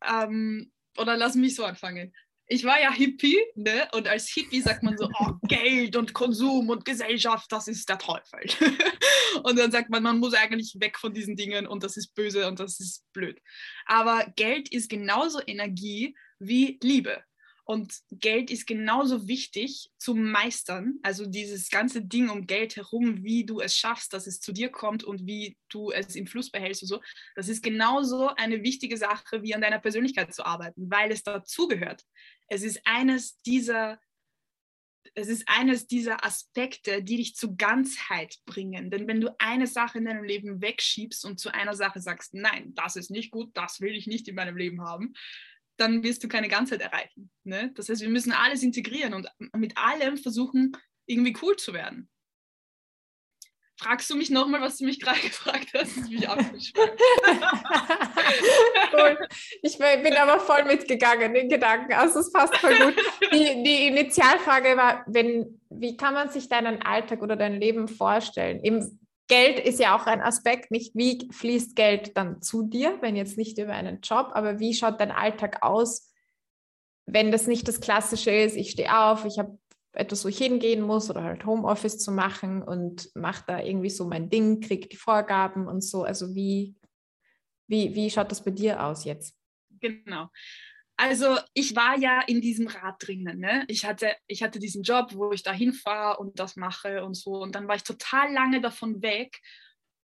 ähm, 0.05 0.71
oder 0.97 1.17
lass 1.17 1.35
mich 1.35 1.55
so 1.55 1.65
anfangen 1.65 2.13
ich 2.47 2.63
war 2.63 2.79
ja 2.79 2.91
Hippie, 2.91 3.39
ne? 3.55 3.87
Und 3.93 4.07
als 4.07 4.29
Hippie 4.29 4.61
sagt 4.61 4.83
man 4.83 4.97
so, 4.97 5.09
oh, 5.19 5.31
Geld 5.43 5.95
und 5.95 6.13
Konsum 6.13 6.69
und 6.69 6.85
Gesellschaft, 6.85 7.51
das 7.51 7.67
ist 7.67 7.89
der 7.89 7.97
Teufel. 7.97 8.39
und 9.43 9.57
dann 9.57 9.71
sagt 9.71 9.89
man, 9.89 10.03
man 10.03 10.19
muss 10.19 10.33
eigentlich 10.33 10.75
weg 10.79 10.97
von 10.97 11.13
diesen 11.13 11.35
Dingen 11.35 11.65
und 11.65 11.83
das 11.83 11.97
ist 11.97 12.13
böse 12.13 12.47
und 12.47 12.59
das 12.59 12.79
ist 12.79 13.03
blöd. 13.13 13.41
Aber 13.85 14.25
Geld 14.35 14.71
ist 14.71 14.89
genauso 14.89 15.39
Energie 15.45 16.15
wie 16.39 16.79
Liebe. 16.83 17.23
Und 17.67 17.99
Geld 18.11 18.51
ist 18.51 18.67
genauso 18.67 19.27
wichtig 19.27 19.89
zu 19.97 20.13
meistern. 20.13 20.99
Also 21.01 21.25
dieses 21.25 21.71
ganze 21.71 22.03
Ding 22.03 22.29
um 22.29 22.45
Geld 22.45 22.75
herum, 22.75 23.23
wie 23.23 23.43
du 23.43 23.59
es 23.59 23.75
schaffst, 23.75 24.13
dass 24.13 24.27
es 24.27 24.39
zu 24.39 24.53
dir 24.53 24.69
kommt 24.69 25.03
und 25.03 25.25
wie 25.25 25.57
du 25.69 25.91
es 25.91 26.15
im 26.15 26.27
Fluss 26.27 26.51
behältst 26.51 26.83
und 26.83 26.89
so. 26.89 27.01
Das 27.35 27.49
ist 27.49 27.63
genauso 27.63 28.27
eine 28.35 28.61
wichtige 28.61 28.97
Sache, 28.97 29.41
wie 29.41 29.55
an 29.55 29.61
deiner 29.61 29.79
Persönlichkeit 29.79 30.31
zu 30.31 30.45
arbeiten, 30.45 30.91
weil 30.91 31.11
es 31.11 31.23
dazugehört. 31.23 32.03
Es 32.47 32.61
ist 32.61 32.81
eines 32.85 33.41
dieser 33.41 33.99
es 35.17 35.29
ist 35.29 35.43
eines 35.47 35.87
dieser 35.87 36.25
Aspekte, 36.25 37.01
die 37.01 37.17
dich 37.17 37.35
zu 37.35 37.55
Ganzheit 37.55 38.35
bringen. 38.45 38.91
Denn 38.91 39.07
wenn 39.07 39.21
du 39.21 39.33
eine 39.39 39.65
Sache 39.65 39.99
in 39.99 40.05
deinem 40.05 40.25
Leben 40.25 40.61
wegschiebst 40.61 41.23
und 41.23 41.39
zu 41.39 41.53
einer 41.53 41.73
Sache 41.73 42.01
sagst, 42.01 42.33
nein, 42.33 42.73
das 42.75 42.97
ist 42.97 43.11
nicht 43.11 43.31
gut, 43.31 43.55
das 43.55 43.79
will 43.79 43.95
ich 43.95 44.07
nicht 44.07 44.27
in 44.27 44.35
meinem 44.35 44.57
Leben 44.57 44.81
haben, 44.81 45.13
dann 45.77 46.03
wirst 46.03 46.23
du 46.23 46.27
keine 46.27 46.47
Ganzheit 46.47 46.81
erreichen. 46.81 47.29
Ne? 47.43 47.71
Das 47.75 47.89
heißt, 47.89 48.01
wir 48.01 48.09
müssen 48.09 48.31
alles 48.31 48.63
integrieren 48.63 49.13
und 49.13 49.27
mit 49.53 49.77
allem 49.77 50.17
versuchen, 50.17 50.75
irgendwie 51.05 51.35
cool 51.41 51.55
zu 51.55 51.73
werden. 51.73 52.09
fragst 53.77 54.09
du 54.09 54.15
mich 54.15 54.29
nochmal, 54.29 54.61
was 54.61 54.77
du 54.77 54.85
mich 54.85 54.99
gerade 54.99 55.19
gefragt 55.23 55.69
hast? 55.73 55.97
Das 55.97 56.09
mich 56.09 56.73
cool. 58.93 59.27
Ich 59.61 59.77
bin 59.77 60.13
aber 60.15 60.39
voll 60.39 60.63
mitgegangen 60.63 61.35
in 61.35 61.49
Gedanken. 61.49 61.93
Also 61.93 62.19
es 62.19 62.31
passt 62.31 62.55
voll 62.57 62.75
gut. 62.77 62.95
Die, 63.33 63.63
die 63.63 63.87
Initialfrage 63.87 64.77
war, 64.77 65.03
wenn, 65.07 65.61
wie 65.69 65.97
kann 65.97 66.13
man 66.13 66.29
sich 66.29 66.47
deinen 66.47 66.81
Alltag 66.81 67.21
oder 67.21 67.35
dein 67.35 67.59
Leben 67.59 67.87
vorstellen? 67.87 68.63
Eben, 68.63 69.04
Geld 69.27 69.59
ist 69.59 69.79
ja 69.79 69.95
auch 69.95 70.05
ein 70.05 70.21
Aspekt, 70.21 70.71
nicht 70.71 70.95
wie 70.95 71.27
fließt 71.31 71.75
Geld 71.75 72.15
dann 72.15 72.41
zu 72.41 72.63
dir, 72.63 72.97
wenn 73.01 73.15
jetzt 73.15 73.37
nicht 73.37 73.57
über 73.57 73.73
einen 73.73 74.01
Job, 74.01 74.31
aber 74.33 74.59
wie 74.59 74.73
schaut 74.73 74.99
dein 74.99 75.11
Alltag 75.11 75.63
aus, 75.63 76.13
wenn 77.07 77.31
das 77.31 77.47
nicht 77.47 77.67
das 77.67 77.81
Klassische 77.81 78.31
ist, 78.31 78.55
ich 78.55 78.71
stehe 78.71 78.97
auf, 78.97 79.25
ich 79.25 79.39
habe 79.39 79.57
etwas, 79.93 80.25
wo 80.25 80.29
ich 80.29 80.37
hingehen 80.37 80.81
muss 80.81 81.09
oder 81.09 81.23
halt 81.23 81.45
Homeoffice 81.45 81.97
zu 81.97 82.11
machen 82.11 82.61
und 82.61 83.09
mache 83.15 83.43
da 83.47 83.59
irgendwie 83.61 83.89
so 83.89 84.05
mein 84.05 84.29
Ding, 84.29 84.59
kriege 84.59 84.87
die 84.87 84.97
Vorgaben 84.97 85.67
und 85.67 85.81
so. 85.83 86.03
Also 86.03 86.35
wie, 86.35 86.75
wie, 87.67 87.95
wie 87.95 88.09
schaut 88.09 88.31
das 88.31 88.43
bei 88.43 88.51
dir 88.51 88.83
aus 88.83 89.05
jetzt? 89.05 89.35
Genau. 89.79 90.29
Also 90.97 91.37
ich 91.53 91.75
war 91.75 91.97
ja 91.97 92.21
in 92.21 92.41
diesem 92.41 92.67
Rad 92.67 92.95
drinnen. 93.05 93.39
Ne? 93.39 93.65
Ich, 93.67 93.85
hatte, 93.85 94.15
ich 94.27 94.41
hatte 94.43 94.59
diesen 94.59 94.83
Job, 94.83 95.13
wo 95.13 95.31
ich 95.31 95.43
da 95.43 95.51
hinfahre 95.51 96.17
und 96.19 96.39
das 96.39 96.55
mache 96.55 97.03
und 97.03 97.15
so. 97.15 97.41
Und 97.41 97.55
dann 97.55 97.67
war 97.67 97.75
ich 97.75 97.83
total 97.83 98.31
lange 98.31 98.61
davon 98.61 99.01
weg 99.01 99.41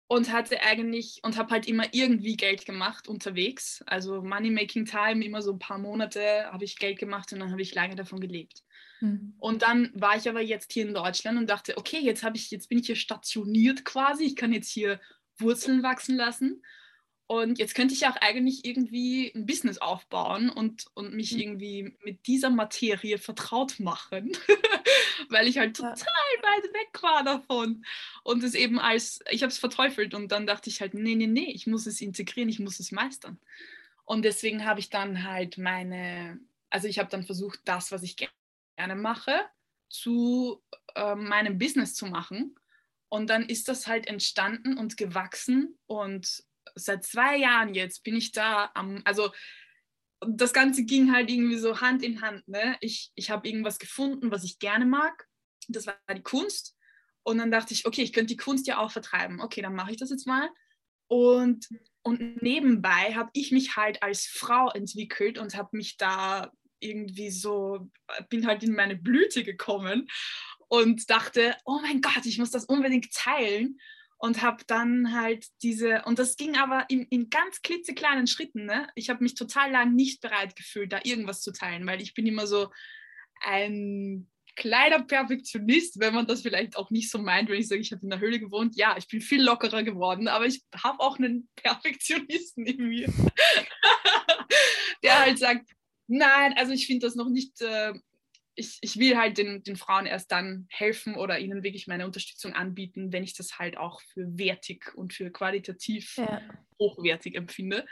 und 0.08 0.34
hatte 0.34 0.62
eigentlich 0.62 1.22
und 1.24 1.38
habe 1.38 1.52
halt 1.52 1.68
immer 1.70 1.86
irgendwie 1.94 2.36
Geld 2.36 2.66
gemacht 2.66 3.08
unterwegs. 3.08 3.82
Also 3.86 4.22
Money 4.22 4.50
Making 4.50 4.86
Time, 4.86 5.24
immer 5.24 5.42
so 5.42 5.54
ein 5.54 5.60
paar 5.60 5.78
Monate 5.78 6.52
habe 6.52 6.66
ich 6.66 6.78
Geld 6.78 7.00
gemacht 7.00 7.32
und 7.32 7.40
dann 7.40 7.52
habe 7.52 7.62
ich 7.62 7.74
lange 7.74 7.96
davon 7.96 8.20
gelebt. 8.20 8.62
Mhm. 9.00 9.36
Und 9.38 9.62
dann 9.62 9.90
war 9.94 10.18
ich 10.18 10.28
aber 10.28 10.42
jetzt 10.42 10.74
hier 10.74 10.86
in 10.86 10.94
Deutschland 10.94 11.38
und 11.38 11.50
dachte, 11.50 11.78
okay, 11.78 12.00
jetzt 12.00 12.24
habe 12.24 12.36
ich, 12.36 12.52
jetzt 12.52 12.68
bin 12.68 12.80
ich 12.80 12.88
hier 12.88 12.98
stationiert 12.98 13.86
quasi. 13.86 14.26
Ich 14.26 14.36
kann 14.36 14.52
jetzt 14.52 14.70
hier 14.70 15.00
Wurzeln 15.38 15.82
wachsen 15.82 16.18
lassen. 16.18 16.62
Und 17.32 17.60
jetzt 17.60 17.76
könnte 17.76 17.94
ich 17.94 18.06
auch 18.08 18.18
eigentlich 18.18 18.66
irgendwie 18.66 19.32
ein 19.34 19.46
Business 19.46 19.78
aufbauen 19.78 20.50
und, 20.50 20.88
und 20.96 21.14
mich 21.14 21.32
mhm. 21.32 21.40
irgendwie 21.40 21.98
mit 22.04 22.28
dieser 22.28 22.50
Materie 22.50 23.18
vertraut 23.18 23.80
machen, 23.80 24.34
weil 25.30 25.48
ich 25.48 25.58
halt 25.58 25.78
total 25.78 25.96
weit 25.96 26.64
weg 26.74 27.02
war 27.02 27.24
davon. 27.24 27.86
Und 28.26 28.44
es 28.44 28.54
eben 28.54 28.80
als, 28.80 29.22
ich 29.30 29.44
habe 29.44 29.50
es 29.50 29.60
verteufelt 29.60 30.14
und 30.14 30.34
dann 30.34 30.46
dachte 30.46 30.70
ich 30.70 30.82
halt, 30.82 30.94
nee, 30.94 31.16
nee, 31.16 31.26
nee, 31.26 31.50
ich 31.54 31.68
muss 31.68 31.86
es 31.86 32.02
integrieren, 32.02 32.50
ich 32.50 32.60
muss 32.60 32.82
es 32.82 32.92
meistern. 32.92 33.40
Und 34.04 34.26
deswegen 34.26 34.66
habe 34.66 34.82
ich 34.82 34.90
dann 34.90 35.24
halt 35.24 35.58
meine, 35.58 36.38
also 36.70 36.90
ich 36.90 37.00
habe 37.00 37.10
dann 37.10 37.24
versucht, 37.24 37.62
das, 37.64 37.94
was 37.94 38.04
ich 38.04 38.18
gerne 38.76 38.96
mache, 38.96 39.40
zu 39.88 40.62
äh, 40.96 41.16
meinem 41.16 41.58
Business 41.58 41.96
zu 41.96 42.08
machen. 42.08 42.56
Und 43.08 43.30
dann 43.30 43.46
ist 43.46 43.70
das 43.70 43.88
halt 43.88 44.06
entstanden 44.08 44.78
und 44.78 44.98
gewachsen. 44.98 45.78
Und 45.86 46.44
seit 46.76 47.04
zwei 47.04 47.38
Jahren 47.38 47.74
jetzt 47.74 48.04
bin 48.04 48.16
ich 48.16 48.32
da 48.32 48.72
am, 48.74 49.02
also 49.06 49.32
das 50.28 50.54
Ganze 50.54 50.86
ging 50.86 51.12
halt 51.12 51.30
irgendwie 51.30 51.58
so 51.58 51.82
Hand 51.82 52.04
in 52.04 52.22
Hand. 52.22 52.48
Ne? 52.48 52.78
Ich, 52.82 53.12
ich 53.16 53.32
habe 53.32 53.48
irgendwas 53.48 53.80
gefunden, 53.80 54.32
was 54.32 54.44
ich 54.44 54.60
gerne 54.60 54.86
mag. 54.86 55.28
Das 55.68 55.88
war 55.88 55.96
die 56.16 56.22
Kunst. 56.22 56.76
Und 57.24 57.38
dann 57.38 57.52
dachte 57.52 57.74
ich, 57.74 57.86
okay, 57.86 58.02
ich 58.02 58.14
könnte 58.14 58.34
die 58.34 58.38
Kunst 58.38 58.68
ja 58.68 58.78
auch 58.78 58.92
vertreiben. 58.92 59.42
Okay, 59.42 59.62
dann 59.62 59.76
mache 59.76 59.92
ich 59.92 59.98
das 59.98 60.10
jetzt 60.10 60.28
mal. 60.28 60.50
Und, 61.08 61.68
und 62.04 62.42
nebenbei 62.42 63.16
habe 63.16 63.30
ich 63.34 63.52
mich 63.52 63.76
halt 63.76 64.02
als 64.02 64.26
Frau 64.26 64.70
entwickelt 64.70 65.38
und 65.38 65.56
habe 65.56 65.76
mich 65.76 65.98
da 65.98 66.52
irgendwie 66.80 67.30
so, 67.30 67.92
bin 68.30 68.48
halt 68.48 68.64
in 68.64 68.74
meine 68.74 68.96
Blüte 68.96 69.44
gekommen 69.44 70.08
und 70.68 71.10
dachte, 71.10 71.56
oh 71.66 71.80
mein 71.82 72.02
Gott, 72.02 72.26
ich 72.26 72.38
muss 72.38 72.52
das 72.52 72.66
unbedingt 72.66 73.12
teilen. 73.14 73.80
Und 74.22 74.44
habe 74.44 74.64
dann 74.68 75.20
halt 75.20 75.48
diese, 75.64 76.04
und 76.06 76.20
das 76.20 76.36
ging 76.36 76.56
aber 76.56 76.86
in, 76.90 77.08
in 77.10 77.32
ganz 77.32 77.62
klitzekleinen 77.64 78.28
Schritten. 78.28 78.66
Ne? 78.66 78.88
Ich 78.94 79.10
habe 79.10 79.24
mich 79.24 79.34
total 79.34 79.72
lang 79.72 79.96
nicht 79.96 80.22
bereit 80.22 80.56
gefühlt, 80.56 80.94
da 80.94 81.00
irgendwas 81.04 81.42
zu 81.42 81.52
teilen, 81.52 81.88
weil 81.88 82.02
ich 82.02 82.14
bin 82.14 82.28
immer 82.28 82.46
so 82.46 82.70
ein 83.42 84.30
kleiner 84.56 85.02
Perfektionist, 85.02 86.00
wenn 86.00 86.14
man 86.14 86.28
das 86.28 86.44
vielleicht 86.44 86.78
auch 86.78 86.92
nicht 86.92 87.10
so 87.10 87.18
meint, 87.18 87.50
wenn 87.50 87.60
ich 87.60 87.68
sage, 87.68 87.82
ich 87.82 87.92
habe 87.92 88.04
in 88.04 88.12
der 88.12 88.20
Höhle 88.20 88.40
gewohnt. 88.40 88.76
Ja, 88.76 88.96
ich 88.96 89.08
bin 89.08 89.22
viel 89.22 89.42
lockerer 89.42 89.82
geworden, 89.82 90.28
aber 90.28 90.46
ich 90.46 90.62
habe 90.76 91.00
auch 91.00 91.18
einen 91.18 91.50
Perfektionisten 91.56 92.68
in 92.68 92.90
mir, 92.90 93.12
der 95.04 95.20
halt 95.20 95.40
sagt, 95.40 95.72
Nein, 96.14 96.54
also 96.58 96.74
ich 96.74 96.88
finde 96.88 97.08
das 97.08 97.16
noch 97.16 97.30
nicht. 97.30 97.62
Äh, 97.62 97.94
ich, 98.62 98.78
ich 98.82 98.98
will 98.98 99.18
halt 99.18 99.38
den, 99.38 99.64
den 99.64 99.76
Frauen 99.76 100.06
erst 100.06 100.32
dann 100.32 100.68
helfen 100.70 101.16
oder 101.16 101.40
ihnen 101.40 101.64
wirklich 101.64 101.88
meine 101.88 102.06
Unterstützung 102.06 102.54
anbieten, 102.54 103.12
wenn 103.12 103.24
ich 103.24 103.34
das 103.34 103.60
halt 103.60 103.78
auch 103.78 104.02
für 104.02 104.38
wertig 104.38 104.94
und 104.96 105.14
für 105.14 105.32
qualitativ 105.32 106.18
ja. 106.18 106.42
hochwertig 106.80 107.36
empfinde. 107.36 107.86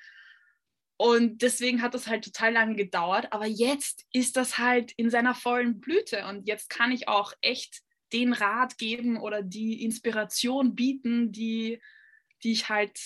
Und 0.98 1.42
deswegen 1.42 1.82
hat 1.82 1.94
das 1.94 2.08
halt 2.08 2.26
total 2.26 2.54
lange 2.54 2.76
gedauert. 2.76 3.32
Aber 3.32 3.46
jetzt 3.46 4.06
ist 4.12 4.38
das 4.38 4.58
halt 4.58 4.92
in 4.94 5.10
seiner 5.10 5.34
vollen 5.34 5.80
Blüte. 5.80 6.26
Und 6.26 6.48
jetzt 6.48 6.70
kann 6.70 6.92
ich 6.92 7.08
auch 7.08 7.34
echt 7.42 7.82
den 8.12 8.34
Rat 8.34 8.78
geben 8.78 9.18
oder 9.18 9.42
die 9.42 9.84
Inspiration 9.84 10.76
bieten, 10.76 11.32
die, 11.32 11.82
die 12.44 12.52
ich 12.52 12.70
halt 12.70 13.00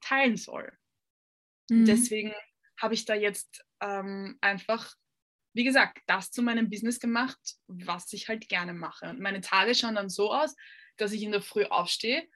teilen 0.00 0.36
soll. 0.36 0.72
Mhm. 1.70 1.86
Deswegen 1.86 2.34
habe 2.78 2.94
ich 2.94 3.04
da 3.04 3.14
jetzt 3.14 3.64
ähm, 3.80 4.36
einfach, 4.40 4.94
wie 5.54 5.64
gesagt, 5.64 5.98
das 6.06 6.30
zu 6.30 6.42
meinem 6.42 6.70
Business 6.70 7.00
gemacht, 7.00 7.38
was 7.66 8.12
ich 8.12 8.28
halt 8.28 8.48
gerne 8.48 8.74
mache. 8.74 9.10
Und 9.10 9.20
meine 9.20 9.40
Tage 9.40 9.74
schauen 9.74 9.94
dann 9.94 10.08
so 10.08 10.32
aus, 10.32 10.54
dass 10.96 11.12
ich 11.12 11.22
in 11.22 11.32
der 11.32 11.42
Früh 11.42 11.64
aufstehe 11.64 12.28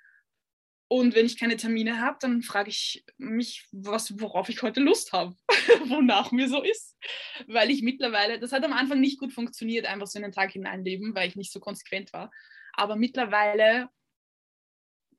und 0.92 1.14
wenn 1.14 1.24
ich 1.24 1.38
keine 1.38 1.56
Termine 1.56 2.02
habe, 2.02 2.18
dann 2.20 2.42
frage 2.42 2.68
ich 2.68 3.02
mich, 3.16 3.66
was, 3.72 4.20
worauf 4.20 4.50
ich 4.50 4.60
heute 4.60 4.80
Lust 4.80 5.14
habe, 5.14 5.34
wonach 5.88 6.32
mir 6.32 6.50
so 6.50 6.62
ist. 6.62 6.98
Weil 7.46 7.70
ich 7.70 7.80
mittlerweile, 7.80 8.38
das 8.38 8.52
hat 8.52 8.62
am 8.62 8.74
Anfang 8.74 9.00
nicht 9.00 9.18
gut 9.18 9.32
funktioniert, 9.32 9.86
einfach 9.86 10.06
so 10.06 10.18
in 10.18 10.24
den 10.24 10.32
Tag 10.32 10.52
hineinleben, 10.52 11.14
weil 11.14 11.28
ich 11.28 11.36
nicht 11.36 11.50
so 11.50 11.60
konsequent 11.60 12.12
war. 12.12 12.30
Aber 12.74 12.96
mittlerweile 12.96 13.88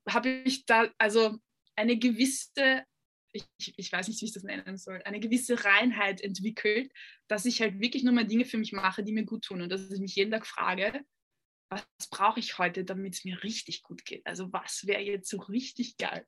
habe 0.08 0.28
ich 0.44 0.64
da 0.64 0.88
also 0.96 1.38
eine 1.74 1.98
gewisse 1.98 2.84
ich, 3.34 3.74
ich 3.76 3.92
weiß 3.92 4.08
nicht, 4.08 4.20
wie 4.20 4.26
ich 4.26 4.32
das 4.32 4.44
nennen 4.44 4.76
soll, 4.76 5.02
eine 5.04 5.20
gewisse 5.20 5.64
Reinheit 5.64 6.20
entwickelt, 6.20 6.92
dass 7.26 7.44
ich 7.44 7.60
halt 7.60 7.80
wirklich 7.80 8.04
nur 8.04 8.14
mal 8.14 8.26
Dinge 8.26 8.44
für 8.44 8.58
mich 8.58 8.72
mache, 8.72 9.02
die 9.02 9.12
mir 9.12 9.24
gut 9.24 9.44
tun 9.44 9.60
und 9.60 9.70
dass 9.70 9.90
ich 9.90 10.00
mich 10.00 10.14
jeden 10.14 10.30
Tag 10.30 10.46
frage, 10.46 11.04
was 11.68 11.84
brauche 12.10 12.38
ich 12.38 12.58
heute, 12.58 12.84
damit 12.84 13.14
es 13.14 13.24
mir 13.24 13.42
richtig 13.42 13.82
gut 13.82 14.04
geht? 14.04 14.24
Also 14.26 14.52
was 14.52 14.86
wäre 14.86 15.02
jetzt 15.02 15.28
so 15.28 15.38
richtig 15.38 15.96
geil? 15.96 16.26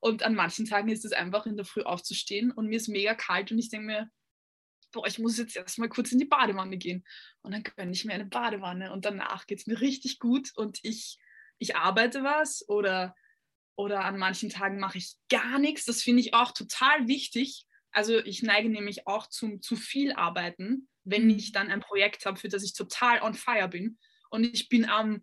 Und 0.00 0.22
an 0.22 0.34
manchen 0.34 0.66
Tagen 0.66 0.88
ist 0.88 1.04
es 1.04 1.12
einfach 1.12 1.46
in 1.46 1.56
der 1.56 1.64
Früh 1.64 1.82
aufzustehen 1.82 2.50
und 2.50 2.66
mir 2.66 2.76
ist 2.76 2.88
mega 2.88 3.14
kalt 3.14 3.52
und 3.52 3.58
ich 3.58 3.70
denke 3.70 3.86
mir, 3.86 4.10
boah, 4.92 5.06
ich 5.06 5.18
muss 5.18 5.38
jetzt 5.38 5.56
erstmal 5.56 5.88
kurz 5.88 6.12
in 6.12 6.18
die 6.18 6.26
Badewanne 6.26 6.76
gehen. 6.76 7.04
Und 7.40 7.52
dann 7.52 7.62
gönne 7.62 7.92
ich 7.92 8.04
mir 8.04 8.12
eine 8.12 8.26
Badewanne 8.26 8.92
und 8.92 9.04
danach 9.04 9.46
geht 9.46 9.60
es 9.60 9.66
mir 9.66 9.80
richtig 9.80 10.18
gut 10.18 10.50
und 10.54 10.80
ich, 10.82 11.18
ich 11.58 11.76
arbeite 11.76 12.22
was 12.24 12.68
oder 12.68 13.14
oder 13.82 14.04
an 14.04 14.18
manchen 14.18 14.48
Tagen 14.48 14.78
mache 14.78 14.98
ich 14.98 15.14
gar 15.28 15.58
nichts. 15.58 15.84
Das 15.84 16.02
finde 16.02 16.20
ich 16.20 16.34
auch 16.34 16.52
total 16.52 17.08
wichtig. 17.08 17.66
Also 17.90 18.18
ich 18.18 18.42
neige 18.42 18.68
nämlich 18.68 19.06
auch 19.06 19.26
zum 19.28 19.60
zu 19.60 19.76
viel 19.76 20.12
Arbeiten, 20.12 20.88
wenn 21.04 21.24
mhm. 21.24 21.30
ich 21.30 21.52
dann 21.52 21.70
ein 21.70 21.80
Projekt 21.80 22.24
habe, 22.24 22.38
für 22.38 22.48
das 22.48 22.62
ich 22.62 22.74
total 22.74 23.20
on 23.22 23.34
fire 23.34 23.68
bin. 23.68 23.98
Und 24.30 24.44
ich 24.44 24.68
bin 24.68 24.86
am 24.88 25.14
ähm, 25.14 25.22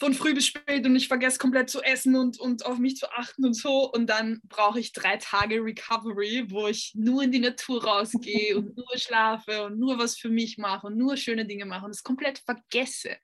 von 0.00 0.12
früh 0.12 0.34
bis 0.34 0.46
spät 0.46 0.84
und 0.84 0.96
ich 0.96 1.06
vergesse 1.06 1.38
komplett 1.38 1.70
zu 1.70 1.80
essen 1.80 2.16
und, 2.16 2.40
und 2.40 2.66
auf 2.66 2.78
mich 2.78 2.96
zu 2.96 3.10
achten 3.12 3.44
und 3.44 3.54
so. 3.54 3.90
Und 3.92 4.06
dann 4.08 4.40
brauche 4.44 4.80
ich 4.80 4.92
drei 4.92 5.16
Tage 5.18 5.62
Recovery, 5.62 6.46
wo 6.50 6.66
ich 6.66 6.92
nur 6.94 7.22
in 7.22 7.30
die 7.30 7.38
Natur 7.38 7.84
rausgehe 7.84 8.56
und 8.56 8.76
nur 8.76 8.96
schlafe 8.96 9.66
und 9.66 9.78
nur 9.78 9.98
was 9.98 10.16
für 10.16 10.30
mich 10.30 10.58
mache 10.58 10.88
und 10.88 10.96
nur 10.96 11.16
schöne 11.16 11.46
Dinge 11.46 11.64
mache 11.64 11.84
und 11.84 11.92
es 11.92 12.02
komplett 12.02 12.40
vergesse. 12.40 13.16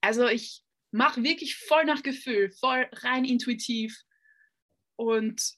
Also 0.00 0.28
ich 0.28 0.62
mach 0.92 1.16
wirklich 1.16 1.56
voll 1.56 1.84
nach 1.84 2.02
Gefühl, 2.02 2.52
voll 2.52 2.86
rein 2.92 3.24
intuitiv. 3.24 4.02
Und 4.96 5.54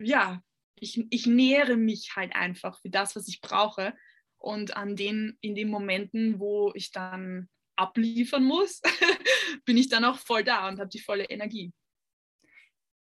ja, 0.00 0.42
ich, 0.80 1.06
ich 1.10 1.26
nähere 1.26 1.76
mich 1.76 2.16
halt 2.16 2.34
einfach 2.34 2.80
für 2.80 2.90
das, 2.90 3.14
was 3.14 3.28
ich 3.28 3.40
brauche. 3.40 3.94
Und 4.38 4.76
an 4.76 4.96
den, 4.96 5.36
in 5.40 5.54
den 5.54 5.68
Momenten, 5.68 6.40
wo 6.40 6.72
ich 6.74 6.90
dann 6.90 7.48
abliefern 7.76 8.44
muss, 8.44 8.80
bin 9.64 9.76
ich 9.76 9.88
dann 9.88 10.04
auch 10.04 10.18
voll 10.18 10.42
da 10.42 10.68
und 10.68 10.80
habe 10.80 10.88
die 10.88 11.00
volle 11.00 11.24
Energie. 11.24 11.72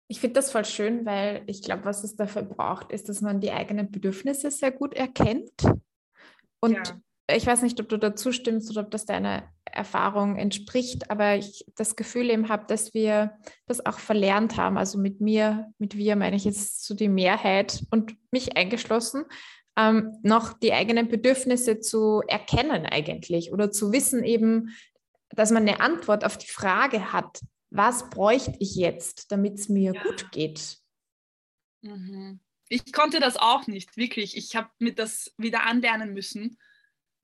Ich 0.07 0.19
finde 0.19 0.35
das 0.35 0.51
voll 0.51 0.65
schön, 0.65 1.05
weil 1.05 1.43
ich 1.47 1.63
glaube, 1.63 1.85
was 1.85 2.03
es 2.03 2.15
dafür 2.15 2.43
braucht, 2.43 2.91
ist, 2.91 3.09
dass 3.09 3.21
man 3.21 3.41
die 3.41 3.51
eigenen 3.51 3.91
Bedürfnisse 3.91 4.51
sehr 4.51 4.71
gut 4.71 4.93
erkennt. 4.93 5.51
Und 6.59 6.73
ja 6.73 7.01
ich 7.27 7.45
weiß 7.47 7.61
nicht, 7.63 7.79
ob 7.79 7.89
du 7.89 7.97
dazu 7.97 8.31
stimmst 8.31 8.69
oder 8.69 8.81
ob 8.81 8.91
das 8.91 9.05
deiner 9.05 9.51
Erfahrung 9.65 10.37
entspricht, 10.37 11.09
aber 11.09 11.35
ich 11.35 11.65
das 11.75 11.95
Gefühl 11.95 12.29
eben 12.29 12.49
habe, 12.49 12.65
dass 12.67 12.93
wir 12.93 13.37
das 13.65 13.85
auch 13.85 13.99
verlernt 13.99 14.57
haben. 14.57 14.77
Also 14.77 14.99
mit 14.99 15.21
mir, 15.21 15.71
mit 15.79 15.97
wir 15.97 16.15
meine 16.15 16.35
ich 16.35 16.45
jetzt 16.45 16.85
so 16.85 16.93
die 16.93 17.09
Mehrheit 17.09 17.83
und 17.89 18.15
mich 18.31 18.55
eingeschlossen, 18.57 19.25
ähm, 19.75 20.17
noch 20.21 20.53
die 20.53 20.73
eigenen 20.73 21.07
Bedürfnisse 21.07 21.79
zu 21.79 22.21
erkennen 22.27 22.85
eigentlich 22.85 23.51
oder 23.51 23.71
zu 23.71 23.91
wissen 23.91 24.23
eben, 24.23 24.75
dass 25.29 25.51
man 25.51 25.67
eine 25.67 25.81
Antwort 25.81 26.23
auf 26.23 26.37
die 26.37 26.47
Frage 26.47 27.11
hat, 27.11 27.41
was 27.71 28.09
bräuchte 28.09 28.55
ich 28.59 28.75
jetzt, 28.75 29.31
damit 29.31 29.55
es 29.55 29.67
mir 29.67 29.93
ja. 29.93 30.03
gut 30.03 30.31
geht? 30.31 30.77
Mhm. 31.81 32.39
Ich 32.69 32.93
konnte 32.93 33.19
das 33.19 33.35
auch 33.35 33.67
nicht, 33.67 33.97
wirklich. 33.97 34.37
Ich 34.37 34.55
habe 34.55 34.69
mir 34.79 34.93
das 34.93 35.33
wieder 35.37 35.65
anlernen 35.65 36.13
müssen, 36.13 36.57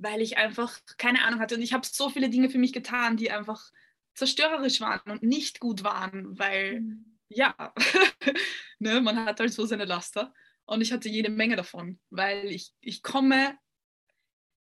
weil 0.02 0.22
ich 0.22 0.38
einfach 0.38 0.80
keine 0.97 1.24
Ahnung 1.24 1.39
hatte. 1.39 1.56
Und 1.56 1.62
ich 1.62 1.74
habe 1.74 1.88
so 1.89 2.10
viele 2.10 2.30
Dinge 2.30 2.49
für 2.49 2.58
mich 2.58 2.74
getan, 2.74 3.18
die 3.18 3.32
einfach 3.32 3.72
zerstörerisch 4.16 4.82
waren 4.82 5.12
und 5.12 5.24
nicht 5.24 5.60
gut 5.60 5.84
waren, 5.84 6.38
weil, 6.38 6.82
mhm. 6.82 7.18
ja, 7.30 7.74
ne, 8.80 9.02
man 9.02 9.26
hat 9.26 9.39
halt 9.39 9.54
so 9.54 9.66
seine 9.66 9.86
Laster. 9.86 10.34
Und 10.66 10.82
ich 10.82 10.91
hatte 10.91 11.10
jede 11.10 11.30
Menge 11.30 11.56
davon, 11.56 11.99
weil 12.10 12.45
ich, 12.47 12.74
ich 12.82 13.04
komme 13.04 13.58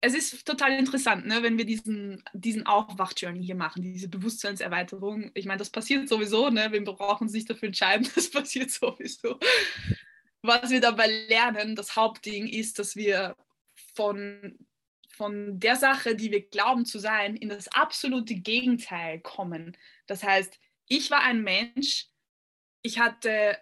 es 0.06 0.14
ist 0.14 0.46
total 0.46 0.74
interessant, 0.74 1.26
ne, 1.26 1.42
wenn 1.42 1.58
wir 1.58 1.66
diesen, 1.66 2.24
diesen 2.34 2.66
Aufwach-Journey 2.66 3.44
hier 3.44 3.56
machen, 3.56 3.82
diese 3.82 4.08
Bewusstseinserweiterung. 4.08 5.32
Ich 5.34 5.46
meine, 5.46 5.58
das 5.58 5.72
passiert 5.72 6.08
sowieso, 6.08 6.50
ne? 6.50 6.72
wir 6.72 6.84
brauchen 6.84 7.28
sich 7.28 7.46
dafür 7.46 7.68
entscheiden, 7.68 8.08
das 8.16 8.30
passiert 8.30 8.70
sowieso. 8.70 9.40
Was 10.44 10.70
wir 10.70 10.80
dabei 10.80 11.08
lernen, 11.28 11.76
das 11.76 11.96
Hauptding 11.96 12.48
ist, 12.48 12.78
dass 12.78 12.96
wir 12.96 13.36
von, 13.96 14.60
von 15.16 15.60
der 15.60 15.78
Sache, 15.78 16.16
die 16.16 16.32
wir 16.32 16.48
glauben 16.48 16.86
zu 16.86 17.00
sein, 17.00 17.36
in 17.38 17.50
das 17.50 17.70
absolute 17.70 18.36
Gegenteil 18.36 19.22
kommen. 19.22 19.78
Das 20.08 20.24
heißt, 20.24 20.60
ich 20.88 21.10
war 21.10 21.22
ein 21.22 21.42
Mensch, 21.42 22.08
ich 22.82 23.00
hatte 23.00 23.58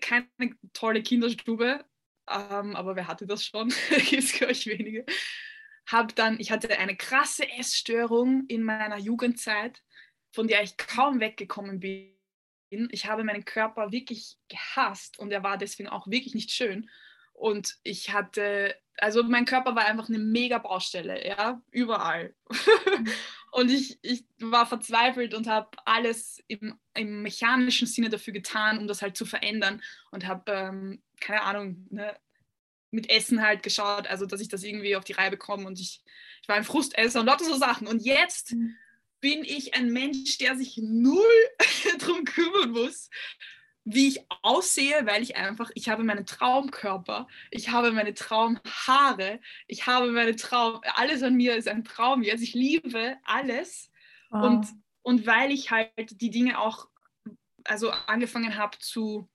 keine 0.00 0.26
tolle 0.72 1.02
Kinderstube, 1.02 1.84
ähm, 2.30 2.74
aber 2.74 2.96
wer 2.96 3.06
hatte 3.06 3.26
das 3.26 3.44
schon? 3.44 3.68
Gibt 4.08 4.24
es, 4.24 4.32
glaube 4.32 4.54
wenige. 4.54 5.04
Hab 5.86 6.16
dann, 6.16 6.40
ich 6.40 6.50
hatte 6.50 6.78
eine 6.78 6.96
krasse 6.96 7.46
Essstörung 7.50 8.46
in 8.48 8.62
meiner 8.62 8.96
Jugendzeit, 8.98 9.82
von 10.32 10.48
der 10.48 10.62
ich 10.62 10.78
kaum 10.78 11.20
weggekommen 11.20 11.78
bin. 11.78 12.14
Ich 12.90 13.04
habe 13.04 13.22
meinen 13.22 13.44
Körper 13.44 13.92
wirklich 13.92 14.38
gehasst 14.48 15.18
und 15.18 15.30
er 15.30 15.42
war 15.42 15.58
deswegen 15.58 15.90
auch 15.90 16.06
wirklich 16.06 16.34
nicht 16.34 16.50
schön. 16.50 16.88
Und 17.34 17.76
ich 17.82 18.12
hatte, 18.12 18.74
also 18.96 19.22
mein 19.22 19.44
Körper 19.44 19.76
war 19.76 19.84
einfach 19.84 20.08
eine 20.08 20.18
mega 20.18 20.58
Baustelle, 20.58 21.26
ja, 21.26 21.60
überall. 21.70 22.34
und 23.52 23.70
ich, 23.70 23.98
ich 24.02 24.24
war 24.40 24.66
verzweifelt 24.66 25.34
und 25.34 25.46
habe 25.46 25.68
alles 25.84 26.42
im, 26.48 26.78
im 26.94 27.22
mechanischen 27.22 27.86
Sinne 27.86 28.08
dafür 28.08 28.32
getan, 28.32 28.78
um 28.78 28.86
das 28.86 29.02
halt 29.02 29.16
zu 29.16 29.26
verändern 29.26 29.82
und 30.10 30.26
habe 30.26 30.50
ähm, 30.52 31.02
keine 31.20 31.42
Ahnung, 31.42 31.86
ne, 31.90 32.16
mit 32.90 33.10
Essen 33.10 33.42
halt 33.42 33.62
geschaut, 33.62 34.06
also 34.06 34.24
dass 34.24 34.40
ich 34.40 34.48
das 34.48 34.62
irgendwie 34.62 34.96
auf 34.96 35.04
die 35.04 35.12
Reihe 35.12 35.30
bekomme 35.30 35.66
und 35.66 35.80
ich, 35.80 36.02
ich 36.40 36.48
war 36.48 36.56
ein 36.56 36.64
Frustesser 36.64 37.20
und 37.20 37.26
lauter 37.26 37.44
so 37.44 37.56
Sachen. 37.56 37.86
Und 37.86 38.02
jetzt 38.02 38.52
mhm. 38.52 38.76
bin 39.20 39.44
ich 39.44 39.74
ein 39.74 39.92
Mensch, 39.92 40.38
der 40.38 40.56
sich 40.56 40.78
null 40.80 41.24
darum 41.98 42.24
kümmern 42.24 42.70
muss, 42.70 43.10
wie 43.84 44.08
ich 44.08 44.26
aussehe, 44.42 45.06
weil 45.06 45.22
ich 45.22 45.36
einfach, 45.36 45.70
ich 45.74 45.88
habe 45.88 46.04
meinen 46.04 46.26
Traumkörper, 46.26 47.28
ich 47.50 47.70
habe 47.70 47.92
meine 47.92 48.14
Traumhaare, 48.14 49.40
ich 49.66 49.86
habe 49.86 50.10
meine 50.10 50.36
Traum, 50.36 50.80
alles 50.94 51.22
an 51.22 51.34
mir 51.34 51.56
ist 51.56 51.68
ein 51.68 51.84
Traum 51.84 52.22
jetzt, 52.22 52.42
ich 52.42 52.54
liebe 52.54 53.18
alles. 53.24 53.90
Wow. 54.30 54.44
Und, 54.44 54.66
und 55.02 55.26
weil 55.26 55.52
ich 55.52 55.70
halt 55.70 56.20
die 56.20 56.30
Dinge 56.30 56.58
auch, 56.58 56.88
also 57.64 57.90
angefangen 57.90 58.56
habe 58.56 58.78
zu 58.78 59.28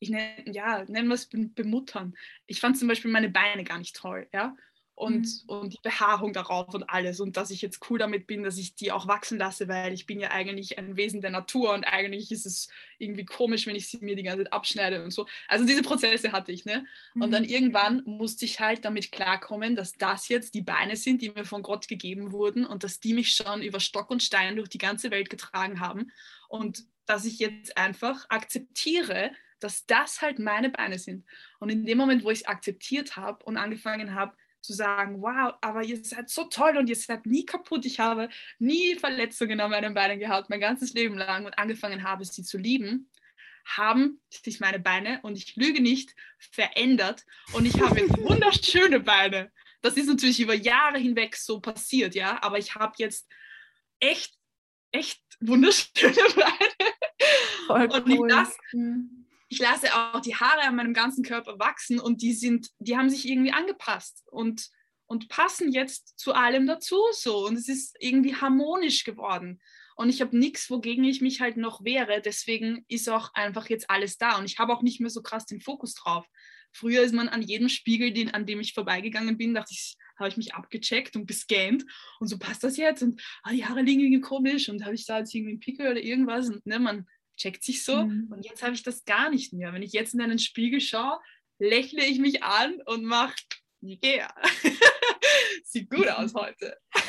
ich 0.00 0.08
nenne, 0.08 0.50
ja, 0.50 0.84
nennen 0.84 1.08
wir 1.08 1.14
es 1.14 1.28
bemuttern. 1.28 2.16
Ich 2.46 2.58
fand 2.58 2.78
zum 2.78 2.88
Beispiel 2.88 3.10
meine 3.10 3.28
Beine 3.28 3.64
gar 3.64 3.78
nicht 3.78 3.94
toll, 3.94 4.26
ja. 4.32 4.56
Und, 5.00 5.44
mhm. 5.44 5.48
und 5.48 5.72
die 5.72 5.80
Behaarung 5.82 6.34
darauf 6.34 6.74
und 6.74 6.82
alles. 6.90 7.20
Und 7.20 7.38
dass 7.38 7.50
ich 7.50 7.62
jetzt 7.62 7.80
cool 7.88 7.98
damit 7.98 8.26
bin, 8.26 8.42
dass 8.42 8.58
ich 8.58 8.74
die 8.74 8.92
auch 8.92 9.08
wachsen 9.08 9.38
lasse, 9.38 9.66
weil 9.66 9.94
ich 9.94 10.04
bin 10.04 10.20
ja 10.20 10.30
eigentlich 10.30 10.76
ein 10.78 10.94
Wesen 10.94 11.22
der 11.22 11.30
Natur 11.30 11.72
und 11.72 11.84
eigentlich 11.84 12.30
ist 12.30 12.44
es 12.44 12.68
irgendwie 12.98 13.24
komisch, 13.24 13.66
wenn 13.66 13.76
ich 13.76 13.88
sie 13.88 13.96
mir 14.02 14.14
die 14.14 14.24
ganze 14.24 14.44
Zeit 14.44 14.52
abschneide 14.52 15.02
und 15.02 15.10
so. 15.10 15.26
Also 15.48 15.64
diese 15.64 15.80
Prozesse 15.80 16.32
hatte 16.32 16.52
ich, 16.52 16.66
ne? 16.66 16.84
Mhm. 17.14 17.22
Und 17.22 17.30
dann 17.30 17.44
mhm. 17.44 17.48
irgendwann 17.48 18.02
musste 18.04 18.44
ich 18.44 18.60
halt 18.60 18.84
damit 18.84 19.10
klarkommen, 19.10 19.74
dass 19.74 19.94
das 19.94 20.28
jetzt 20.28 20.52
die 20.52 20.60
Beine 20.60 20.96
sind, 20.96 21.22
die 21.22 21.30
mir 21.30 21.46
von 21.46 21.62
Gott 21.62 21.88
gegeben 21.88 22.30
wurden 22.30 22.66
und 22.66 22.84
dass 22.84 23.00
die 23.00 23.14
mich 23.14 23.34
schon 23.34 23.62
über 23.62 23.80
Stock 23.80 24.10
und 24.10 24.22
Stein 24.22 24.56
durch 24.56 24.68
die 24.68 24.76
ganze 24.76 25.10
Welt 25.10 25.30
getragen 25.30 25.80
haben. 25.80 26.12
Und 26.50 26.84
dass 27.06 27.24
ich 27.24 27.38
jetzt 27.38 27.74
einfach 27.78 28.26
akzeptiere, 28.28 29.30
dass 29.60 29.86
das 29.86 30.20
halt 30.20 30.38
meine 30.38 30.68
Beine 30.68 30.98
sind. 30.98 31.24
Und 31.58 31.70
in 31.70 31.86
dem 31.86 31.96
Moment, 31.96 32.22
wo 32.22 32.30
ich 32.30 32.40
es 32.40 32.46
akzeptiert 32.46 33.16
habe 33.16 33.42
und 33.46 33.56
angefangen 33.56 34.14
habe 34.14 34.34
zu 34.62 34.72
sagen, 34.72 35.22
wow, 35.22 35.54
aber 35.60 35.82
ihr 35.82 36.04
seid 36.04 36.28
so 36.28 36.44
toll 36.44 36.76
und 36.76 36.88
ihr 36.88 36.96
seid 36.96 37.26
nie 37.26 37.44
kaputt, 37.44 37.84
ich 37.86 38.00
habe 38.00 38.28
nie 38.58 38.94
Verletzungen 38.96 39.60
an 39.60 39.70
meinen 39.70 39.94
Beinen 39.94 40.18
gehabt, 40.18 40.50
mein 40.50 40.60
ganzes 40.60 40.92
Leben 40.92 41.16
lang 41.16 41.46
und 41.46 41.58
angefangen 41.58 42.02
habe, 42.02 42.24
sie 42.24 42.42
zu 42.42 42.58
lieben, 42.58 43.10
haben 43.64 44.20
sich 44.30 44.60
meine 44.60 44.78
Beine, 44.78 45.20
und 45.22 45.36
ich 45.36 45.56
lüge 45.56 45.80
nicht, 45.80 46.14
verändert 46.38 47.24
und 47.52 47.66
ich 47.66 47.80
habe 47.80 48.00
jetzt 48.00 48.18
wunderschöne 48.22 49.00
Beine. 49.00 49.50
Das 49.82 49.94
ist 49.94 50.06
natürlich 50.06 50.40
über 50.40 50.54
Jahre 50.54 50.98
hinweg 50.98 51.36
so 51.36 51.60
passiert, 51.60 52.14
ja, 52.14 52.42
aber 52.42 52.58
ich 52.58 52.74
habe 52.74 52.94
jetzt 52.98 53.28
echt, 53.98 54.34
echt 54.92 55.22
wunderschöne 55.40 56.14
Beine. 56.34 56.92
Voll 57.66 57.86
und 57.86 58.08
cool. 58.08 58.26
ich 58.28 58.34
lasse 58.34 58.58
ich 59.50 59.58
lasse 59.58 59.88
auch 59.92 60.20
die 60.20 60.36
Haare 60.36 60.62
an 60.62 60.76
meinem 60.76 60.94
ganzen 60.94 61.24
Körper 61.24 61.58
wachsen 61.58 61.98
und 61.98 62.22
die 62.22 62.32
sind, 62.32 62.70
die 62.78 62.96
haben 62.96 63.10
sich 63.10 63.28
irgendwie 63.28 63.52
angepasst 63.52 64.22
und, 64.30 64.68
und 65.06 65.28
passen 65.28 65.72
jetzt 65.72 66.18
zu 66.18 66.34
allem 66.34 66.68
dazu 66.68 66.96
so 67.12 67.46
und 67.46 67.56
es 67.56 67.68
ist 67.68 67.96
irgendwie 67.98 68.36
harmonisch 68.36 69.02
geworden. 69.02 69.60
Und 69.96 70.08
ich 70.08 70.20
habe 70.20 70.38
nichts, 70.38 70.70
wogegen 70.70 71.04
ich 71.04 71.20
mich 71.20 71.40
halt 71.40 71.56
noch 71.58 71.84
wehre. 71.84 72.22
Deswegen 72.24 72.86
ist 72.88 73.10
auch 73.10 73.34
einfach 73.34 73.68
jetzt 73.68 73.90
alles 73.90 74.16
da. 74.16 74.38
Und 74.38 74.46
ich 74.46 74.58
habe 74.58 74.72
auch 74.72 74.80
nicht 74.80 74.98
mehr 74.98 75.10
so 75.10 75.20
krass 75.20 75.44
den 75.44 75.60
Fokus 75.60 75.92
drauf. 75.94 76.24
Früher 76.72 77.02
ist 77.02 77.12
man 77.12 77.28
an 77.28 77.42
jedem 77.42 77.68
Spiegel, 77.68 78.12
den, 78.12 78.30
an 78.30 78.46
dem 78.46 78.60
ich 78.60 78.72
vorbeigegangen 78.72 79.36
bin, 79.36 79.52
dachte 79.52 79.74
ich, 79.74 79.96
habe 80.16 80.28
ich 80.28 80.36
mich 80.36 80.54
abgecheckt 80.54 81.16
und 81.16 81.26
gescannt 81.26 81.84
und 82.20 82.28
so 82.28 82.38
passt 82.38 82.62
das 82.62 82.76
jetzt 82.76 83.02
und 83.02 83.20
ah, 83.42 83.52
die 83.52 83.64
Haare 83.64 83.82
liegen 83.82 84.00
irgendwie 84.00 84.20
komisch 84.20 84.68
und 84.68 84.84
habe 84.84 84.94
ich 84.94 85.06
da 85.06 85.18
jetzt 85.18 85.34
irgendwie 85.34 85.52
einen 85.52 85.60
Pickel 85.60 85.90
oder 85.90 86.00
irgendwas 86.00 86.48
und 86.48 86.64
ne, 86.66 86.78
man 86.78 87.06
checkt 87.40 87.64
sich 87.64 87.84
so. 87.84 88.04
Mhm. 88.04 88.28
Und 88.30 88.44
jetzt 88.44 88.62
habe 88.62 88.74
ich 88.74 88.82
das 88.82 89.04
gar 89.04 89.30
nicht 89.30 89.52
mehr. 89.52 89.72
Wenn 89.72 89.82
ich 89.82 89.92
jetzt 89.92 90.14
in 90.14 90.20
einen 90.20 90.38
Spiegel 90.38 90.80
schaue, 90.80 91.18
lächle 91.58 92.04
ich 92.04 92.18
mich 92.18 92.42
an 92.42 92.80
und 92.86 93.04
mache, 93.04 93.34
yeah, 93.82 94.32
sieht 95.64 95.88
gut 95.90 96.08
aus 96.08 96.34
heute. 96.34 96.76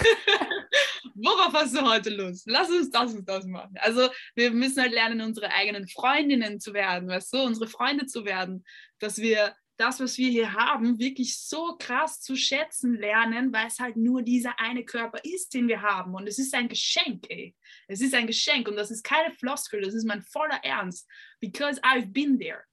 Worauf 1.16 1.54
hast 1.54 1.76
du 1.76 1.82
heute 1.82 2.10
Lust? 2.10 2.44
Lass 2.48 2.70
uns 2.70 2.90
das 2.90 3.14
und 3.14 3.28
das 3.28 3.46
machen. 3.46 3.76
Also 3.80 4.10
wir 4.36 4.52
müssen 4.52 4.82
halt 4.82 4.94
lernen, 4.94 5.22
unsere 5.22 5.52
eigenen 5.52 5.88
Freundinnen 5.88 6.60
zu 6.60 6.74
werden, 6.74 7.10
weißt 7.10 7.34
du, 7.34 7.44
unsere 7.44 7.68
Freunde 7.68 8.06
zu 8.06 8.26
werden, 8.26 8.64
dass 9.00 9.18
wir 9.18 9.56
das, 9.82 10.00
was 10.00 10.18
wir 10.18 10.30
hier 10.30 10.54
haben, 10.54 11.00
wirklich 11.00 11.40
so 11.40 11.76
krass 11.80 12.22
zu 12.22 12.36
schätzen 12.36 12.96
lernen, 12.96 13.52
weil 13.52 13.68
es 13.68 13.80
halt 13.80 13.98
nur 13.98 14.22
dieser 14.22 14.60
eine 14.60 14.86
Körper 14.86 15.20
ist, 15.24 15.56
den 15.56 15.68
wir 15.68 15.82
haben. 15.82 16.14
Und 16.14 16.28
es 16.28 16.38
ist 16.38 16.54
ein 16.54 16.70
Geschenk, 16.70 17.26
ey. 17.30 17.56
Es 17.88 18.00
ist 18.00 18.14
ein 18.14 18.28
Geschenk 18.28 18.68
und 18.68 18.76
das 18.76 18.92
ist 18.92 19.04
keine 19.04 19.34
Floskel, 19.34 19.82
das 19.82 19.96
ist 19.96 20.06
mein 20.06 20.22
voller 20.22 20.64
Ernst. 20.64 21.10
Because 21.40 21.82
I've 21.82 22.12
been 22.12 22.40
there. 22.40 22.64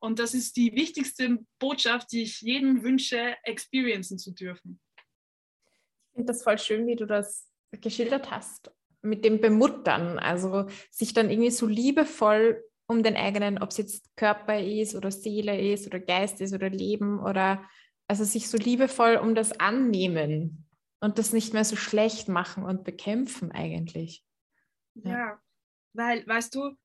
Und 0.00 0.18
das 0.18 0.34
ist 0.34 0.56
die 0.56 0.74
wichtigste 0.74 1.38
Botschaft, 1.60 2.10
die 2.10 2.22
ich 2.22 2.40
jedem 2.40 2.82
wünsche, 2.82 3.36
experiencen 3.44 4.18
zu 4.18 4.32
dürfen. 4.32 4.80
Ich 4.96 6.14
finde 6.14 6.32
das 6.32 6.42
voll 6.42 6.58
schön, 6.58 6.86
wie 6.86 6.96
du 6.96 7.06
das 7.06 7.48
geschildert 7.80 8.30
hast 8.30 8.72
mit 9.02 9.24
dem 9.24 9.40
Bemuttern. 9.40 10.18
Also 10.18 10.66
sich 10.90 11.14
dann 11.14 11.30
irgendwie 11.30 11.50
so 11.50 11.66
liebevoll 11.66 12.62
um 12.88 13.02
den 13.02 13.16
eigenen, 13.16 13.58
ob 13.62 13.70
es 13.70 13.78
jetzt 13.78 14.16
Körper 14.16 14.60
ist 14.60 14.94
oder 14.94 15.10
Seele 15.10 15.60
ist 15.72 15.86
oder 15.86 15.98
Geist 15.98 16.40
ist 16.40 16.54
oder 16.54 16.70
Leben 16.70 17.20
oder 17.20 17.64
also 18.08 18.24
sich 18.24 18.48
so 18.48 18.56
liebevoll 18.56 19.16
um 19.16 19.34
das 19.34 19.58
annehmen 19.58 20.66
und 21.00 21.18
das 21.18 21.32
nicht 21.32 21.52
mehr 21.52 21.64
so 21.64 21.76
schlecht 21.76 22.28
machen 22.28 22.64
und 22.64 22.84
bekämpfen 22.84 23.50
eigentlich. 23.50 24.24
Ja, 24.94 25.10
ja 25.10 25.42
weil, 25.96 26.26
weißt 26.26 26.54
du, 26.54 26.76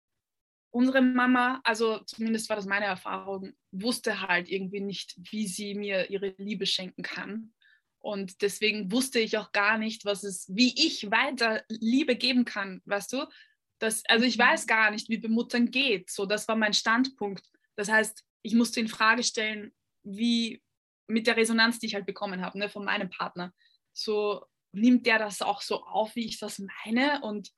unsere 0.71 1.01
Mama, 1.01 1.61
also 1.63 1.99
zumindest 2.05 2.49
war 2.49 2.55
das 2.55 2.65
meine 2.65 2.85
Erfahrung, 2.85 3.53
wusste 3.71 4.21
halt 4.21 4.49
irgendwie 4.49 4.79
nicht, 4.79 5.15
wie 5.31 5.47
sie 5.47 5.75
mir 5.75 6.09
ihre 6.09 6.33
Liebe 6.37 6.65
schenken 6.65 7.03
kann. 7.03 7.53
Und 7.99 8.41
deswegen 8.41 8.91
wusste 8.91 9.19
ich 9.19 9.37
auch 9.37 9.51
gar 9.51 9.77
nicht, 9.77 10.05
was 10.05 10.23
es, 10.23 10.49
wie 10.49 10.73
ich 10.75 11.11
weiter 11.11 11.63
Liebe 11.67 12.15
geben 12.15 12.45
kann, 12.45 12.81
weißt 12.85 13.13
du? 13.13 13.27
Das, 13.81 14.03
also 14.07 14.25
ich 14.25 14.37
weiß 14.37 14.67
gar 14.67 14.91
nicht, 14.91 15.09
wie 15.09 15.17
Bemuttern 15.17 15.71
geht. 15.71 16.11
So, 16.11 16.27
das 16.27 16.47
war 16.47 16.55
mein 16.55 16.73
Standpunkt. 16.73 17.43
Das 17.75 17.89
heißt, 17.89 18.23
ich 18.43 18.53
musste 18.53 18.79
in 18.79 18.87
Frage 18.87 19.23
stellen, 19.23 19.73
wie 20.03 20.61
mit 21.07 21.25
der 21.25 21.35
Resonanz, 21.35 21.79
die 21.79 21.87
ich 21.87 21.95
halt 21.95 22.05
bekommen 22.05 22.45
habe, 22.45 22.59
ne, 22.59 22.69
von 22.69 22.85
meinem 22.85 23.09
Partner. 23.09 23.53
So 23.91 24.45
nimmt 24.71 25.07
der 25.07 25.17
das 25.17 25.41
auch 25.41 25.61
so 25.61 25.83
auf, 25.83 26.15
wie 26.15 26.25
ich 26.25 26.39
das 26.39 26.59
meine? 26.59 27.21
Und 27.21 27.51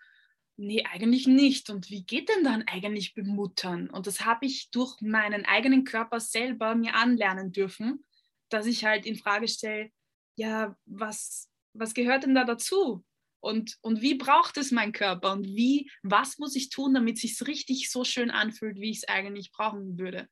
nee, 0.56 0.86
eigentlich 0.86 1.28
nicht. 1.28 1.70
Und 1.70 1.90
wie 1.90 2.06
geht 2.06 2.30
denn 2.30 2.46
dann 2.46 2.64
eigentlich 2.68 3.14
Bemuttern? 3.14 3.90
Und 3.90 4.08
das 4.08 4.22
habe 4.22 4.46
ich 4.46 4.72
durch 4.72 5.02
meinen 5.02 5.46
eigenen 5.46 5.84
Körper 5.84 6.22
selber 6.22 6.74
mir 6.74 6.96
anlernen 6.96 7.52
dürfen, 7.52 8.06
dass 8.48 8.66
ich 8.66 8.86
halt 8.86 9.06
in 9.06 9.18
Frage 9.18 9.50
stelle, 9.50 9.92
ja, 10.36 10.78
was, 10.86 11.50
was 11.74 11.94
gehört 11.94 12.24
denn 12.24 12.34
da 12.34 12.46
dazu? 12.46 13.04
Und, 13.44 13.78
und 13.82 14.02
wie 14.02 14.16
braucht 14.16 14.56
es 14.56 14.72
mein 14.72 14.94
Körper 14.94 15.34
und 15.34 15.46
wie, 15.46 15.92
was 16.02 16.38
muss 16.38 16.56
ich 16.56 16.70
tun, 16.70 16.94
damit 16.94 17.18
es 17.18 17.22
sich 17.24 17.46
richtig 17.46 17.92
so 17.92 18.06
schön 18.06 18.32
anfühlt, 18.32 18.80
wie 18.80 18.90
ich 18.90 19.00
es 19.00 19.08
eigentlich 19.10 19.52
brauchen 19.52 20.00
würde. 20.00 20.30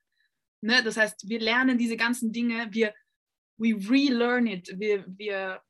Ne? 0.62 0.82
Das 0.82 0.95
heißt, 0.95 1.28
wir 1.28 1.41
lernen 1.41 1.78
diese 1.78 1.97
ganzen 1.97 2.32
Dinge, 2.32 2.70
wir 2.72 2.93
we 3.57 3.74
relearn 3.89 4.47
it, 4.47 4.80
wir, 4.80 5.03
wir, 5.18 5.62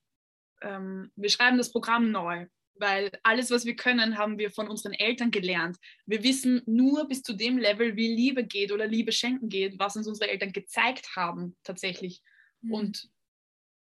ähm, 0.61 1.11
wir 1.15 1.29
schreiben 1.29 1.57
das 1.57 1.71
Programm 1.71 2.11
neu, 2.11 2.45
weil 2.75 3.09
alles, 3.23 3.49
was 3.49 3.65
wir 3.65 3.75
können, 3.75 4.19
haben 4.19 4.37
wir 4.37 4.51
von 4.51 4.67
unseren 4.67 4.93
Eltern 4.93 5.31
gelernt. 5.31 5.77
Wir 6.05 6.21
wissen 6.21 6.61
nur 6.67 7.07
bis 7.07 7.23
zu 7.23 7.33
dem 7.33 7.57
Level, 7.57 7.95
wie 7.95 8.15
Liebe 8.15 8.45
geht 8.45 8.71
oder 8.71 8.85
Liebe 8.85 9.11
schenken 9.11 9.49
geht, 9.49 9.79
was 9.79 9.95
uns 9.95 10.07
unsere 10.07 10.29
Eltern 10.29 10.53
gezeigt 10.53 11.15
haben 11.15 11.57
tatsächlich. 11.63 12.21
Mhm. 12.61 12.71
Und 12.71 13.09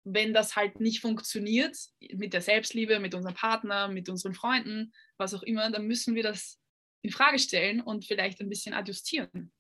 wenn 0.09 0.33
das 0.33 0.55
halt 0.55 0.79
nicht 0.79 1.01
funktioniert 1.01 1.77
mit 2.15 2.33
der 2.33 2.41
Selbstliebe, 2.41 3.01
mit 3.01 3.15
unserem 3.15 3.35
Partner, 3.35 3.89
mit 3.89 4.09
unseren 4.09 4.35
Freunden, 4.35 4.93
was 5.19 5.35
auch 5.35 5.43
immer, 5.43 5.69
dann 5.71 5.87
müssen 5.89 6.15
wir 6.15 6.23
das 6.23 6.61
in 7.03 7.11
Frage 7.11 7.41
stellen 7.41 7.81
und 7.81 8.05
vielleicht 8.05 8.41
ein 8.41 8.49
bisschen 8.49 8.73
adjustieren. 8.73 9.53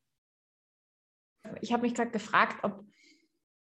Ich 1.60 1.72
habe 1.72 1.82
mich 1.82 1.94
gerade 1.94 2.12
gefragt, 2.12 2.62
ob 2.62 2.84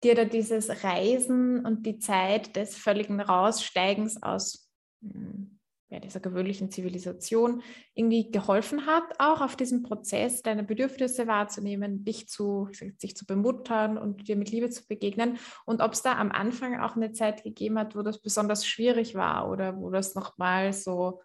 dir 0.04 0.14
da 0.14 0.24
dieses 0.24 0.84
Reisen 0.84 1.66
und 1.66 1.84
die 1.84 1.98
Zeit 1.98 2.54
des 2.54 2.76
völligen 2.76 3.20
Raussteigens 3.20 4.22
aus 4.22 4.70
hm, 5.02 5.57
ja, 5.90 6.00
dieser 6.00 6.20
gewöhnlichen 6.20 6.70
Zivilisation 6.70 7.62
irgendwie 7.94 8.30
geholfen 8.30 8.86
hat, 8.86 9.04
auch 9.18 9.40
auf 9.40 9.56
diesem 9.56 9.82
Prozess 9.82 10.42
deine 10.42 10.62
Bedürfnisse 10.62 11.26
wahrzunehmen, 11.26 12.04
dich 12.04 12.28
zu, 12.28 12.68
sich 12.98 13.16
zu 13.16 13.24
bemuttern 13.24 13.96
und 13.96 14.28
dir 14.28 14.36
mit 14.36 14.50
Liebe 14.50 14.68
zu 14.68 14.86
begegnen. 14.86 15.38
Und 15.64 15.80
ob 15.80 15.92
es 15.92 16.02
da 16.02 16.18
am 16.18 16.30
Anfang 16.30 16.78
auch 16.78 16.96
eine 16.96 17.12
Zeit 17.12 17.42
gegeben 17.42 17.78
hat, 17.78 17.96
wo 17.96 18.02
das 18.02 18.20
besonders 18.20 18.66
schwierig 18.66 19.14
war 19.14 19.50
oder 19.50 19.78
wo 19.78 19.90
das 19.90 20.14
nochmal 20.14 20.74
so 20.74 21.22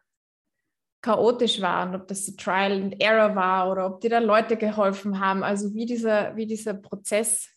chaotisch 1.02 1.60
war 1.60 1.86
und 1.88 1.96
ob 1.96 2.08
das 2.08 2.26
so 2.26 2.32
Trial 2.38 2.72
and 2.72 3.02
Error 3.02 3.36
war 3.36 3.70
oder 3.70 3.86
ob 3.86 4.00
dir 4.00 4.10
da 4.10 4.20
Leute 4.20 4.56
geholfen 4.56 5.20
haben. 5.20 5.44
Also 5.44 5.74
wie 5.74 5.86
dieser, 5.86 6.38
wie 6.38 6.48
dieser 6.48 6.74
Prozess 6.74 7.50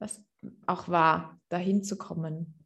das 0.00 0.24
auch 0.66 0.88
war, 0.88 1.38
dahin 1.50 1.82
zu 1.82 1.98
kommen. 1.98 2.64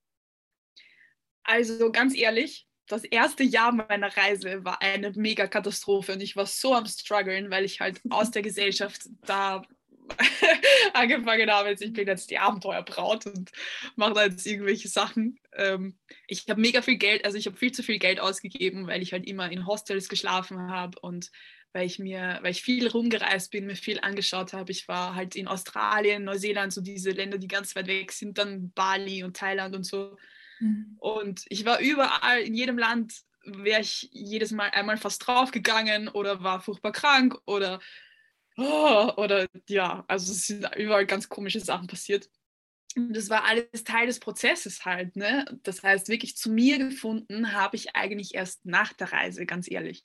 Also 1.43 1.91
ganz 1.91 2.15
ehrlich, 2.15 2.69
das 2.87 3.05
erste 3.05 3.43
Jahr 3.43 3.73
meiner 3.73 4.17
Reise 4.17 4.65
war 4.65 4.83
eine 4.83 5.13
mega 5.13 5.47
Katastrophe 5.47 6.13
und 6.13 6.21
ich 6.21 6.37
war 6.37 6.47
so 6.47 6.75
am 6.75 6.87
struggeln, 6.87 7.51
weil 7.51 7.65
ich 7.65 7.81
halt 7.81 8.01
aus 8.11 8.31
der 8.31 8.43
Gesellschaft 8.43 9.03
da 9.27 9.63
angefangen 10.95 11.51
habe. 11.51 11.71
Jetzt, 11.71 11.83
ich 11.83 11.93
bin 11.93 12.07
jetzt 12.07 12.31
die 12.31 12.39
Abenteuerbraut 12.39 13.27
und 13.27 13.51
mache 13.97 14.15
da 14.15 14.25
jetzt 14.25 14.47
irgendwelche 14.47 14.89
Sachen. 14.89 15.39
Ähm, 15.55 15.97
ich 16.27 16.47
habe 16.49 16.61
mega 16.61 16.83
viel 16.83 16.97
Geld, 16.97 17.25
also 17.25 17.39
ich 17.39 17.47
habe 17.47 17.57
viel 17.57 17.73
zu 17.73 17.83
viel 17.83 17.99
Geld 17.99 18.21
ausgegeben, 18.21 18.87
weil 18.87 19.03
ich 19.03 19.13
halt 19.13 19.27
immer 19.27 19.51
in 19.51 19.67
Hostels 19.67 20.09
geschlafen 20.09 20.71
habe 20.71 20.99
und 21.01 21.31
weil 21.73 21.87
ich 21.87 21.99
mir, 21.99 22.39
weil 22.43 22.51
ich 22.51 22.63
viel 22.63 22.87
rumgereist 22.87 23.51
bin, 23.51 23.67
mir 23.67 23.77
viel 23.77 23.99
angeschaut 24.01 24.53
habe. 24.53 24.71
Ich 24.73 24.89
war 24.89 25.15
halt 25.15 25.37
in 25.37 25.49
Australien, 25.49 26.25
Neuseeland, 26.25 26.73
so 26.73 26.83
diese 26.83 27.11
Länder, 27.11 27.39
die 27.39 27.49
ganz 27.49 27.75
weit 27.75 27.87
weg 27.87 28.13
sind, 28.13 28.37
dann 28.37 28.73
Bali 28.73 29.25
und 29.25 29.37
Thailand 29.37 29.75
und 29.75 29.85
so. 29.85 30.17
Mhm. 30.63 30.97
Und 31.01 31.45
ich 31.49 31.65
war 31.65 31.81
überall, 31.81 32.41
in 32.41 32.55
jedem 32.55 32.79
Land 32.79 33.15
wäre 33.45 33.81
ich 33.81 34.09
jedes 34.13 34.53
Mal 34.53 34.71
einmal 34.71 34.97
fast 34.97 35.27
draufgegangen 35.27 36.09
oder 36.09 36.43
war 36.45 36.61
furchtbar 36.61 36.93
krank 36.93 37.37
oder, 37.47 37.81
oh, 38.57 39.13
oder 39.17 39.49
ja, 39.69 40.05
also 40.07 40.33
es 40.33 40.47
sind 40.47 40.69
überall 40.77 41.07
ganz 41.07 41.29
komische 41.29 41.59
Sachen 41.59 41.89
passiert. 41.89 42.31
Und 42.95 43.17
das 43.17 43.29
war 43.29 43.45
alles 43.45 43.85
Teil 43.85 44.07
des 44.07 44.21
Prozesses 44.21 44.85
halt. 44.85 45.17
Ne? 45.17 45.45
Das 45.65 45.83
heißt, 45.83 46.09
wirklich 46.09 46.37
zu 46.37 46.51
mir 46.51 46.79
gefunden 46.79 47.53
habe 47.53 47.75
ich 47.75 47.97
eigentlich 47.97 48.35
erst 48.35 48.65
nach 48.65 48.93
der 48.93 49.13
Reise, 49.13 49.47
ganz 49.47 49.69
ehrlich. 49.69 50.05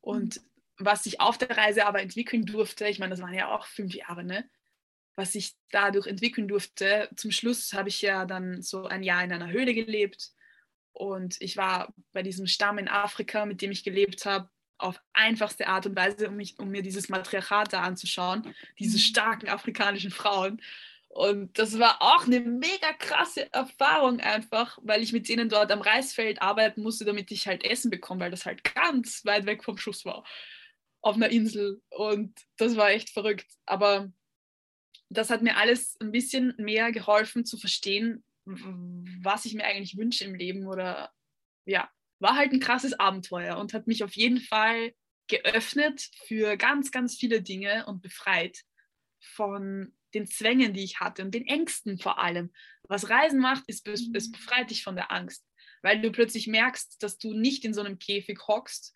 Und 0.00 0.36
mhm. 0.36 0.42
was 0.76 1.06
ich 1.06 1.20
auf 1.20 1.38
der 1.38 1.56
Reise 1.56 1.86
aber 1.86 2.00
entwickeln 2.00 2.44
durfte, 2.44 2.86
ich 2.86 3.00
meine, 3.00 3.10
das 3.10 3.22
waren 3.22 3.34
ja 3.34 3.52
auch 3.52 3.66
fünf 3.66 3.94
Jahre, 3.94 4.22
ne? 4.22 4.48
Was 5.18 5.34
ich 5.34 5.54
dadurch 5.72 6.06
entwickeln 6.06 6.46
durfte. 6.46 7.08
Zum 7.16 7.32
Schluss 7.32 7.72
habe 7.72 7.88
ich 7.88 8.00
ja 8.02 8.24
dann 8.24 8.62
so 8.62 8.84
ein 8.84 9.02
Jahr 9.02 9.24
in 9.24 9.32
einer 9.32 9.50
Höhle 9.50 9.74
gelebt 9.74 10.30
und 10.92 11.36
ich 11.40 11.56
war 11.56 11.92
bei 12.12 12.22
diesem 12.22 12.46
Stamm 12.46 12.78
in 12.78 12.88
Afrika, 12.88 13.44
mit 13.44 13.60
dem 13.60 13.72
ich 13.72 13.82
gelebt 13.82 14.26
habe, 14.26 14.48
auf 14.78 15.00
einfachste 15.12 15.66
Art 15.66 15.86
und 15.86 15.96
Weise, 15.96 16.28
um, 16.28 16.36
mich, 16.36 16.56
um 16.60 16.68
mir 16.68 16.82
dieses 16.82 17.08
Matriarchat 17.08 17.72
da 17.72 17.82
anzuschauen, 17.82 18.54
diese 18.78 18.96
mhm. 18.96 19.00
starken 19.00 19.48
afrikanischen 19.48 20.12
Frauen. 20.12 20.62
Und 21.08 21.58
das 21.58 21.80
war 21.80 22.00
auch 22.00 22.26
eine 22.26 22.38
mega 22.38 22.92
krasse 22.92 23.52
Erfahrung 23.52 24.20
einfach, 24.20 24.78
weil 24.82 25.02
ich 25.02 25.12
mit 25.12 25.28
denen 25.28 25.48
dort 25.48 25.72
am 25.72 25.80
Reisfeld 25.80 26.40
arbeiten 26.40 26.82
musste, 26.82 27.04
damit 27.04 27.32
ich 27.32 27.48
halt 27.48 27.64
Essen 27.64 27.90
bekomme, 27.90 28.20
weil 28.20 28.30
das 28.30 28.46
halt 28.46 28.62
ganz 28.62 29.24
weit 29.24 29.46
weg 29.46 29.64
vom 29.64 29.78
Schuss 29.78 30.04
war, 30.04 30.22
auf 31.00 31.16
einer 31.16 31.30
Insel. 31.30 31.82
Und 31.90 32.38
das 32.56 32.76
war 32.76 32.90
echt 32.90 33.10
verrückt. 33.10 33.46
Aber 33.66 34.12
das 35.10 35.30
hat 35.30 35.42
mir 35.42 35.56
alles 35.56 35.96
ein 36.00 36.12
bisschen 36.12 36.54
mehr 36.58 36.92
geholfen 36.92 37.44
zu 37.44 37.58
verstehen, 37.58 38.24
was 38.44 39.44
ich 39.44 39.54
mir 39.54 39.64
eigentlich 39.64 39.96
wünsche 39.96 40.24
im 40.24 40.34
Leben 40.34 40.66
oder 40.66 41.12
ja, 41.66 41.90
war 42.18 42.36
halt 42.36 42.52
ein 42.52 42.60
krasses 42.60 42.94
Abenteuer 42.94 43.58
und 43.58 43.74
hat 43.74 43.86
mich 43.86 44.02
auf 44.04 44.14
jeden 44.14 44.40
Fall 44.40 44.94
geöffnet 45.28 46.08
für 46.26 46.56
ganz, 46.56 46.90
ganz 46.90 47.16
viele 47.16 47.42
Dinge 47.42 47.86
und 47.86 48.02
befreit 48.02 48.62
von 49.20 49.92
den 50.14 50.26
Zwängen, 50.26 50.72
die 50.72 50.84
ich 50.84 51.00
hatte 51.00 51.22
und 51.22 51.34
den 51.34 51.46
Ängsten 51.46 51.98
vor 51.98 52.18
allem. 52.18 52.50
Was 52.84 53.10
Reisen 53.10 53.40
macht, 53.40 53.64
ist, 53.66 53.86
es 53.86 54.08
mhm. 54.08 54.12
befreit 54.12 54.70
dich 54.70 54.82
von 54.82 54.96
der 54.96 55.12
Angst, 55.12 55.46
weil 55.82 56.00
du 56.00 56.10
plötzlich 56.10 56.46
merkst, 56.46 57.02
dass 57.02 57.18
du 57.18 57.34
nicht 57.34 57.64
in 57.64 57.74
so 57.74 57.82
einem 57.82 57.98
Käfig 57.98 58.38
hockst, 58.48 58.94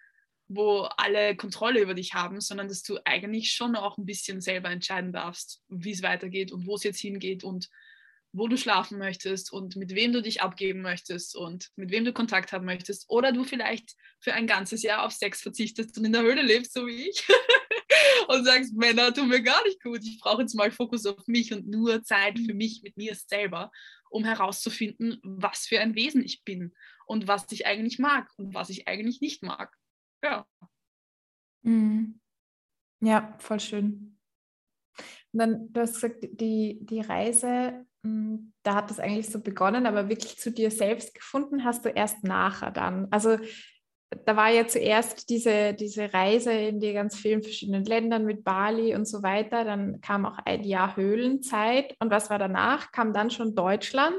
wo 0.55 0.83
alle 0.97 1.37
Kontrolle 1.37 1.81
über 1.81 1.95
dich 1.95 2.15
haben, 2.15 2.41
sondern 2.41 2.69
dass 2.69 2.83
du 2.83 2.99
eigentlich 3.05 3.53
schon 3.53 3.77
auch 3.77 3.99
ein 3.99 4.07
bisschen 4.07 4.41
selber 4.41 4.71
entscheiden 4.71 5.13
darfst, 5.13 5.63
wie 5.69 5.93
es 5.93 6.03
weitergeht 6.03 6.53
und 6.53 6.67
wo 6.67 6.75
es 6.75 6.85
jetzt 6.85 7.01
hingeht 7.01 7.45
und 7.45 7.69
wo 8.33 8.49
du 8.49 8.57
schlafen 8.57 8.99
möchtest 8.99 9.53
und 9.53 9.77
mit 9.77 9.95
wem 9.95 10.13
du 10.13 10.23
dich 10.23 10.41
abgeben 10.41 10.81
möchtest 10.81 11.37
und 11.37 11.71
mit 11.77 11.91
wem 11.91 12.05
du 12.05 12.13
Kontakt 12.13 12.53
haben 12.53 12.65
möchtest. 12.65 13.05
Oder 13.09 13.33
du 13.33 13.45
vielleicht 13.45 13.95
für 14.21 14.33
ein 14.33 14.47
ganzes 14.47 14.83
Jahr 14.83 15.05
auf 15.05 15.13
Sex 15.13 15.43
verzichtest 15.43 15.99
und 15.99 16.07
in 16.07 16.13
der 16.13 16.23
Höhle 16.23 16.43
lebst, 16.43 16.73
so 16.73 16.87
wie 16.87 17.09
ich. 17.11 17.29
und 18.29 18.45
sagst, 18.45 18.75
Männer 18.75 19.13
tun 19.13 19.29
mir 19.29 19.43
gar 19.43 19.63
nicht 19.65 19.83
gut. 19.83 20.01
Ich 20.03 20.19
brauche 20.19 20.43
jetzt 20.43 20.55
mal 20.55 20.71
Fokus 20.71 21.05
auf 21.05 21.27
mich 21.27 21.53
und 21.53 21.69
nur 21.69 22.03
Zeit 22.05 22.39
für 22.39 22.55
mich 22.55 22.81
mit 22.83 22.97
mir 22.97 23.15
selber, 23.15 23.71
um 24.09 24.25
herauszufinden, 24.25 25.19
was 25.23 25.67
für 25.67 25.81
ein 25.81 25.95
Wesen 25.95 26.25
ich 26.25 26.43
bin 26.43 26.73
und 27.07 27.29
was 27.29 27.51
ich 27.53 27.67
eigentlich 27.67 27.99
mag 27.99 28.31
und 28.39 28.55
was 28.55 28.71
ich 28.71 28.89
eigentlich 28.89 29.21
nicht 29.21 29.43
mag 29.43 29.77
ja. 30.23 30.47
Mhm. 31.63 32.21
Ja, 33.01 33.35
voll 33.39 33.61
schön. 33.61 34.19
Und 35.33 35.39
dann, 35.39 35.73
du 35.73 35.81
hast 35.81 35.95
gesagt, 35.95 36.17
die, 36.23 36.79
die 36.83 37.01
Reise, 37.01 37.87
hm, 38.03 38.53
da 38.63 38.75
hat 38.75 38.91
das 38.91 39.01
eigentlich 39.01 39.31
so 39.31 39.41
begonnen, 39.41 39.87
aber 39.87 40.09
wirklich 40.09 40.39
zu 40.39 40.51
dir 40.53 40.71
selbst 40.71 41.15
gefunden 41.15 41.65
hast 41.65 41.85
du 41.85 41.89
erst 41.89 42.23
nachher 42.25 42.71
dann. 42.71 43.09
Also 43.11 43.39
da 44.27 44.37
war 44.37 44.51
ja 44.51 44.67
zuerst 44.67 45.31
diese, 45.31 45.73
diese 45.75 46.13
Reise 46.13 46.53
in 46.53 46.81
die 46.81 46.93
ganz 46.93 47.17
vielen 47.17 47.43
verschiedenen 47.43 47.85
Ländern 47.85 48.27
mit 48.27 48.45
Bali 48.45 48.95
und 48.95 49.07
so 49.07 49.23
weiter. 49.23 49.65
Dann 49.65 50.01
kam 50.03 50.27
auch 50.27 50.39
ein 50.45 50.65
Jahr 50.65 50.97
Höhlenzeit. 50.97 51.97
Und 51.99 52.11
was 52.11 52.29
war 52.29 52.39
danach? 52.39 52.93
Kam 52.93 53.15
dann 53.15 53.31
schon 53.31 53.55
Deutschland? 53.55 54.15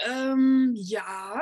Ähm, 0.00 0.72
ja, 0.76 1.40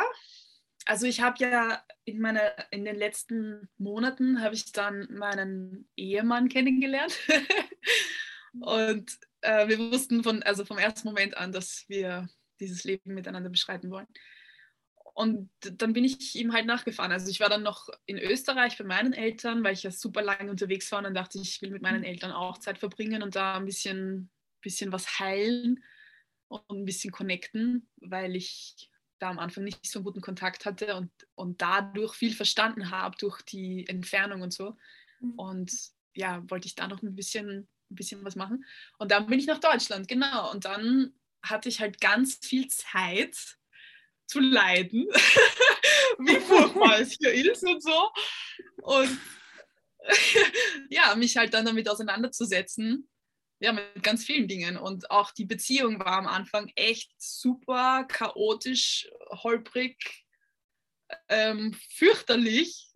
also 0.87 1.07
ich 1.07 1.21
habe 1.21 1.37
ja 1.39 1.83
in, 2.05 2.21
meiner, 2.21 2.53
in 2.73 2.85
den 2.85 2.97
letzten 2.97 3.69
Monaten 3.79 4.43
habe 4.43 4.55
ich 4.55 4.73
dann 4.73 5.09
meinen 5.11 5.89
Ehemann 5.97 6.49
kennengelernt. 6.49 7.17
und 8.61 9.19
äh, 9.43 9.69
wir 9.69 9.79
wussten 9.79 10.23
von, 10.23 10.43
also 10.43 10.65
vom 10.65 10.79
ersten 10.79 11.09
Moment 11.09 11.37
an, 11.37 11.53
dass 11.53 11.85
wir 11.89 12.29
dieses 12.61 12.85
Leben 12.85 13.15
miteinander 13.15 13.51
beschreiten 13.51 13.91
wollen. 13.91 14.09
Und 15.15 15.51
dann 15.61 15.93
bin 15.93 16.05
ich 16.05 16.35
ihm 16.37 16.55
halt 16.55 16.65
nachgefahren. 16.65 17.13
Also 17.13 17.29
ich 17.31 17.41
war 17.41 17.51
dann 17.51 17.63
noch 17.63 17.89
in 18.07 18.19
Österreich 18.19 18.79
bei 18.79 18.85
meinen 18.85 19.13
Eltern, 19.13 19.63
weil 19.63 19.75
ich 19.75 19.83
ja 19.83 19.91
super 19.91 20.23
lange 20.23 20.51
unterwegs 20.51 20.91
war 20.91 20.99
und 20.99 21.05
dann 21.05 21.15
dachte 21.15 21.39
ich, 21.39 21.57
ich 21.57 21.63
will 21.63 21.71
mit 21.71 21.83
meinen 21.83 22.03
Eltern 22.03 22.33
auch 22.33 22.59
Zeit 22.59 22.79
verbringen 22.79 23.23
und 23.23 23.37
da 23.37 23.57
ein 23.57 23.67
bisschen, 23.67 24.31
bisschen 24.63 24.91
was 24.91 25.19
heilen 25.19 25.85
und 26.49 26.71
ein 26.71 26.85
bisschen 26.87 27.13
connecten, 27.13 27.89
weil 27.97 28.37
ich 28.37 28.91
da 29.23 29.31
am 29.31 29.39
Anfang 29.39 29.65
nicht 29.65 29.87
so 29.87 30.01
einen 30.01 30.05
guten 30.05 30.21
Kontakt 30.21 30.65
hatte 30.65 30.97
und, 30.97 31.11
und 31.35 31.63
dadurch 31.63 32.15
viel 32.15 32.35
verstanden 32.35 32.91
habe 32.91 33.17
durch 33.19 33.41
die 33.43 33.87
Entfernung 33.87 34.43
und 34.43 34.53
so. 34.53 34.77
Mhm. 35.21 35.33
Und 35.39 35.73
ja, 36.15 36.43
wollte 36.51 36.67
ich 36.67 36.75
da 36.75 36.89
noch 36.89 37.03
ein 37.03 37.15
bisschen, 37.15 37.69
ein 37.91 37.95
bisschen 37.95 38.25
was 38.25 38.35
machen. 38.35 38.65
Und 38.99 39.13
dann 39.13 39.27
bin 39.27 39.39
ich 39.39 39.47
nach 39.47 39.61
Deutschland, 39.61 40.09
genau. 40.09 40.51
Und 40.51 40.65
dann 40.65 41.15
hatte 41.43 41.69
ich 41.69 41.81
halt 41.81 42.01
ganz 42.01 42.39
viel 42.45 42.67
Zeit 42.69 43.37
zu 44.27 44.41
leiden, 44.41 45.07
wie 46.19 46.41
furchtbar 46.41 47.01
es 47.01 47.13
hier 47.13 47.33
ist 47.33 47.63
und 47.63 47.83
so. 47.83 48.11
Und 48.83 49.19
ja, 50.91 51.15
mich 51.15 51.37
halt 51.37 51.55
dann 51.55 51.65
damit 51.65 51.89
auseinanderzusetzen, 51.89 53.09
ja, 53.63 53.73
mit 53.73 54.03
ganz 54.03 54.25
vielen 54.25 54.49
Dingen. 54.49 54.77
Und 54.77 55.11
auch 55.11 55.31
die 55.31 55.45
Beziehung 55.45 56.01
war 56.01 56.19
am 56.19 56.27
Anfang 56.27 56.73
echt 56.75 57.13
super 57.17 58.05
chaotisch, 58.09 59.09
holprig, 59.31 60.27
ähm, 61.29 61.73
fürchterlich. 61.91 62.91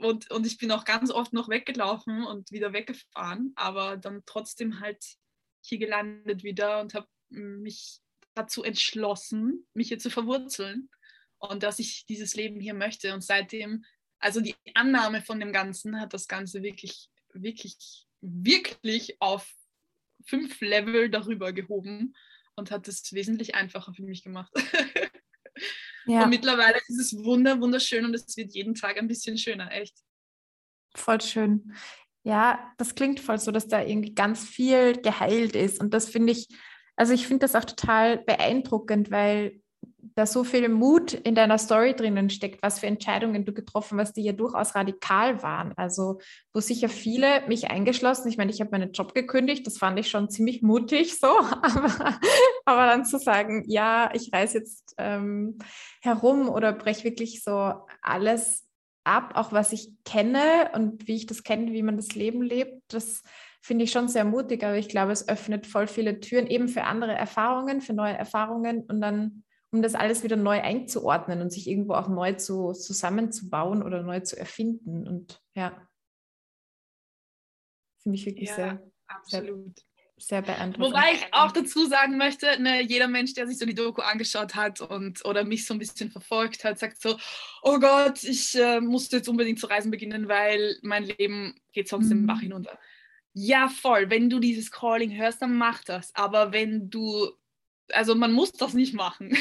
Und, 0.00 0.30
und 0.30 0.46
ich 0.46 0.58
bin 0.58 0.72
auch 0.72 0.84
ganz 0.84 1.10
oft 1.10 1.32
noch 1.32 1.48
weggelaufen 1.48 2.24
und 2.24 2.50
wieder 2.50 2.74
weggefahren, 2.74 3.52
aber 3.56 3.96
dann 3.96 4.22
trotzdem 4.26 4.80
halt 4.80 5.02
hier 5.62 5.78
gelandet 5.78 6.44
wieder 6.44 6.80
und 6.80 6.92
habe 6.92 7.08
mich 7.30 8.00
dazu 8.34 8.62
entschlossen, 8.62 9.66
mich 9.72 9.88
hier 9.88 9.98
zu 9.98 10.10
verwurzeln 10.10 10.90
und 11.38 11.62
dass 11.62 11.78
ich 11.78 12.04
dieses 12.06 12.34
Leben 12.34 12.60
hier 12.60 12.74
möchte. 12.74 13.14
Und 13.14 13.22
seitdem, 13.22 13.84
also 14.18 14.42
die 14.42 14.54
Annahme 14.74 15.22
von 15.22 15.40
dem 15.40 15.52
Ganzen 15.52 15.98
hat 15.98 16.12
das 16.12 16.28
Ganze 16.28 16.62
wirklich, 16.62 17.08
wirklich, 17.32 18.06
wirklich 18.20 19.20
auf 19.20 19.50
fünf 20.30 20.60
Level 20.60 21.10
darüber 21.10 21.52
gehoben 21.52 22.14
und 22.54 22.70
hat 22.70 22.88
es 22.88 23.12
wesentlich 23.12 23.54
einfacher 23.54 23.92
für 23.92 24.04
mich 24.04 24.22
gemacht. 24.22 24.52
ja. 26.06 26.24
Und 26.24 26.30
mittlerweile 26.30 26.78
ist 26.88 27.00
es 27.00 27.24
wunder, 27.24 27.60
wunderschön 27.60 28.04
und 28.04 28.14
es 28.14 28.36
wird 28.36 28.54
jeden 28.54 28.74
Tag 28.74 28.96
ein 28.96 29.08
bisschen 29.08 29.36
schöner, 29.36 29.70
echt. 29.72 29.98
Voll 30.94 31.20
schön. 31.20 31.74
Ja, 32.22 32.72
das 32.78 32.94
klingt 32.94 33.20
voll 33.20 33.38
so, 33.38 33.50
dass 33.50 33.68
da 33.68 33.82
irgendwie 33.82 34.14
ganz 34.14 34.44
viel 34.44 35.00
geheilt 35.00 35.56
ist. 35.56 35.80
Und 35.80 35.94
das 35.94 36.08
finde 36.08 36.32
ich, 36.32 36.48
also 36.96 37.12
ich 37.12 37.26
finde 37.26 37.40
das 37.40 37.54
auch 37.54 37.64
total 37.64 38.18
beeindruckend, 38.18 39.10
weil 39.10 39.59
da 40.20 40.26
so 40.26 40.44
viel 40.44 40.68
Mut 40.68 41.14
in 41.14 41.34
deiner 41.34 41.56
Story 41.56 41.94
drinnen 41.96 42.28
steckt, 42.28 42.62
was 42.62 42.78
für 42.78 42.86
Entscheidungen 42.86 43.46
du 43.46 43.54
getroffen 43.54 43.98
hast, 43.98 44.12
die 44.12 44.22
ja 44.22 44.32
durchaus 44.32 44.74
radikal 44.74 45.42
waren. 45.42 45.72
Also 45.76 46.20
wo 46.52 46.60
sicher 46.60 46.90
viele, 46.90 47.46
mich 47.48 47.70
eingeschlossen, 47.70 48.28
ich 48.28 48.36
meine, 48.36 48.50
ich 48.50 48.60
habe 48.60 48.70
meinen 48.70 48.92
Job 48.92 49.14
gekündigt, 49.14 49.66
das 49.66 49.78
fand 49.78 49.98
ich 49.98 50.10
schon 50.10 50.28
ziemlich 50.28 50.60
mutig 50.60 51.18
so, 51.18 51.26
aber, 51.62 52.18
aber 52.66 52.86
dann 52.86 53.06
zu 53.06 53.18
sagen, 53.18 53.64
ja, 53.66 54.10
ich 54.12 54.30
reise 54.30 54.58
jetzt 54.58 54.94
ähm, 54.98 55.58
herum 56.02 56.50
oder 56.50 56.74
breche 56.74 57.04
wirklich 57.04 57.42
so 57.42 57.72
alles 58.02 58.68
ab, 59.04 59.32
auch 59.36 59.52
was 59.52 59.72
ich 59.72 59.88
kenne 60.04 60.70
und 60.74 61.08
wie 61.08 61.16
ich 61.16 61.26
das 61.26 61.44
kenne, 61.44 61.72
wie 61.72 61.82
man 61.82 61.96
das 61.96 62.14
Leben 62.14 62.42
lebt, 62.42 62.82
das 62.92 63.22
finde 63.62 63.84
ich 63.84 63.90
schon 63.90 64.08
sehr 64.08 64.26
mutig, 64.26 64.64
aber 64.64 64.76
ich 64.76 64.88
glaube, 64.88 65.12
es 65.12 65.26
öffnet 65.28 65.66
voll 65.66 65.86
viele 65.86 66.20
Türen 66.20 66.46
eben 66.46 66.68
für 66.68 66.84
andere 66.84 67.12
Erfahrungen, 67.12 67.80
für 67.80 67.94
neue 67.94 68.16
Erfahrungen 68.16 68.82
und 68.82 69.00
dann 69.00 69.44
um 69.72 69.82
das 69.82 69.94
alles 69.94 70.24
wieder 70.24 70.36
neu 70.36 70.60
einzuordnen 70.60 71.40
und 71.40 71.52
sich 71.52 71.68
irgendwo 71.68 71.94
auch 71.94 72.08
neu 72.08 72.34
zu, 72.34 72.72
zusammenzubauen 72.72 73.82
oder 73.82 74.02
neu 74.02 74.20
zu 74.20 74.36
erfinden. 74.36 75.06
Und 75.06 75.40
ja, 75.54 75.86
finde 78.02 78.18
ich 78.18 78.26
wirklich 78.26 78.48
ja, 78.50 78.54
sehr, 78.56 78.92
absolut. 79.06 79.78
Sehr, 79.78 79.84
sehr 80.16 80.42
beeindruckend. 80.42 80.92
Wobei 80.92 81.12
ich 81.14 81.26
auch 81.32 81.52
dazu 81.52 81.86
sagen 81.86 82.16
möchte, 82.18 82.60
ne, 82.60 82.82
jeder 82.82 83.06
Mensch, 83.06 83.34
der 83.34 83.46
sich 83.46 83.58
so 83.58 83.64
die 83.64 83.74
Doku 83.74 84.02
angeschaut 84.02 84.54
hat 84.54 84.80
und 84.80 85.24
oder 85.24 85.44
mich 85.44 85.64
so 85.64 85.74
ein 85.74 85.78
bisschen 85.78 86.10
verfolgt 86.10 86.64
hat, 86.64 86.78
sagt 86.78 87.00
so, 87.00 87.16
oh 87.62 87.78
Gott, 87.78 88.24
ich 88.24 88.54
äh, 88.56 88.80
musste 88.80 89.18
jetzt 89.18 89.28
unbedingt 89.28 89.60
zu 89.60 89.66
reisen 89.66 89.90
beginnen, 89.90 90.28
weil 90.28 90.76
mein 90.82 91.04
Leben 91.04 91.54
geht 91.72 91.88
sonst 91.88 92.06
mhm. 92.06 92.12
im 92.12 92.26
Bach 92.26 92.40
hinunter. 92.40 92.76
Ja, 93.32 93.68
voll. 93.68 94.10
Wenn 94.10 94.28
du 94.28 94.40
dieses 94.40 94.72
Calling 94.72 95.16
hörst, 95.16 95.40
dann 95.40 95.56
mach 95.56 95.84
das. 95.84 96.12
Aber 96.16 96.52
wenn 96.52 96.90
du 96.90 97.30
also 97.92 98.14
man 98.14 98.32
muss 98.32 98.52
das 98.52 98.74
nicht 98.74 98.94
machen. 98.94 99.36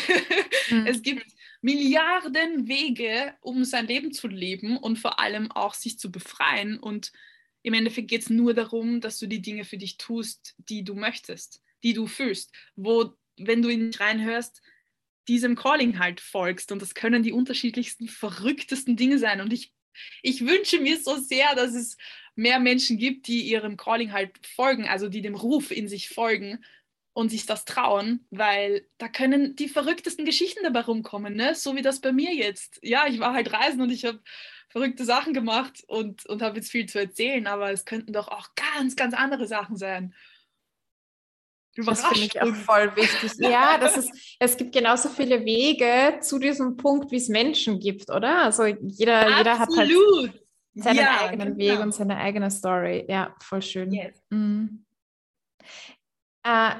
Mhm. 0.70 0.86
Es 0.86 1.02
gibt 1.02 1.26
Milliarden 1.62 2.68
Wege, 2.68 3.36
um 3.42 3.66
sein 3.66 3.88
Leben 3.88 4.14
zu 4.14 4.28
leben 4.28 4.78
und 4.78 4.98
vor 4.98 5.20
allem 5.20 5.52
auch 5.52 5.74
sich 5.74 6.00
zu 6.00 6.12
befreien. 6.12 6.80
Und 6.80 7.12
im 7.64 7.74
Endeffekt 7.74 8.08
geht 8.08 8.22
es 8.22 8.30
nur 8.30 8.54
darum, 8.54 9.02
dass 9.02 9.20
du 9.20 9.28
die 9.28 9.42
Dinge 9.42 9.66
für 9.66 9.78
dich 9.78 9.98
tust, 9.98 10.56
die 10.58 10.84
du 10.84 10.96
möchtest, 10.96 11.62
die 11.84 11.94
du 11.94 12.08
fühlst. 12.08 12.54
Wo, 12.76 13.14
wenn 13.38 13.62
du 13.62 13.70
in 13.70 13.92
dich 13.92 14.00
reinhörst, 14.00 14.62
diesem 15.28 15.56
Calling 15.56 16.00
halt 16.00 16.22
folgst. 16.22 16.72
Und 16.72 16.82
das 16.82 16.96
können 16.96 17.24
die 17.24 17.34
unterschiedlichsten, 17.34 18.08
verrücktesten 18.08 18.96
Dinge 18.96 19.20
sein. 19.20 19.42
Und 19.42 19.52
ich, 19.52 19.74
ich 20.24 20.46
wünsche 20.46 20.80
mir 20.80 20.98
so 20.98 21.18
sehr, 21.18 21.56
dass 21.56 21.74
es 21.74 21.98
mehr 22.36 22.60
Menschen 22.60 22.98
gibt, 22.98 23.28
die 23.28 23.42
ihrem 23.42 23.76
Calling 23.76 24.14
halt 24.14 24.32
folgen, 24.48 24.88
also 24.88 25.10
die 25.10 25.22
dem 25.22 25.36
Ruf 25.36 25.72
in 25.72 25.90
sich 25.90 26.08
folgen 26.08 26.64
und 27.20 27.28
sich 27.28 27.46
das 27.46 27.66
trauen, 27.66 28.26
weil 28.32 28.88
da 28.98 29.10
können 29.10 29.54
die 29.58 29.68
verrücktesten 29.68 30.24
Geschichten 30.24 30.64
dabei 30.64 30.80
rumkommen, 30.80 31.36
ne? 31.36 31.54
so 31.54 31.76
wie 31.76 31.82
das 31.82 32.00
bei 32.00 32.14
mir 32.14 32.34
jetzt. 32.34 32.80
Ja, 32.82 33.08
ich 33.08 33.20
war 33.20 33.34
halt 33.34 33.52
reisen 33.52 33.82
und 33.82 33.90
ich 33.90 34.06
habe 34.06 34.22
verrückte 34.70 35.04
Sachen 35.04 35.34
gemacht 35.34 35.84
und, 35.88 36.26
und 36.28 36.42
habe 36.42 36.56
jetzt 36.56 36.72
viel 36.72 36.86
zu 36.86 36.98
erzählen, 36.98 37.46
aber 37.46 37.74
es 37.74 37.84
könnten 37.84 38.14
doch 38.14 38.30
auch 38.30 38.48
ganz, 38.56 38.96
ganz 38.96 39.14
andere 39.14 39.48
Sachen 39.48 39.76
sein. 39.76 40.16
Das 41.76 42.06
finde 42.06 42.26
ich 42.26 42.42
auch 42.42 42.56
voll 42.56 42.96
wichtig. 42.96 43.34
Ja, 43.40 43.78
das 43.78 43.98
ist, 43.98 44.38
es 44.40 44.56
gibt 44.56 44.72
genauso 44.72 45.10
viele 45.10 45.44
Wege 45.44 46.22
zu 46.22 46.40
diesem 46.40 46.78
Punkt, 46.78 47.12
wie 47.12 47.18
es 47.18 47.28
Menschen 47.28 47.82
gibt, 47.82 48.10
oder? 48.10 48.44
Also 48.44 48.64
jeder, 48.64 49.38
jeder 49.38 49.60
hat 49.60 49.68
halt 49.76 49.92
seinen 50.74 50.96
ja, 50.96 51.20
eigenen 51.20 51.58
genau. 51.58 51.74
Weg 51.74 51.80
und 51.82 51.94
seine 51.94 52.16
eigene 52.16 52.50
Story. 52.50 53.04
Ja, 53.10 53.36
voll 53.42 53.62
schön. 53.62 53.92
Yes. 53.92 54.24
Mhm. 54.30 54.86
Äh, 56.44 56.72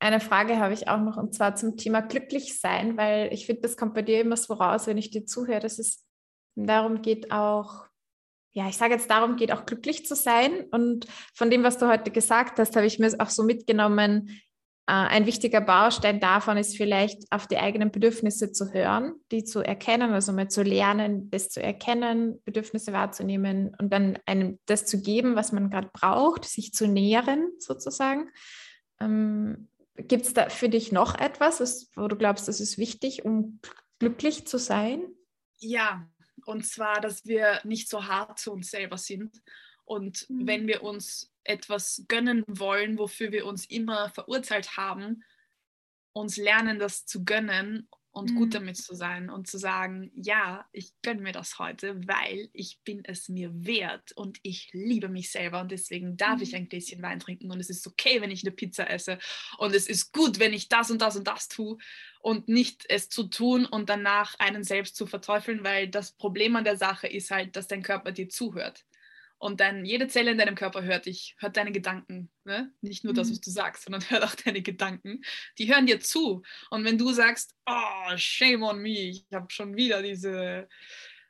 eine 0.00 0.20
Frage 0.20 0.58
habe 0.58 0.74
ich 0.74 0.88
auch 0.88 1.00
noch 1.00 1.16
und 1.16 1.34
zwar 1.34 1.56
zum 1.56 1.76
Thema 1.76 2.00
glücklich 2.02 2.60
sein, 2.60 2.96
weil 2.96 3.32
ich 3.32 3.46
finde, 3.46 3.62
das 3.62 3.76
kommt 3.76 3.94
bei 3.94 4.02
dir 4.02 4.20
immer 4.20 4.36
so 4.36 4.54
raus, 4.54 4.86
wenn 4.86 4.98
ich 4.98 5.10
dir 5.10 5.26
zuhöre, 5.26 5.60
dass 5.60 5.78
es 5.78 6.04
darum 6.54 7.02
geht 7.02 7.32
auch, 7.32 7.86
ja, 8.52 8.68
ich 8.68 8.76
sage 8.76 8.94
jetzt 8.94 9.10
darum 9.10 9.36
geht 9.36 9.52
auch 9.52 9.66
glücklich 9.66 10.06
zu 10.06 10.14
sein 10.14 10.66
und 10.70 11.06
von 11.34 11.50
dem, 11.50 11.62
was 11.64 11.78
du 11.78 11.88
heute 11.88 12.10
gesagt 12.10 12.58
hast, 12.58 12.76
habe 12.76 12.86
ich 12.86 12.98
mir 12.98 13.12
auch 13.18 13.30
so 13.30 13.42
mitgenommen, 13.42 14.40
äh, 14.88 14.92
ein 14.92 15.26
wichtiger 15.26 15.60
Baustein 15.60 16.18
davon 16.18 16.56
ist 16.56 16.76
vielleicht 16.76 17.30
auf 17.30 17.46
die 17.46 17.58
eigenen 17.58 17.90
Bedürfnisse 17.90 18.52
zu 18.52 18.72
hören, 18.72 19.12
die 19.30 19.44
zu 19.44 19.60
erkennen, 19.60 20.12
also 20.12 20.32
mal 20.32 20.48
zu 20.48 20.62
lernen, 20.62 21.28
das 21.30 21.50
zu 21.50 21.62
erkennen, 21.62 22.40
Bedürfnisse 22.44 22.92
wahrzunehmen 22.92 23.76
und 23.78 23.92
dann 23.92 24.18
einem 24.24 24.58
das 24.66 24.86
zu 24.86 25.02
geben, 25.02 25.36
was 25.36 25.52
man 25.52 25.70
gerade 25.70 25.90
braucht, 25.92 26.44
sich 26.44 26.72
zu 26.72 26.88
nähren 26.88 27.50
sozusagen. 27.58 28.30
Ähm, 29.00 29.68
Gibt 29.98 30.26
es 30.26 30.34
da 30.34 30.48
für 30.48 30.68
dich 30.68 30.92
noch 30.92 31.18
etwas, 31.18 31.60
was, 31.60 31.90
wo 31.94 32.06
du 32.08 32.16
glaubst, 32.16 32.46
das 32.46 32.60
ist 32.60 32.78
wichtig, 32.78 33.24
um 33.24 33.60
glücklich 33.98 34.46
zu 34.46 34.58
sein? 34.58 35.02
Ja, 35.58 36.08
und 36.46 36.64
zwar, 36.64 37.00
dass 37.00 37.26
wir 37.26 37.60
nicht 37.64 37.88
so 37.88 38.06
hart 38.06 38.38
zu 38.38 38.52
uns 38.52 38.70
selber 38.70 38.96
sind. 38.96 39.42
Und 39.84 40.28
mhm. 40.28 40.46
wenn 40.46 40.66
wir 40.66 40.82
uns 40.82 41.32
etwas 41.42 42.04
gönnen 42.08 42.44
wollen, 42.46 42.98
wofür 42.98 43.32
wir 43.32 43.46
uns 43.46 43.64
immer 43.66 44.10
verurteilt 44.10 44.76
haben, 44.76 45.24
uns 46.12 46.36
lernen, 46.36 46.78
das 46.78 47.06
zu 47.06 47.24
gönnen 47.24 47.88
und 48.18 48.32
mhm. 48.32 48.34
gut 48.34 48.54
damit 48.54 48.76
zu 48.76 48.94
sein 48.94 49.30
und 49.30 49.46
zu 49.46 49.58
sagen, 49.58 50.10
ja, 50.14 50.66
ich 50.72 50.92
gönne 51.02 51.22
mir 51.22 51.32
das 51.32 51.58
heute, 51.58 52.00
weil 52.06 52.50
ich 52.52 52.80
bin 52.84 53.04
es 53.04 53.28
mir 53.28 53.50
wert 53.64 54.12
und 54.16 54.38
ich 54.42 54.70
liebe 54.72 55.08
mich 55.08 55.30
selber 55.30 55.60
und 55.60 55.70
deswegen 55.70 56.16
darf 56.16 56.38
mhm. 56.38 56.42
ich 56.42 56.56
ein 56.56 56.68
Gläschen 56.68 57.00
Wein 57.00 57.20
trinken 57.20 57.50
und 57.50 57.60
es 57.60 57.70
ist 57.70 57.86
okay, 57.86 58.20
wenn 58.20 58.32
ich 58.32 58.44
eine 58.44 58.50
Pizza 58.50 58.90
esse 58.90 59.18
und 59.58 59.74
es 59.74 59.86
ist 59.86 60.12
gut, 60.12 60.40
wenn 60.40 60.52
ich 60.52 60.68
das 60.68 60.90
und 60.90 61.00
das 61.00 61.16
und 61.16 61.28
das 61.28 61.48
tue 61.48 61.78
und 62.20 62.48
nicht 62.48 62.84
es 62.88 63.08
zu 63.08 63.24
tun 63.24 63.64
und 63.64 63.88
danach 63.88 64.34
einen 64.38 64.64
selbst 64.64 64.96
zu 64.96 65.06
verteufeln, 65.06 65.62
weil 65.62 65.88
das 65.88 66.12
Problem 66.12 66.56
an 66.56 66.64
der 66.64 66.76
Sache 66.76 67.06
ist 67.06 67.30
halt, 67.30 67.54
dass 67.54 67.68
dein 67.68 67.82
Körper 67.82 68.10
dir 68.10 68.28
zuhört 68.28 68.84
und 69.38 69.60
dann 69.60 69.84
jede 69.84 70.08
Zelle 70.08 70.32
in 70.32 70.38
deinem 70.38 70.56
Körper 70.56 70.82
hört 70.82 71.06
dich, 71.06 71.36
hört 71.38 71.56
deine 71.56 71.70
Gedanken. 71.70 72.30
Ne? 72.44 72.72
Nicht 72.80 73.04
nur 73.04 73.14
das, 73.14 73.28
mhm. 73.28 73.32
was 73.32 73.40
du 73.40 73.50
sagst, 73.50 73.84
sondern 73.84 74.02
hört 74.10 74.24
auch 74.24 74.34
deine 74.34 74.62
Gedanken. 74.62 75.22
Die 75.58 75.72
hören 75.72 75.86
dir 75.86 76.00
zu. 76.00 76.42
Und 76.70 76.84
wenn 76.84 76.98
du 76.98 77.12
sagst, 77.12 77.54
oh, 77.66 78.16
shame 78.16 78.62
on 78.64 78.80
me, 78.80 79.10
ich 79.10 79.26
habe 79.32 79.50
schon 79.50 79.76
wieder 79.76 80.02
diese 80.02 80.68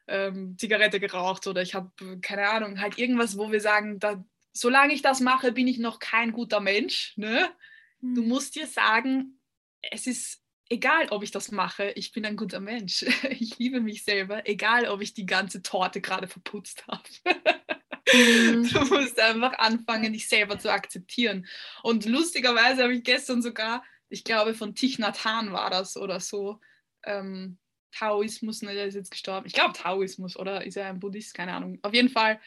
ähm, 0.07 0.57
Zigarette 0.59 1.01
geraucht 1.01 1.47
oder 1.47 1.61
ich 1.61 1.75
habe, 1.75 1.91
keine 2.23 2.49
Ahnung, 2.49 2.81
halt 2.81 2.99
irgendwas, 2.99 3.37
wo 3.37 3.53
wir 3.53 3.61
sagen, 3.61 3.99
da, 3.99 4.25
solange 4.55 4.95
ich 4.95 5.03
das 5.03 5.21
mache, 5.21 5.53
bin 5.53 5.69
ich 5.69 5.79
noch 5.79 5.99
kein 5.99 6.33
guter 6.33 6.61
Mensch. 6.61 7.13
Ne? 7.17 7.51
Mhm. 8.01 8.15
Du 8.15 8.23
musst 8.23 8.57
dir 8.57 8.67
sagen, 8.67 9.39
es 9.83 10.07
ist 10.07 10.43
egal, 10.71 11.09
ob 11.11 11.23
ich 11.23 11.31
das 11.31 11.51
mache, 11.51 11.91
ich 11.91 12.13
bin 12.13 12.25
ein 12.25 12.37
guter 12.37 12.61
Mensch. 12.61 13.05
Ich 13.31 13.59
liebe 13.59 13.81
mich 13.81 14.05
selber, 14.05 14.49
egal, 14.49 14.87
ob 14.87 15.03
ich 15.03 15.15
die 15.15 15.27
ganze 15.27 15.63
Torte 15.63 16.01
gerade 16.01 16.27
verputzt 16.27 16.87
habe. 16.87 17.03
Mhm. 18.13 18.69
Du 18.73 18.81
musst 18.87 19.19
einfach 19.21 19.59
anfangen, 19.59 20.13
dich 20.13 20.29
selber 20.29 20.59
zu 20.59 20.73
akzeptieren. 20.73 21.47
Und 21.83 22.07
lustigerweise 22.07 22.83
habe 22.83 22.95
ich 22.95 23.05
gestern 23.05 23.43
sogar, 23.43 23.83
ich 24.09 24.25
glaube, 24.25 24.55
von 24.55 24.75
Thich 24.75 24.99
Nhat 24.99 25.25
Hanh 25.25 25.53
war 25.53 25.71
das 25.71 25.97
oder 25.97 26.21
so, 26.21 26.61
ähm, 27.05 27.59
Taoismus, 27.93 28.63
ne, 28.63 28.75
der 28.75 28.87
ist 28.87 28.95
jetzt 28.95 29.11
gestorben. 29.11 29.47
Ich 29.47 29.55
glaube 29.55 29.73
Taoismus, 29.73 30.37
oder 30.37 30.65
ist 30.65 30.77
er 30.77 30.89
ein 30.89 31.01
Buddhist? 31.01 31.35
Keine 31.35 31.55
Ahnung. 31.55 31.79
Auf 31.83 31.95
jeden 31.95 32.11
Fall 32.11 32.41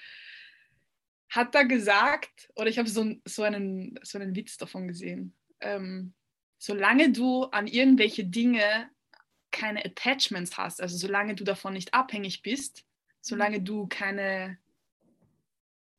hat 1.29 1.55
er 1.55 1.65
gesagt, 1.65 2.49
oder 2.55 2.67
ich 2.67 2.77
habe 2.77 2.89
so, 2.89 3.15
so, 3.25 3.43
einen, 3.43 3.99
so 4.03 4.19
einen 4.19 4.35
Witz 4.35 4.57
davon 4.57 4.87
gesehen, 4.87 5.35
ähm, 5.61 6.13
solange 6.57 7.11
du 7.11 7.45
an 7.45 7.67
irgendwelche 7.67 8.25
Dinge 8.25 8.89
keine 9.49 9.83
Attachments 9.83 10.57
hast, 10.57 10.81
also 10.81 10.97
solange 10.97 11.35
du 11.35 11.43
davon 11.43 11.73
nicht 11.73 11.93
abhängig 11.93 12.41
bist, 12.41 12.85
solange 13.21 13.61
du 13.61 13.87
keine 13.87 14.57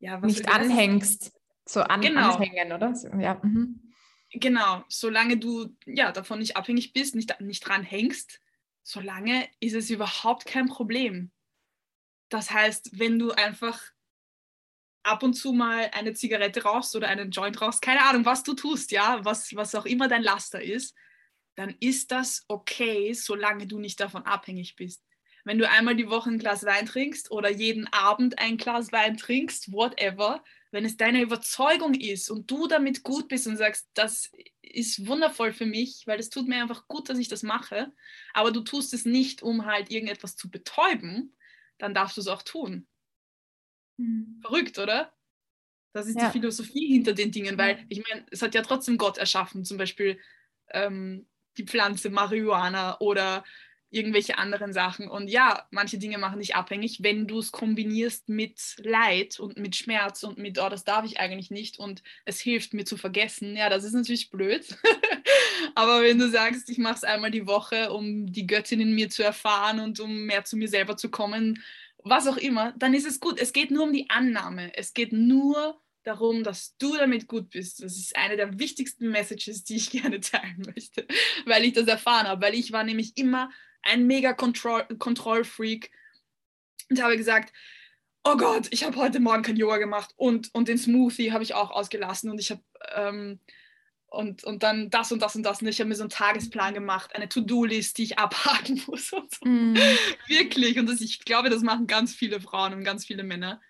ja, 0.02 0.18
nicht 0.18 0.48
anhängst. 0.48 1.32
So 1.64 1.80
an, 1.80 2.00
genau. 2.00 2.34
anhängen, 2.34 2.72
oder? 2.72 2.94
So, 2.94 3.08
ja. 3.08 3.40
Mhm. 3.42 3.92
Genau, 4.32 4.82
solange 4.88 5.36
du 5.36 5.76
ja 5.86 6.10
davon 6.10 6.40
nicht 6.40 6.56
abhängig 6.56 6.92
bist, 6.92 7.14
nicht, 7.14 7.40
nicht 7.40 7.60
dran 7.60 7.84
hängst, 7.84 8.40
solange 8.82 9.48
ist 9.60 9.74
es 9.74 9.90
überhaupt 9.90 10.44
kein 10.44 10.66
Problem. 10.66 11.30
Das 12.30 12.50
heißt, 12.50 12.98
wenn 12.98 13.18
du 13.18 13.30
einfach 13.30 13.80
ab 15.04 15.22
und 15.22 15.34
zu 15.34 15.52
mal 15.52 15.88
eine 15.92 16.14
Zigarette 16.14 16.64
rauchst 16.64 16.96
oder 16.96 17.06
einen 17.06 17.30
Joint 17.30 17.60
rauchst, 17.60 17.80
keine 17.80 18.02
Ahnung, 18.02 18.24
was 18.24 18.42
du 18.42 18.54
tust, 18.54 18.90
ja, 18.90 19.24
was, 19.24 19.54
was 19.54 19.74
auch 19.76 19.86
immer 19.86 20.08
dein 20.08 20.22
Laster 20.22 20.60
ist, 20.60 20.96
dann 21.54 21.76
ist 21.78 22.10
das 22.10 22.44
okay, 22.48 23.12
solange 23.12 23.68
du 23.68 23.78
nicht 23.78 24.00
davon 24.00 24.24
abhängig 24.24 24.74
bist. 24.74 25.04
Wenn 25.44 25.58
du 25.58 25.68
einmal 25.68 25.96
die 25.96 26.08
Woche 26.08 26.30
ein 26.30 26.38
Glas 26.38 26.64
Wein 26.64 26.86
trinkst 26.86 27.30
oder 27.30 27.50
jeden 27.50 27.86
Abend 27.92 28.38
ein 28.38 28.56
Glas 28.56 28.92
Wein 28.92 29.16
trinkst, 29.16 29.72
whatever, 29.72 30.44
wenn 30.70 30.84
es 30.84 30.96
deine 30.96 31.20
Überzeugung 31.20 31.94
ist 31.94 32.30
und 32.30 32.50
du 32.50 32.66
damit 32.66 33.02
gut 33.02 33.28
bist 33.28 33.46
und 33.46 33.56
sagst, 33.56 33.88
das 33.94 34.30
ist 34.62 35.06
wundervoll 35.06 35.52
für 35.52 35.66
mich, 35.66 36.04
weil 36.06 36.18
es 36.18 36.30
tut 36.30 36.48
mir 36.48 36.62
einfach 36.62 36.88
gut, 36.88 37.08
dass 37.08 37.18
ich 37.18 37.28
das 37.28 37.42
mache, 37.42 37.92
aber 38.32 38.52
du 38.52 38.60
tust 38.60 38.94
es 38.94 39.04
nicht, 39.04 39.42
um 39.42 39.66
halt 39.66 39.90
irgendetwas 39.90 40.36
zu 40.36 40.50
betäuben, 40.50 41.36
dann 41.78 41.94
darfst 41.94 42.16
du 42.16 42.20
es 42.20 42.28
auch 42.28 42.42
tun. 42.42 42.86
Mhm. 43.98 44.38
Verrückt, 44.40 44.78
oder? 44.78 45.12
Das 45.92 46.06
ist 46.06 46.16
ja. 46.16 46.26
die 46.26 46.32
Philosophie 46.32 46.86
hinter 46.86 47.12
den 47.12 47.32
Dingen, 47.32 47.58
weil 47.58 47.84
ich 47.88 48.02
meine, 48.08 48.24
es 48.30 48.40
hat 48.40 48.54
ja 48.54 48.62
trotzdem 48.62 48.96
Gott 48.96 49.18
erschaffen, 49.18 49.64
zum 49.64 49.76
Beispiel 49.76 50.18
ähm, 50.70 51.28
die 51.58 51.66
Pflanze 51.66 52.08
Marihuana 52.08 52.98
oder 53.00 53.44
irgendwelche 53.92 54.38
anderen 54.38 54.72
Sachen. 54.72 55.08
Und 55.08 55.28
ja, 55.28 55.66
manche 55.70 55.98
Dinge 55.98 56.18
machen 56.18 56.40
dich 56.40 56.56
abhängig, 56.56 57.02
wenn 57.02 57.26
du 57.26 57.38
es 57.38 57.52
kombinierst 57.52 58.28
mit 58.28 58.76
Leid 58.78 59.38
und 59.38 59.58
mit 59.58 59.76
Schmerz 59.76 60.22
und 60.22 60.38
mit, 60.38 60.58
oh, 60.58 60.68
das 60.68 60.84
darf 60.84 61.04
ich 61.04 61.20
eigentlich 61.20 61.50
nicht 61.50 61.78
und 61.78 62.02
es 62.24 62.40
hilft 62.40 62.72
mir 62.72 62.84
zu 62.84 62.96
vergessen. 62.96 63.54
Ja, 63.54 63.68
das 63.68 63.84
ist 63.84 63.92
natürlich 63.92 64.30
blöd. 64.30 64.64
Aber 65.74 66.02
wenn 66.02 66.18
du 66.18 66.28
sagst, 66.28 66.70
ich 66.70 66.78
mache 66.78 66.94
es 66.94 67.04
einmal 67.04 67.30
die 67.30 67.46
Woche, 67.46 67.92
um 67.92 68.26
die 68.32 68.46
Göttin 68.46 68.80
in 68.80 68.94
mir 68.94 69.10
zu 69.10 69.22
erfahren 69.22 69.78
und 69.78 70.00
um 70.00 70.24
mehr 70.24 70.44
zu 70.44 70.56
mir 70.56 70.68
selber 70.68 70.96
zu 70.96 71.10
kommen, 71.10 71.62
was 71.98 72.26
auch 72.26 72.38
immer, 72.38 72.72
dann 72.78 72.94
ist 72.94 73.06
es 73.06 73.20
gut. 73.20 73.38
Es 73.38 73.52
geht 73.52 73.70
nur 73.70 73.84
um 73.84 73.92
die 73.92 74.08
Annahme. 74.10 74.74
Es 74.74 74.94
geht 74.94 75.12
nur 75.12 75.78
darum, 76.02 76.42
dass 76.42 76.76
du 76.78 76.96
damit 76.96 77.28
gut 77.28 77.50
bist. 77.50 77.82
Das 77.82 77.96
ist 77.96 78.16
eine 78.16 78.36
der 78.36 78.58
wichtigsten 78.58 79.10
Messages, 79.10 79.64
die 79.64 79.76
ich 79.76 79.90
gerne 80.02 80.20
teilen 80.20 80.62
möchte, 80.74 81.06
weil 81.44 81.64
ich 81.64 81.74
das 81.74 81.86
erfahren 81.86 82.26
habe. 82.26 82.40
Weil 82.40 82.54
ich 82.54 82.72
war 82.72 82.84
nämlich 82.84 83.16
immer 83.16 83.50
ein 83.82 84.06
mega 84.06 84.32
Kontrollfreak 84.32 85.90
und 86.90 87.02
habe 87.02 87.16
gesagt, 87.16 87.52
oh 88.24 88.36
Gott, 88.36 88.68
ich 88.70 88.84
habe 88.84 88.96
heute 88.96 89.20
Morgen 89.20 89.42
kein 89.42 89.56
Yoga 89.56 89.78
gemacht 89.78 90.12
und, 90.16 90.54
und 90.54 90.68
den 90.68 90.78
Smoothie 90.78 91.32
habe 91.32 91.42
ich 91.42 91.54
auch 91.54 91.70
ausgelassen 91.70 92.30
und 92.30 92.38
ich 92.38 92.50
habe 92.50 92.62
ähm, 92.94 93.40
und, 94.06 94.44
und 94.44 94.62
dann 94.62 94.90
das 94.90 95.10
und 95.10 95.22
das 95.22 95.36
und 95.36 95.42
das 95.42 95.62
und 95.62 95.68
ich 95.68 95.80
habe 95.80 95.88
mir 95.88 95.94
so 95.94 96.02
einen 96.02 96.10
Tagesplan 96.10 96.74
gemacht, 96.74 97.14
eine 97.14 97.28
To-Do-List, 97.28 97.98
die 97.98 98.04
ich 98.04 98.18
abhaken 98.18 98.82
muss 98.86 99.12
und 99.12 99.34
so. 99.34 99.48
Mm. 99.48 99.74
Wirklich 100.26 100.78
und 100.78 100.88
das, 100.88 101.00
ich 101.00 101.24
glaube, 101.24 101.50
das 101.50 101.62
machen 101.62 101.86
ganz 101.86 102.14
viele 102.14 102.40
Frauen 102.40 102.74
und 102.74 102.84
ganz 102.84 103.06
viele 103.06 103.24
Männer 103.24 103.60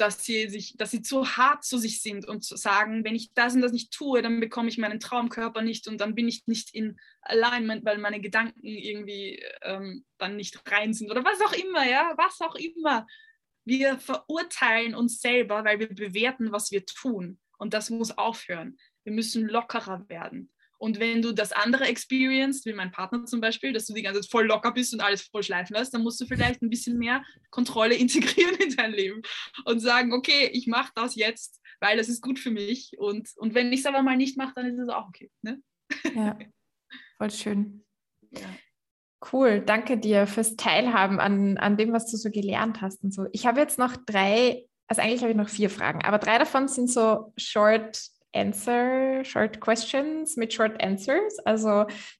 dass 0.00 0.24
sie 0.24 0.48
sich, 0.48 0.76
dass 0.76 0.90
sie 0.90 1.02
zu 1.02 1.36
hart 1.36 1.64
zu 1.64 1.76
sich 1.76 2.00
sind 2.02 2.26
und 2.26 2.44
zu 2.44 2.56
sagen, 2.56 3.04
wenn 3.04 3.14
ich 3.14 3.32
das 3.34 3.54
und 3.54 3.60
das 3.60 3.72
nicht 3.72 3.92
tue, 3.92 4.22
dann 4.22 4.40
bekomme 4.40 4.68
ich 4.68 4.78
meinen 4.78 5.00
Traumkörper 5.00 5.62
nicht 5.62 5.88
und 5.88 6.00
dann 6.00 6.14
bin 6.14 6.28
ich 6.28 6.46
nicht 6.46 6.74
in 6.74 6.98
Alignment, 7.20 7.84
weil 7.84 7.98
meine 7.98 8.20
Gedanken 8.20 8.66
irgendwie 8.66 9.42
ähm, 9.62 10.04
dann 10.18 10.36
nicht 10.36 10.60
rein 10.70 10.94
sind 10.94 11.10
oder 11.10 11.24
was 11.24 11.40
auch 11.40 11.52
immer, 11.52 11.86
ja, 11.86 12.14
was 12.16 12.40
auch 12.40 12.54
immer. 12.54 13.06
Wir 13.64 13.98
verurteilen 13.98 14.94
uns 14.94 15.20
selber, 15.20 15.64
weil 15.64 15.78
wir 15.78 15.88
bewerten, 15.88 16.52
was 16.52 16.70
wir 16.70 16.86
tun. 16.86 17.38
Und 17.58 17.74
das 17.74 17.90
muss 17.90 18.16
aufhören. 18.16 18.78
Wir 19.04 19.12
müssen 19.12 19.48
lockerer 19.48 20.08
werden. 20.08 20.50
Und 20.78 21.00
wenn 21.00 21.22
du 21.22 21.32
das 21.32 21.52
andere 21.52 21.84
experience, 21.84 22.64
wie 22.64 22.72
mein 22.72 22.92
Partner 22.92 23.24
zum 23.24 23.40
Beispiel, 23.40 23.72
dass 23.72 23.86
du 23.86 23.94
die 23.94 24.02
ganze 24.02 24.20
Zeit 24.20 24.30
voll 24.30 24.46
locker 24.46 24.72
bist 24.72 24.94
und 24.94 25.00
alles 25.00 25.22
voll 25.22 25.42
schleifen 25.42 25.74
lässt, 25.74 25.92
dann 25.92 26.02
musst 26.02 26.20
du 26.20 26.26
vielleicht 26.26 26.62
ein 26.62 26.70
bisschen 26.70 26.98
mehr 26.98 27.22
Kontrolle 27.50 27.94
integrieren 27.96 28.56
in 28.56 28.74
dein 28.76 28.92
Leben 28.92 29.22
und 29.64 29.80
sagen, 29.80 30.12
okay, 30.12 30.50
ich 30.52 30.66
mache 30.66 30.92
das 30.94 31.16
jetzt, 31.16 31.60
weil 31.80 31.96
das 31.96 32.08
ist 32.08 32.22
gut 32.22 32.38
für 32.38 32.50
mich. 32.50 32.92
Und, 32.98 33.28
und 33.36 33.54
wenn 33.54 33.72
ich 33.72 33.80
es 33.80 33.86
aber 33.86 34.02
mal 34.02 34.16
nicht 34.16 34.36
mache, 34.36 34.52
dann 34.54 34.66
ist 34.66 34.78
es 34.78 34.88
auch 34.88 35.08
okay. 35.08 35.30
Ne? 35.42 35.60
Ja, 36.14 36.38
voll 37.18 37.30
schön. 37.30 37.84
Ja. 38.30 38.48
Cool, 39.32 39.60
danke 39.60 39.98
dir 39.98 40.28
fürs 40.28 40.54
Teilhaben 40.54 41.18
an, 41.18 41.58
an 41.58 41.76
dem, 41.76 41.92
was 41.92 42.08
du 42.08 42.16
so 42.16 42.30
gelernt 42.30 42.80
hast 42.80 43.02
und 43.02 43.12
so. 43.12 43.26
Ich 43.32 43.46
habe 43.46 43.58
jetzt 43.58 43.78
noch 43.78 43.96
drei, 43.96 44.64
also 44.86 45.02
eigentlich 45.02 45.22
habe 45.22 45.32
ich 45.32 45.36
noch 45.36 45.48
vier 45.48 45.70
Fragen, 45.70 46.04
aber 46.04 46.18
drei 46.18 46.38
davon 46.38 46.68
sind 46.68 46.88
so 46.88 47.32
short 47.36 48.00
Answer, 48.34 49.24
Short 49.24 49.60
Questions 49.60 50.36
mit 50.36 50.52
Short 50.52 50.82
Answers. 50.82 51.38
Also 51.44 51.68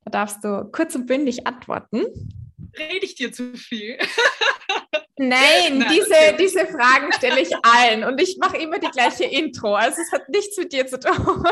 da 0.05 0.11
darfst 0.11 0.43
du 0.45 0.69
kurz 0.73 0.95
und 0.95 1.07
bündig 1.07 1.47
antworten. 1.47 2.05
Rede 2.79 3.05
ich 3.05 3.15
dir 3.15 3.33
zu 3.33 3.55
viel? 3.55 3.99
Nein, 5.19 5.79
Nein 5.79 5.89
diese, 5.91 6.15
okay. 6.15 6.37
diese 6.39 6.67
Fragen 6.67 7.13
stelle 7.13 7.41
ich 7.41 7.51
allen 7.63 8.05
und 8.05 8.21
ich 8.21 8.39
mache 8.39 8.57
immer 8.57 8.79
die 8.79 8.91
gleiche 8.91 9.25
Intro. 9.25 9.75
Also 9.75 10.01
es 10.01 10.13
hat 10.13 10.29
nichts 10.29 10.57
mit 10.57 10.73
dir 10.73 10.87
zu 10.87 10.99
tun. 10.99 11.15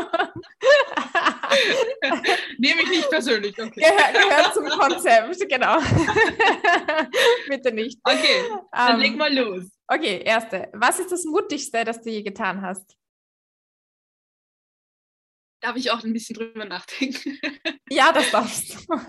Nehme 2.59 2.83
ich 2.83 2.89
nicht 2.91 3.11
persönlich. 3.11 3.59
Okay. 3.59 3.81
Gehör, 3.81 4.13
gehört 4.13 4.55
zum 4.55 4.69
Konzept, 4.69 5.49
genau. 5.49 5.79
Bitte 7.49 7.73
nicht. 7.73 7.99
Okay, 8.05 8.45
dann 8.73 8.95
um, 8.95 9.01
leg 9.01 9.13
ähm, 9.13 9.19
mal 9.19 9.35
los. 9.35 9.65
Okay, 9.89 10.23
erste. 10.25 10.69
Was 10.73 10.99
ist 10.99 11.13
das 11.13 11.25
Mutigste, 11.25 11.85
das 11.85 12.03
du 12.03 12.11
je 12.11 12.23
getan 12.23 12.63
hast? 12.63 12.97
Darf 15.61 15.77
ich 15.77 15.91
auch 15.91 16.05
ein 16.05 16.13
bisschen 16.13 16.37
drüber 16.37 16.65
nachdenken. 16.65 17.39
Ja, 17.89 18.13
das 18.13 18.33
darfst 18.33 18.89
du. 18.89 19.01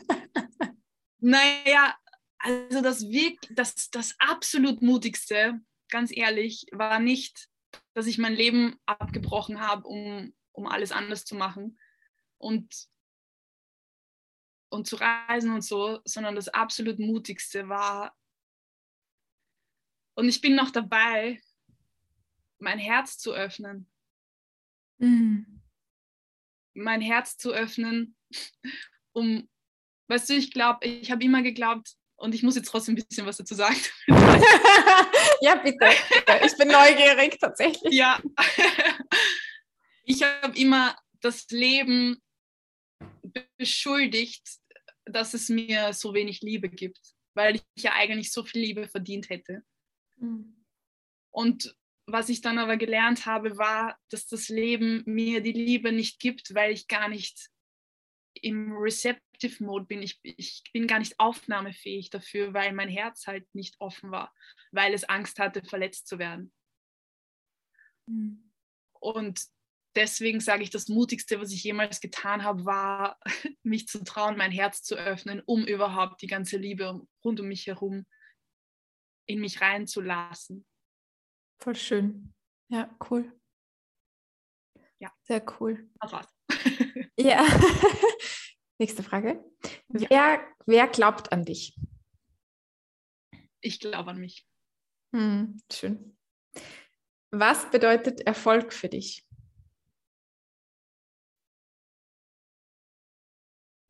naja, 1.20 1.98
also 2.38 2.82
das, 2.82 3.04
das, 3.50 3.90
das 3.90 4.16
absolut 4.20 4.84
mutigste, 4.84 5.60
ganz 5.90 6.16
ehrlich, 6.16 6.68
war 6.72 7.00
nicht, 7.00 7.50
dass 7.96 8.06
ich 8.06 8.20
mein 8.20 8.36
Leben 8.36 8.80
abgebrochen 8.86 9.60
habe, 9.60 9.88
um, 9.88 10.32
um 10.52 10.68
alles 10.68 10.92
anders 10.92 11.26
zu 11.26 11.34
machen 11.34 11.80
und, 12.38 12.72
und 14.70 14.86
zu 14.86 14.98
reisen 14.98 15.52
und 15.52 15.64
so, 15.64 16.00
sondern 16.06 16.36
das 16.36 16.50
absolut 16.50 17.00
mutigste 17.00 17.68
war, 17.68 18.16
und 20.14 20.28
ich 20.28 20.42
bin 20.42 20.56
noch 20.56 20.72
dabei, 20.72 21.40
mein 22.58 22.80
Herz 22.80 23.20
zu 23.20 23.34
öffnen. 23.34 23.88
Mhm 24.98 25.57
mein 26.78 27.02
Herz 27.02 27.38
zu 27.38 27.52
öffnen, 27.52 28.16
um, 29.14 29.50
weißt 30.08 30.30
du, 30.30 30.34
ich 30.36 30.52
glaube, 30.52 30.86
ich 30.88 31.12
habe 31.12 31.24
immer 31.24 31.42
geglaubt, 31.42 31.98
und 32.18 32.34
ich 32.34 32.42
muss 32.42 32.56
jetzt 32.56 32.70
trotzdem 32.70 32.96
ein 32.96 33.04
bisschen 33.08 33.28
was 33.28 33.38
dazu 33.38 33.54
sagen. 33.54 33.78
ja, 35.42 35.56
bitte. 35.56 35.88
Ich 36.44 36.58
bin 36.58 36.68
neugierig 36.68 37.38
tatsächlich. 37.40 37.94
Ja. 37.94 38.20
Ich 40.04 40.24
habe 40.24 40.58
immer 40.58 40.98
das 41.22 41.48
Leben 41.52 42.20
beschuldigt, 43.58 44.42
dass 45.06 45.34
es 45.34 45.50
mir 45.50 45.94
so 45.94 46.14
wenig 46.14 46.42
Liebe 46.42 46.70
gibt, 46.70 47.00
weil 47.36 47.58
ich 47.58 47.84
ja 47.84 47.94
eigentlich 47.94 48.32
so 48.32 48.44
viel 48.44 48.62
Liebe 48.62 48.88
verdient 48.88 49.30
hätte. 49.30 49.64
Mhm. 50.16 50.66
Und 51.30 51.76
was 52.08 52.30
ich 52.30 52.42
dann 52.42 52.58
aber 52.58 52.78
gelernt 52.78 53.26
habe, 53.26 53.58
war, 53.58 53.98
dass 54.10 54.28
das 54.28 54.48
Leben 54.48 55.04
mir 55.06 55.42
die 55.42 55.52
Liebe 55.52 55.92
nicht 55.92 56.20
gibt, 56.20 56.56
weil 56.56 56.72
ich 56.72 56.88
gar 56.88 57.10
nicht 57.10 57.50
im 58.34 58.72
Receptive 58.78 59.64
Mode 59.64 59.86
bin. 59.86 60.02
Ich, 60.02 60.20
ich 60.24 60.64
bin 60.72 60.88
gar 60.88 61.00
nicht 61.00 61.20
aufnahmefähig 61.20 62.10
dafür, 62.10 62.54
weil 62.54 62.72
mein 62.72 62.90
Herz 62.90 63.28
halt 63.28 63.46
nicht 63.54 63.76
offen 63.80 64.10
war, 64.10 64.34
weil 64.72 64.94
es 64.94 65.04
Angst 65.04 65.38
hatte, 65.40 65.64
verletzt 65.64 66.08
zu 66.08 66.18
werden. 66.18 66.54
Mhm. 68.08 68.52
Und 68.94 69.42
deswegen 69.96 70.40
sage 70.40 70.64
ich, 70.64 70.70
das 70.70 70.88
Mutigste, 70.88 71.42
was 71.42 71.52
ich 71.52 71.64
jemals 71.64 72.00
getan 72.00 72.44
habe, 72.44 72.64
war, 72.64 73.20
mich 73.64 73.88
zu 73.88 74.04
trauen, 74.04 74.38
mein 74.38 74.52
Herz 74.52 74.82
zu 74.82 74.96
öffnen, 74.96 75.42
um 75.46 75.66
überhaupt 75.66 76.22
die 76.22 76.28
ganze 76.28 76.58
Liebe 76.58 77.02
rund 77.24 77.40
um 77.42 77.48
mich 77.48 77.68
herum 77.68 78.06
in 79.26 79.42
mich 79.42 79.60
reinzulassen. 79.60 80.66
Voll 81.60 81.76
schön. 81.76 82.34
Ja, 82.70 82.90
cool. 83.10 83.32
Ja. 85.00 85.12
Sehr 85.24 85.44
cool. 85.60 85.90
Das 86.00 86.12
war's. 86.12 86.28
ja. 87.18 87.46
Nächste 88.80 89.04
Frage. 89.04 89.44
Ja. 89.90 90.10
Wer, 90.10 90.56
wer 90.66 90.88
glaubt 90.88 91.32
an 91.32 91.46
dich? 91.46 91.76
Ich 93.62 93.80
glaube 93.80 94.12
an 94.12 94.20
mich. 94.20 94.48
Hm, 95.14 95.60
schön. 95.72 96.18
Was 97.32 97.70
bedeutet 97.72 98.22
Erfolg 98.22 98.72
für 98.72 98.90
dich? 98.90 99.26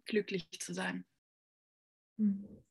Glücklich 0.06 0.50
zu 0.60 0.74
sein. 0.74 1.06
Hm. 2.18 2.64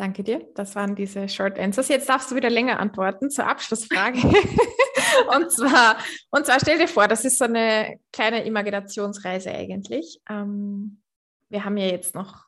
Danke 0.00 0.24
dir. 0.24 0.40
Das 0.54 0.74
waren 0.76 0.94
diese 0.94 1.28
Short 1.28 1.58
Answers. 1.58 1.88
Jetzt 1.88 2.08
darfst 2.08 2.30
du 2.30 2.34
wieder 2.34 2.48
länger 2.48 2.80
antworten 2.80 3.28
zur 3.28 3.46
Abschlussfrage. 3.46 4.16
und, 5.36 5.52
zwar, 5.52 5.98
und 6.30 6.46
zwar 6.46 6.58
stell 6.58 6.78
dir 6.78 6.88
vor, 6.88 7.06
das 7.06 7.26
ist 7.26 7.36
so 7.36 7.44
eine 7.44 7.98
kleine 8.10 8.46
Imaginationsreise 8.46 9.50
eigentlich. 9.50 10.22
Ähm, 10.26 11.02
wir 11.50 11.66
haben 11.66 11.76
ja 11.76 11.84
jetzt 11.88 12.14
noch, 12.14 12.46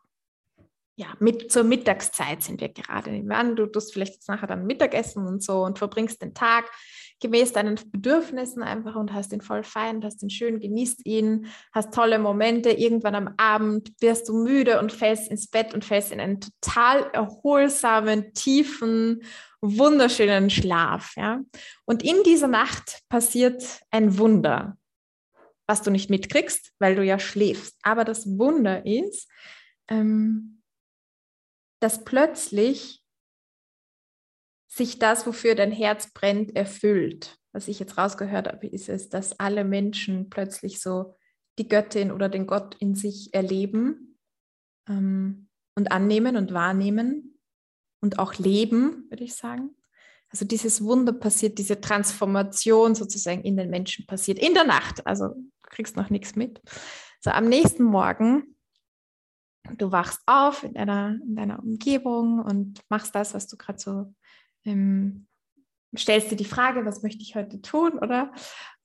ja, 0.97 1.07
mit 1.21 1.51
zur 1.51 1.65
Mittagszeit 1.65 2.43
sind 2.43 2.61
wir 2.61 2.69
gerade. 2.69 3.23
Du 3.55 3.67
tust 3.67 3.93
vielleicht 3.93 4.15
jetzt 4.15 4.29
nachher 4.29 4.47
dann 4.47 4.67
Mittagessen 4.67 5.27
und 5.27 5.43
so 5.43 5.65
und 5.65 5.79
verbringst 5.79 6.21
den 6.21 6.35
Tag 6.35 6.71
gemäß 7.23 7.53
deinen 7.53 7.79
Bedürfnissen 7.91 8.63
einfach 8.63 8.97
und 8.97 9.15
hast 9.15 9.33
ihn 9.33 9.41
voll 9.41 9.63
fein, 9.63 10.05
hast 10.05 10.23
ihn 10.23 10.29
schön, 10.29 10.61
genießt 10.61 11.07
ihn, 11.07 11.47
hast 11.73 11.95
tolle 11.95 12.19
Momente. 12.19 12.71
Irgendwann 12.71 13.15
am 13.15 13.35
Abend 13.39 13.93
wirst 14.01 14.29
du 14.29 14.37
müde 14.37 14.81
und 14.81 14.93
fällst 14.93 15.31
ins 15.31 15.47
Bett 15.47 15.73
und 15.73 15.85
fällst 15.85 16.13
in 16.13 16.21
einen 16.21 16.41
total 16.41 17.09
erholsamen, 17.13 18.35
tiefen, 18.35 19.23
wunderschönen 19.61 20.51
Schlaf. 20.51 21.15
Ja? 21.17 21.41
Und 21.85 22.03
in 22.03 22.23
dieser 22.25 22.49
Nacht 22.49 23.01
passiert 23.09 23.63
ein 23.91 24.19
Wunder, 24.19 24.77
was 25.67 25.83
du 25.83 25.91
nicht 25.91 26.11
mitkriegst, 26.11 26.73
weil 26.81 26.97
du 26.97 27.05
ja 27.05 27.19
schläfst. 27.19 27.79
Aber 27.83 28.05
das 28.05 28.27
Wunder 28.27 28.85
ist, 28.85 29.29
ähm, 29.89 30.62
dass 31.83 32.05
plötzlich 32.05 33.05
sich 34.69 34.99
das, 34.99 35.27
wofür 35.27 35.55
dein 35.55 35.73
Herz 35.73 36.13
brennt, 36.13 36.57
erfüllt. 36.57 37.39
Was 37.53 37.69
ich 37.69 37.79
jetzt 37.79 37.99
rausgehört 37.99 38.49
habe, 38.49 38.67
ist 38.67 38.89
es, 38.89 39.11
dass 39.11 39.39
alle 39.39 39.65
Menschen 39.65 40.31
plötzlich 40.31 40.81
so 40.81 41.15
die 41.59 41.69
Göttin 41.69 42.11
oder 42.11 42.29
den 42.29 42.47
Gott 42.47 42.77
in 42.79 42.95
sich 42.95 43.35
erleben 43.35 44.19
ähm, 44.89 45.49
und 45.75 45.93
annehmen 45.93 46.37
und 46.37 46.55
wahrnehmen 46.55 47.39
und 48.01 48.19
auch 48.19 48.35
leben, 48.35 49.07
würde 49.11 49.25
ich 49.25 49.35
sagen. 49.35 49.77
Also 50.31 50.47
dieses 50.47 50.83
Wunder 50.83 51.13
passiert, 51.13 51.59
diese 51.59 51.81
Transformation 51.81 52.95
sozusagen 52.95 53.43
in 53.43 53.59
den 53.59 53.69
Menschen 53.69 54.07
passiert, 54.07 54.39
in 54.39 54.55
der 54.55 54.65
Nacht. 54.65 55.07
Also 55.07 55.29
du 55.29 55.51
kriegst 55.63 55.97
noch 55.97 56.09
nichts 56.09 56.35
mit. 56.37 56.63
So 57.21 57.31
am 57.31 57.49
nächsten 57.49 57.85
Morgen, 57.85 58.52
du 59.77 59.93
wachst 59.93 60.21
auf 60.27 60.65
in 60.65 60.75
deiner, 60.75 61.19
in 61.23 61.37
deiner 61.37 61.59
Umgebung 61.59 62.41
und 62.41 62.81
machst 62.89 63.15
das, 63.15 63.35
was 63.35 63.47
du 63.49 63.57
gerade 63.57 63.79
so 63.79 64.15
ähm, 64.65 65.27
stellst 65.97 66.31
dir 66.31 66.37
die 66.37 66.45
Frage, 66.45 66.85
was 66.85 67.03
möchte 67.03 67.23
ich 67.23 67.35
heute 67.35 67.61
tun, 67.61 67.99
oder? 67.99 68.33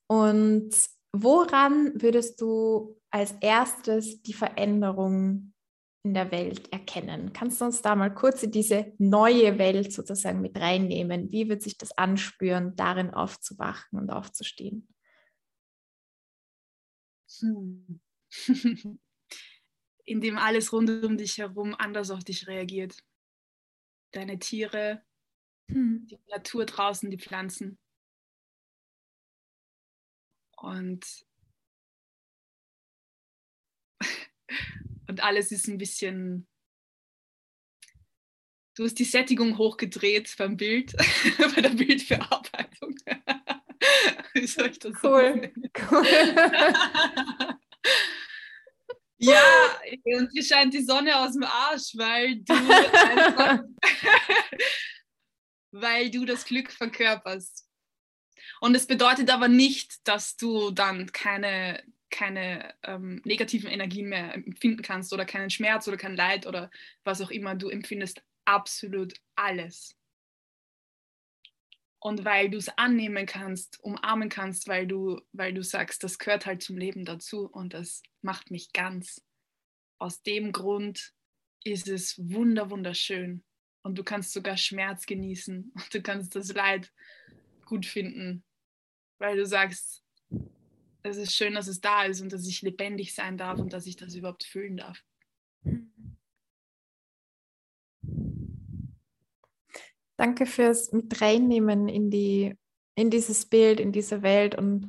Und 0.08 0.72
woran 1.14 2.02
würdest 2.02 2.42
du 2.42 3.00
als 3.10 3.34
erstes 3.42 4.22
die 4.22 4.34
Veränderung 4.34 5.54
in 6.04 6.14
der 6.14 6.32
Welt 6.32 6.72
erkennen? 6.72 7.34
Kannst 7.34 7.62
du 7.62 7.66
uns 7.66 7.82
da 7.82 7.96
mal 7.96 8.14
kurz 8.14 8.44
in 8.44 8.52
diese 8.52 8.94
neue 8.98 9.58
Welt 9.58 9.92
sozusagen 9.94 10.42
mit 10.42 10.60
reinnehmen? 10.60 11.32
Wie 11.32 11.50
wird 11.50 11.62
sich 11.62 11.78
das 11.78 11.98
anspüren, 11.98 12.76
darin 12.76 13.12
aufzuwachen 13.12 14.00
und 14.00 14.10
aufzustehen? 14.10 14.88
Hm. 17.40 18.00
Indem 20.08 20.38
alles 20.38 20.72
rund 20.72 20.90
um 21.04 21.18
dich 21.18 21.38
herum 21.38 21.76
anders 21.78 22.10
auf 22.12 22.24
dich 22.24 22.48
reagiert. 22.48 23.04
Deine 24.12 24.40
Tiere, 24.40 25.04
hm. 25.70 26.08
Die 26.08 26.20
Natur 26.30 26.66
draußen, 26.66 27.10
die 27.10 27.18
Pflanzen. 27.18 27.78
Und, 30.58 31.26
und 35.08 35.24
alles 35.24 35.52
ist 35.52 35.68
ein 35.68 35.78
bisschen. 35.78 36.48
Du 38.76 38.84
hast 38.86 38.96
die 39.00 39.06
Sättigung 39.06 39.58
hochgedreht 39.58 40.36
beim 40.38 40.56
Bild, 40.56 40.96
bei 41.56 41.62
der 41.62 41.70
Bildverarbeitung. 41.70 42.96
Wie 44.34 44.48
soll 44.48 44.70
ich 44.70 44.80
das 44.80 44.94
cool. 45.04 45.52
cool. 45.92 46.06
Ja, 49.20 49.42
und 50.04 50.32
dir 50.34 50.44
scheint 50.44 50.74
die 50.74 50.84
Sonne 50.84 51.18
aus 51.18 51.34
dem 51.34 51.44
Arsch, 51.44 51.94
weil 51.96 52.36
du 52.38 52.54
einfach 52.54 53.64
weil 55.72 56.10
du 56.10 56.26
das 56.26 56.46
Glück 56.46 56.72
verkörperst. 56.72 57.66
Und 58.60 58.76
es 58.76 58.88
bedeutet 58.88 59.30
aber 59.30 59.48
nicht, 59.48 60.08
dass 60.08 60.36
du 60.36 60.72
dann 60.72 61.12
keine, 61.12 61.84
keine 62.10 62.74
ähm, 62.84 63.22
negativen 63.24 63.70
Energien 63.70 64.10
mehr 64.10 64.34
empfinden 64.34 64.82
kannst 64.82 65.14
oder 65.14 65.26
keinen 65.26 65.50
Schmerz 65.50 65.88
oder 65.88 65.98
kein 65.98 66.16
Leid 66.16 66.48
oder 66.48 66.72
was 67.04 67.22
auch 67.22 67.30
immer. 67.30 67.56
Du 67.56 67.70
empfindest 67.70 68.24
absolut 68.46 69.14
alles. 69.36 69.96
Und 72.00 72.26
weil 72.26 72.50
du 72.50 72.58
es 72.58 72.70
annehmen 72.78 73.26
kannst, 73.26 73.80
umarmen 73.84 74.30
kannst, 74.30 74.68
weil 74.68 74.86
du, 74.88 75.20
weil 75.32 75.54
du 75.54 75.64
sagst, 75.64 76.04
das 76.04 76.20
gehört 76.20 76.46
halt 76.46 76.62
zum 76.62 76.78
Leben 76.78 77.06
dazu 77.06 77.50
und 77.50 77.74
das 77.74 78.04
macht 78.22 78.52
mich 78.52 78.72
ganz. 78.72 79.26
Aus 80.00 80.22
dem 80.22 80.52
Grund 80.52 81.14
ist 81.64 81.88
es 81.88 82.18
wunder, 82.18 82.70
wunderschön 82.70 83.44
und 83.82 83.98
du 83.98 84.04
kannst 84.04 84.34
sogar 84.34 84.58
Schmerz 84.58 85.06
genießen 85.06 85.72
und 85.76 85.94
du 85.94 86.02
kannst 86.02 86.36
das 86.36 86.54
Leid 86.54 86.92
gut 87.66 87.86
finden, 87.86 88.44
weil 89.18 89.38
du 89.38 89.46
sagst, 89.46 90.04
es 91.04 91.18
ist 91.18 91.36
schön, 91.36 91.56
dass 91.56 91.68
es 91.68 91.82
da 91.82 92.04
ist 92.04 92.22
und 92.22 92.32
dass 92.32 92.48
ich 92.48 92.62
lebendig 92.62 93.16
sein 93.16 93.38
darf 93.38 93.60
und 93.60 93.74
dass 93.74 93.86
ich 93.86 93.96
das 93.96 94.14
überhaupt 94.14 94.44
fühlen 94.44 94.78
darf. 94.78 95.04
Danke 100.18 100.46
fürs 100.46 100.92
mit 100.92 101.22
reinnehmen 101.22 101.88
in 101.88 102.10
die 102.10 102.56
in 102.96 103.12
dieses 103.12 103.46
Bild, 103.46 103.80
in 103.80 103.92
diese 103.92 104.24
Welt 104.24 104.56
und 104.56 104.88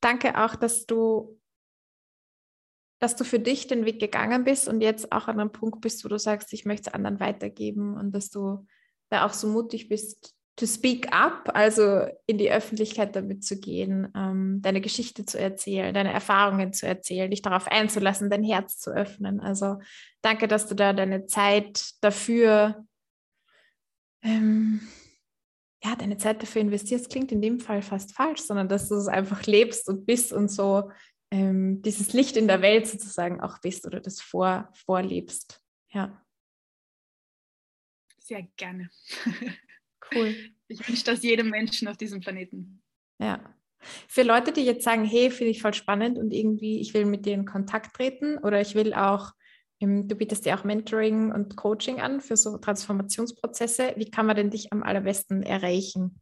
danke 0.00 0.44
auch, 0.44 0.56
dass 0.56 0.86
du 0.86 1.40
dass 3.00 3.16
du 3.16 3.24
für 3.24 3.38
dich 3.38 3.66
den 3.66 3.84
Weg 3.84 4.00
gegangen 4.00 4.44
bist 4.44 4.66
und 4.66 4.80
jetzt 4.80 5.12
auch 5.12 5.28
an 5.28 5.38
einem 5.38 5.52
Punkt 5.52 5.82
bist, 5.82 6.04
wo 6.04 6.08
du 6.08 6.18
sagst, 6.18 6.52
ich 6.52 6.64
möchte 6.64 6.88
es 6.88 6.94
anderen 6.94 7.20
weitergeben 7.20 7.96
und 7.96 8.12
dass 8.12 8.30
du 8.30 8.66
da 9.10 9.26
auch 9.26 9.32
so 9.32 9.46
mutig 9.48 9.88
bist, 9.88 10.34
to 10.56 10.66
speak 10.66 11.12
up, 11.12 11.50
also 11.52 12.06
in 12.26 12.38
die 12.38 12.50
Öffentlichkeit 12.50 13.14
damit 13.16 13.44
zu 13.44 13.58
gehen, 13.58 14.10
ähm, 14.16 14.60
deine 14.62 14.80
Geschichte 14.80 15.24
zu 15.26 15.38
erzählen, 15.38 15.92
deine 15.92 16.12
Erfahrungen 16.12 16.72
zu 16.72 16.86
erzählen, 16.86 17.30
dich 17.30 17.42
darauf 17.42 17.66
einzulassen, 17.66 18.30
dein 18.30 18.44
Herz 18.44 18.78
zu 18.78 18.90
öffnen. 18.90 19.40
Also 19.40 19.78
danke, 20.22 20.48
dass 20.48 20.66
du 20.68 20.74
da 20.74 20.92
deine 20.92 21.26
Zeit 21.26 21.90
dafür, 22.00 22.86
ähm, 24.24 24.80
ja, 25.84 25.94
deine 25.94 26.16
Zeit 26.16 26.42
dafür 26.42 26.62
investierst. 26.62 27.10
Klingt 27.10 27.30
in 27.30 27.42
dem 27.42 27.60
Fall 27.60 27.82
fast 27.82 28.14
falsch, 28.14 28.40
sondern 28.40 28.68
dass 28.68 28.88
du 28.88 28.96
es 28.96 29.06
einfach 29.06 29.44
lebst 29.44 29.88
und 29.88 30.06
bist 30.06 30.32
und 30.32 30.50
so 30.50 30.90
ähm, 31.30 31.82
dieses 31.82 32.12
Licht 32.12 32.36
in 32.36 32.48
der 32.48 32.62
Welt 32.62 32.86
sozusagen 32.86 33.40
auch 33.40 33.58
bist 33.60 33.86
oder 33.86 34.00
das 34.00 34.20
vor, 34.20 34.70
vorlebst. 34.72 35.62
Ja. 35.92 36.24
Sehr 38.18 38.42
gerne. 38.56 38.90
Cool. 40.12 40.34
Ich 40.68 40.86
wünsche 40.86 41.04
das 41.04 41.22
jedem 41.22 41.50
Menschen 41.50 41.88
auf 41.88 41.96
diesem 41.96 42.20
Planeten. 42.20 42.82
Ja. 43.18 43.54
Für 44.08 44.22
Leute, 44.22 44.52
die 44.52 44.64
jetzt 44.64 44.84
sagen, 44.84 45.04
hey, 45.04 45.30
finde 45.30 45.50
ich 45.50 45.60
voll 45.60 45.74
spannend 45.74 46.18
und 46.18 46.32
irgendwie, 46.32 46.80
ich 46.80 46.94
will 46.94 47.04
mit 47.04 47.26
dir 47.26 47.34
in 47.34 47.44
Kontakt 47.44 47.96
treten 47.96 48.38
oder 48.38 48.60
ich 48.60 48.74
will 48.74 48.94
auch, 48.94 49.32
du 49.80 50.14
bietest 50.14 50.46
dir 50.46 50.58
auch 50.58 50.64
Mentoring 50.64 51.32
und 51.32 51.56
Coaching 51.56 52.00
an 52.00 52.20
für 52.20 52.36
so 52.36 52.58
Transformationsprozesse. 52.58 53.94
Wie 53.96 54.10
kann 54.10 54.26
man 54.26 54.36
denn 54.36 54.50
dich 54.50 54.72
am 54.72 54.82
allerbesten 54.82 55.42
erreichen? 55.42 56.20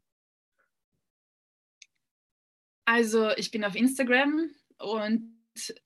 Also 2.85 3.31
ich 3.37 3.51
bin 3.51 3.65
auf 3.65 3.77
Instagram 3.77 4.51
und 4.79 5.33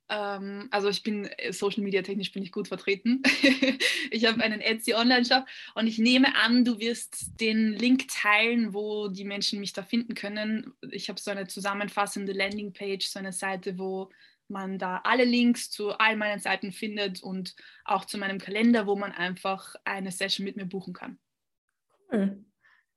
ähm, 0.09 0.68
also 0.70 0.88
ich 0.88 1.02
bin 1.02 1.24
äh, 1.24 1.52
Social 1.52 1.82
Media 1.82 2.02
technisch 2.02 2.32
bin 2.32 2.43
ich 2.43 2.52
gut 2.52 2.68
vertreten. 2.68 3.22
ich 4.10 4.24
habe 4.24 4.43
einen 4.43 4.60
Etsy 4.60 4.94
Online-Shop 4.94 5.44
und 5.74 5.86
ich 5.86 5.98
nehme 5.98 6.34
an, 6.36 6.64
du 6.64 6.78
wirst 6.78 7.40
den 7.40 7.72
Link 7.72 8.09
teilen, 8.09 8.74
wo 8.74 9.09
die 9.09 9.24
Menschen 9.24 9.60
mich 9.60 9.72
da 9.72 9.82
finden 9.82 10.14
können. 10.14 10.72
Ich 10.90 11.09
habe 11.09 11.20
so 11.20 11.30
eine 11.30 11.47
zusammenfassende 11.47 12.32
Landingpage, 12.32 13.06
so 13.06 13.18
eine 13.18 13.32
Seite, 13.32 13.78
wo 13.78 14.10
man 14.48 14.78
da 14.78 15.01
alle 15.05 15.24
Links 15.24 15.70
zu 15.70 15.90
all 15.98 16.16
meinen 16.16 16.40
Seiten 16.40 16.73
findet 16.73 17.23
und 17.23 17.55
auch 17.85 18.05
zu 18.05 18.18
meinem 18.18 18.39
Kalender, 18.39 18.86
wo 18.86 18.97
man 18.97 19.12
einfach 19.12 19.74
eine 19.85 20.10
Session 20.12 20.44
mit 20.44 20.56
mir 20.56 20.66
buchen 20.66 20.93
kann. 20.94 21.18
Cool. 22.12 22.44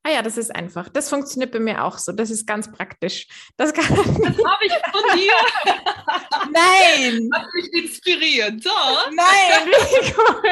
Ah 0.02 0.12
ja, 0.12 0.22
das 0.22 0.38
ist 0.38 0.54
einfach. 0.54 0.88
Das 0.88 1.10
funktioniert 1.10 1.52
bei 1.52 1.60
mir 1.60 1.84
auch 1.84 1.98
so. 1.98 2.12
Das 2.12 2.30
ist 2.30 2.46
ganz 2.46 2.72
praktisch. 2.72 3.26
Das, 3.58 3.70
das 3.74 3.86
habe 3.90 4.64
ich 4.64 4.72
von 4.72 5.18
dir. 5.18 5.32
Nein. 6.52 7.28
Hat 7.34 7.46
mich 7.52 7.70
inspiriert. 7.74 8.64
Doch. 8.64 9.10
Nein, 9.10 9.68
cool. 10.16 10.42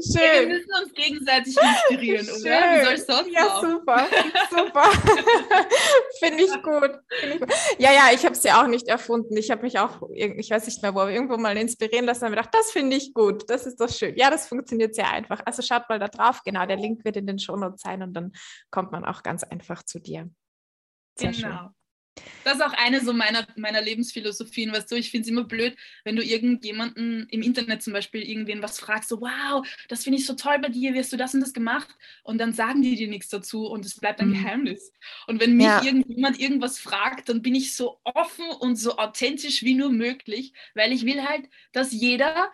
Schön. 0.00 0.48
wir 0.48 0.58
müssen 0.58 0.70
uns 0.84 0.92
gegenseitig 0.94 1.56
inspirieren, 1.56 2.26
Schön. 2.26 2.40
oder? 2.42 2.80
Wie 2.80 2.84
soll 2.84 2.96
sonst 2.98 3.30
Ja, 3.32 3.46
auch? 3.46 3.60
super. 3.60 4.06
Super. 4.50 4.84
Finde 6.20 6.44
ich, 6.44 6.62
gut. 6.62 7.00
Find 7.08 7.34
ich 7.34 7.40
gut. 7.40 7.52
Ja, 7.78 7.92
ja, 7.92 8.10
ich 8.14 8.24
habe 8.24 8.34
es 8.34 8.42
ja 8.42 8.62
auch 8.62 8.66
nicht 8.68 8.88
erfunden. 8.88 9.36
Ich 9.36 9.50
habe 9.50 9.62
mich 9.62 9.78
auch, 9.78 10.02
ich 10.14 10.50
weiß 10.50 10.66
nicht 10.66 10.82
mehr, 10.82 10.94
wo, 10.94 11.02
irgendwo 11.02 11.36
mal 11.36 11.56
inspirieren 11.56 12.04
lassen 12.04 12.26
und 12.26 12.30
gedacht, 12.30 12.50
das 12.52 12.70
finde 12.70 12.96
ich 12.96 13.12
gut, 13.14 13.48
das 13.50 13.66
ist 13.66 13.80
doch 13.80 13.88
schön. 13.88 14.16
Ja, 14.16 14.30
das 14.30 14.46
funktioniert 14.46 14.94
sehr 14.94 15.10
einfach. 15.10 15.40
Also 15.44 15.62
schaut 15.62 15.88
mal 15.88 15.98
da 15.98 16.08
drauf, 16.08 16.42
genau, 16.44 16.66
der 16.66 16.76
Link 16.76 17.04
wird 17.04 17.16
in 17.16 17.26
den 17.26 17.38
Shownotes 17.38 17.82
sein 17.82 18.02
und 18.02 18.12
dann 18.12 18.32
kommt 18.70 18.92
man 18.92 19.04
auch 19.04 19.22
ganz 19.22 19.42
einfach 19.44 19.82
zu 19.82 19.98
dir. 19.98 20.30
Sehr 21.18 21.32
genau. 21.32 21.48
Schön. 21.48 21.79
Das 22.44 22.56
ist 22.56 22.62
auch 22.62 22.72
eine 22.72 23.00
so 23.00 23.12
meiner, 23.12 23.46
meiner 23.56 23.80
Lebensphilosophien, 23.80 24.72
weißt 24.72 24.90
du, 24.90 24.96
ich 24.96 25.10
finde 25.10 25.24
es 25.24 25.28
immer 25.28 25.44
blöd, 25.44 25.76
wenn 26.04 26.16
du 26.16 26.24
irgendjemanden 26.24 27.26
im 27.30 27.42
Internet 27.42 27.82
zum 27.82 27.92
Beispiel 27.92 28.22
irgendwen 28.22 28.62
was 28.62 28.78
fragst, 28.78 29.08
so 29.08 29.20
wow, 29.20 29.66
das 29.88 30.04
finde 30.04 30.18
ich 30.18 30.26
so 30.26 30.34
toll 30.34 30.58
bei 30.58 30.68
dir, 30.68 30.94
wie 30.94 30.98
hast 30.98 31.12
du 31.12 31.16
das 31.16 31.34
und 31.34 31.40
das 31.40 31.52
gemacht? 31.52 31.88
Und 32.22 32.38
dann 32.38 32.52
sagen 32.52 32.82
die 32.82 32.96
dir 32.96 33.08
nichts 33.08 33.28
dazu 33.28 33.66
und 33.66 33.84
es 33.84 33.96
bleibt 33.96 34.20
ein 34.20 34.30
mhm. 34.30 34.34
Geheimnis. 34.34 34.92
Und 35.26 35.40
wenn 35.40 35.56
mich 35.56 35.66
ja. 35.66 35.82
irgendjemand 35.82 36.40
irgendwas 36.40 36.78
fragt, 36.78 37.28
dann 37.28 37.42
bin 37.42 37.54
ich 37.54 37.74
so 37.74 38.00
offen 38.04 38.46
und 38.60 38.76
so 38.76 38.96
authentisch 38.96 39.62
wie 39.62 39.74
nur 39.74 39.90
möglich, 39.90 40.52
weil 40.74 40.92
ich 40.92 41.04
will 41.04 41.22
halt, 41.22 41.48
dass 41.72 41.92
jeder, 41.92 42.50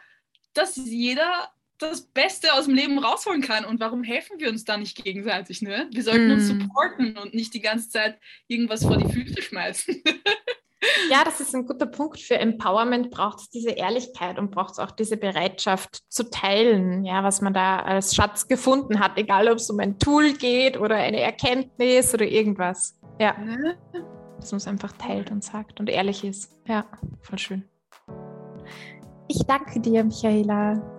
dass 0.53 0.77
jeder 0.77 1.51
das 1.79 2.03
Beste 2.03 2.53
aus 2.55 2.67
dem 2.67 2.75
Leben 2.75 2.99
rausholen 2.99 3.43
kann. 3.43 3.65
Und 3.65 3.81
warum 3.81 4.03
helfen 4.03 4.39
wir 4.39 4.49
uns 4.49 4.65
da 4.65 4.77
nicht 4.77 5.03
gegenseitig? 5.03 5.63
Ne? 5.63 5.89
Wir 5.93 6.03
sollten 6.03 6.29
mm. 6.29 6.33
uns 6.33 6.49
supporten 6.49 7.17
und 7.19 7.35
nicht 7.35 7.55
die 7.55 7.61
ganze 7.61 7.89
Zeit 7.89 8.19
irgendwas 8.49 8.85
vor 8.85 8.97
die 8.97 9.13
Füße 9.13 9.43
schmeißen. 9.43 10.03
ja, 11.11 11.25
das 11.25 11.41
ist 11.41 11.55
ein 11.55 11.67
guter 11.67 11.87
Punkt. 11.87 12.21
Für 12.21 12.39
Empowerment 12.39 13.11
braucht 13.11 13.41
es 13.41 13.51
diese 13.51 13.71
Ehrlichkeit 13.71 14.39
und 14.39 14.51
braucht 14.51 14.73
es 14.73 14.79
auch 14.79 14.91
diese 14.91 15.17
Bereitschaft 15.17 16.01
zu 16.09 16.31
teilen, 16.31 17.05
ja, 17.05 17.23
was 17.23 17.41
man 17.41 17.55
da 17.55 17.81
als 17.81 18.15
Schatz 18.15 18.49
gefunden 18.49 19.01
hat, 19.01 19.17
egal 19.17 19.49
ob 19.49 19.57
es 19.57 19.71
um 19.71 19.79
ein 19.81 19.99
Tool 19.99 20.33
geht 20.33 20.79
oder 20.79 20.97
eine 20.97 21.21
Erkenntnis 21.21 22.15
oder 22.15 22.27
irgendwas. 22.27 22.99
Ja. 23.21 23.37
Ne? 23.39 23.77
Dass 24.39 24.53
man 24.53 24.59
es 24.59 24.67
einfach 24.67 24.93
teilt 24.93 25.31
und 25.31 25.43
sagt 25.43 25.81
und 25.81 25.89
ehrlich 25.89 26.25
ist. 26.25 26.53
Ja, 26.67 26.87
voll 27.23 27.39
schön. 27.39 27.65
Ich 29.29 29.45
danke 29.47 29.81
dir, 29.81 30.05
Michaela. 30.05 30.96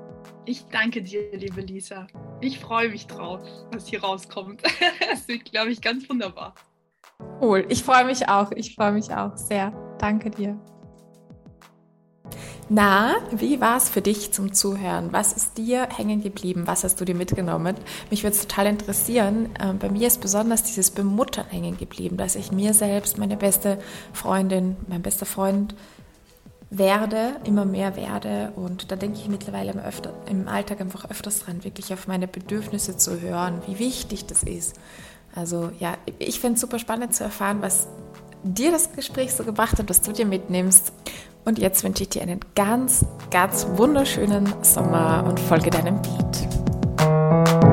Ich 0.49 0.63
danke 0.71 1.01
dir, 1.01 1.29
liebe 1.33 1.59
Lisa. 1.59 2.07
Ich 2.39 2.57
freue 2.59 2.87
mich 2.87 3.05
drauf, 3.05 3.41
was 3.73 3.85
hier 3.87 4.01
rauskommt. 4.01 4.63
Es 5.11 5.27
wird, 5.27 5.43
glaube 5.43 5.71
ich, 5.71 5.81
ganz 5.81 6.09
wunderbar. 6.09 6.55
Cool. 7.41 7.65
Ich 7.67 7.83
freue 7.83 8.05
mich 8.05 8.29
auch. 8.29 8.53
Ich 8.53 8.73
freue 8.73 8.93
mich 8.93 9.11
auch 9.13 9.35
sehr. 9.35 9.73
Danke 9.99 10.29
dir. 10.29 10.57
Na, 12.69 13.15
wie 13.31 13.59
war 13.59 13.75
es 13.75 13.89
für 13.89 14.01
dich 14.01 14.31
zum 14.31 14.53
Zuhören? 14.53 15.11
Was 15.11 15.33
ist 15.33 15.57
dir 15.57 15.89
hängen 15.89 16.23
geblieben? 16.23 16.63
Was 16.65 16.85
hast 16.85 17.01
du 17.01 17.03
dir 17.03 17.15
mitgenommen? 17.15 17.75
Mich 18.09 18.23
würde 18.23 18.35
es 18.37 18.47
total 18.47 18.67
interessieren. 18.67 19.49
Ähm, 19.61 19.79
bei 19.79 19.89
mir 19.89 20.07
ist 20.07 20.21
besonders 20.21 20.63
dieses 20.63 20.91
Bemuttern 20.91 21.47
hängen 21.49 21.77
geblieben, 21.77 22.15
dass 22.15 22.35
ich 22.35 22.53
mir 22.53 22.73
selbst, 22.73 23.17
meine 23.17 23.35
beste 23.35 23.79
Freundin, 24.13 24.77
mein 24.87 25.01
bester 25.01 25.25
Freund, 25.25 25.75
werde, 26.69 27.37
immer 27.45 27.65
mehr 27.65 27.95
werde. 27.95 28.51
Und 28.55 28.91
da 28.91 28.95
denke 28.95 29.19
ich 29.19 29.29
mittlerweile 29.29 29.71
im, 29.71 29.79
öfter, 29.79 30.13
im 30.29 30.47
Alltag 30.47 30.81
einfach 30.81 31.09
öfters 31.09 31.39
dran, 31.39 31.63
wirklich 31.63 31.93
auf 31.93 32.07
meine 32.07 32.27
Bedürfnisse 32.27 32.97
zu 32.97 33.21
hören, 33.21 33.61
wie 33.67 33.79
wichtig 33.79 34.25
das 34.25 34.43
ist. 34.43 34.75
Also 35.35 35.71
ja, 35.79 35.95
ich 36.19 36.39
finde 36.39 36.55
es 36.55 36.61
super 36.61 36.79
spannend 36.79 37.13
zu 37.13 37.23
erfahren, 37.23 37.61
was 37.61 37.87
dir 38.43 38.71
das 38.71 38.91
Gespräch 38.93 39.33
so 39.33 39.43
gebracht 39.43 39.77
hat, 39.79 39.89
was 39.89 40.01
du 40.01 40.11
dir 40.11 40.25
mitnimmst. 40.25 40.93
Und 41.45 41.59
jetzt 41.59 41.83
wünsche 41.83 42.03
ich 42.03 42.09
dir 42.09 42.21
einen 42.21 42.41
ganz, 42.55 43.05
ganz 43.31 43.65
wunderschönen 43.75 44.53
Sommer 44.63 45.23
und 45.27 45.39
folge 45.39 45.69
deinem 45.69 46.01
Beat. 46.01 47.66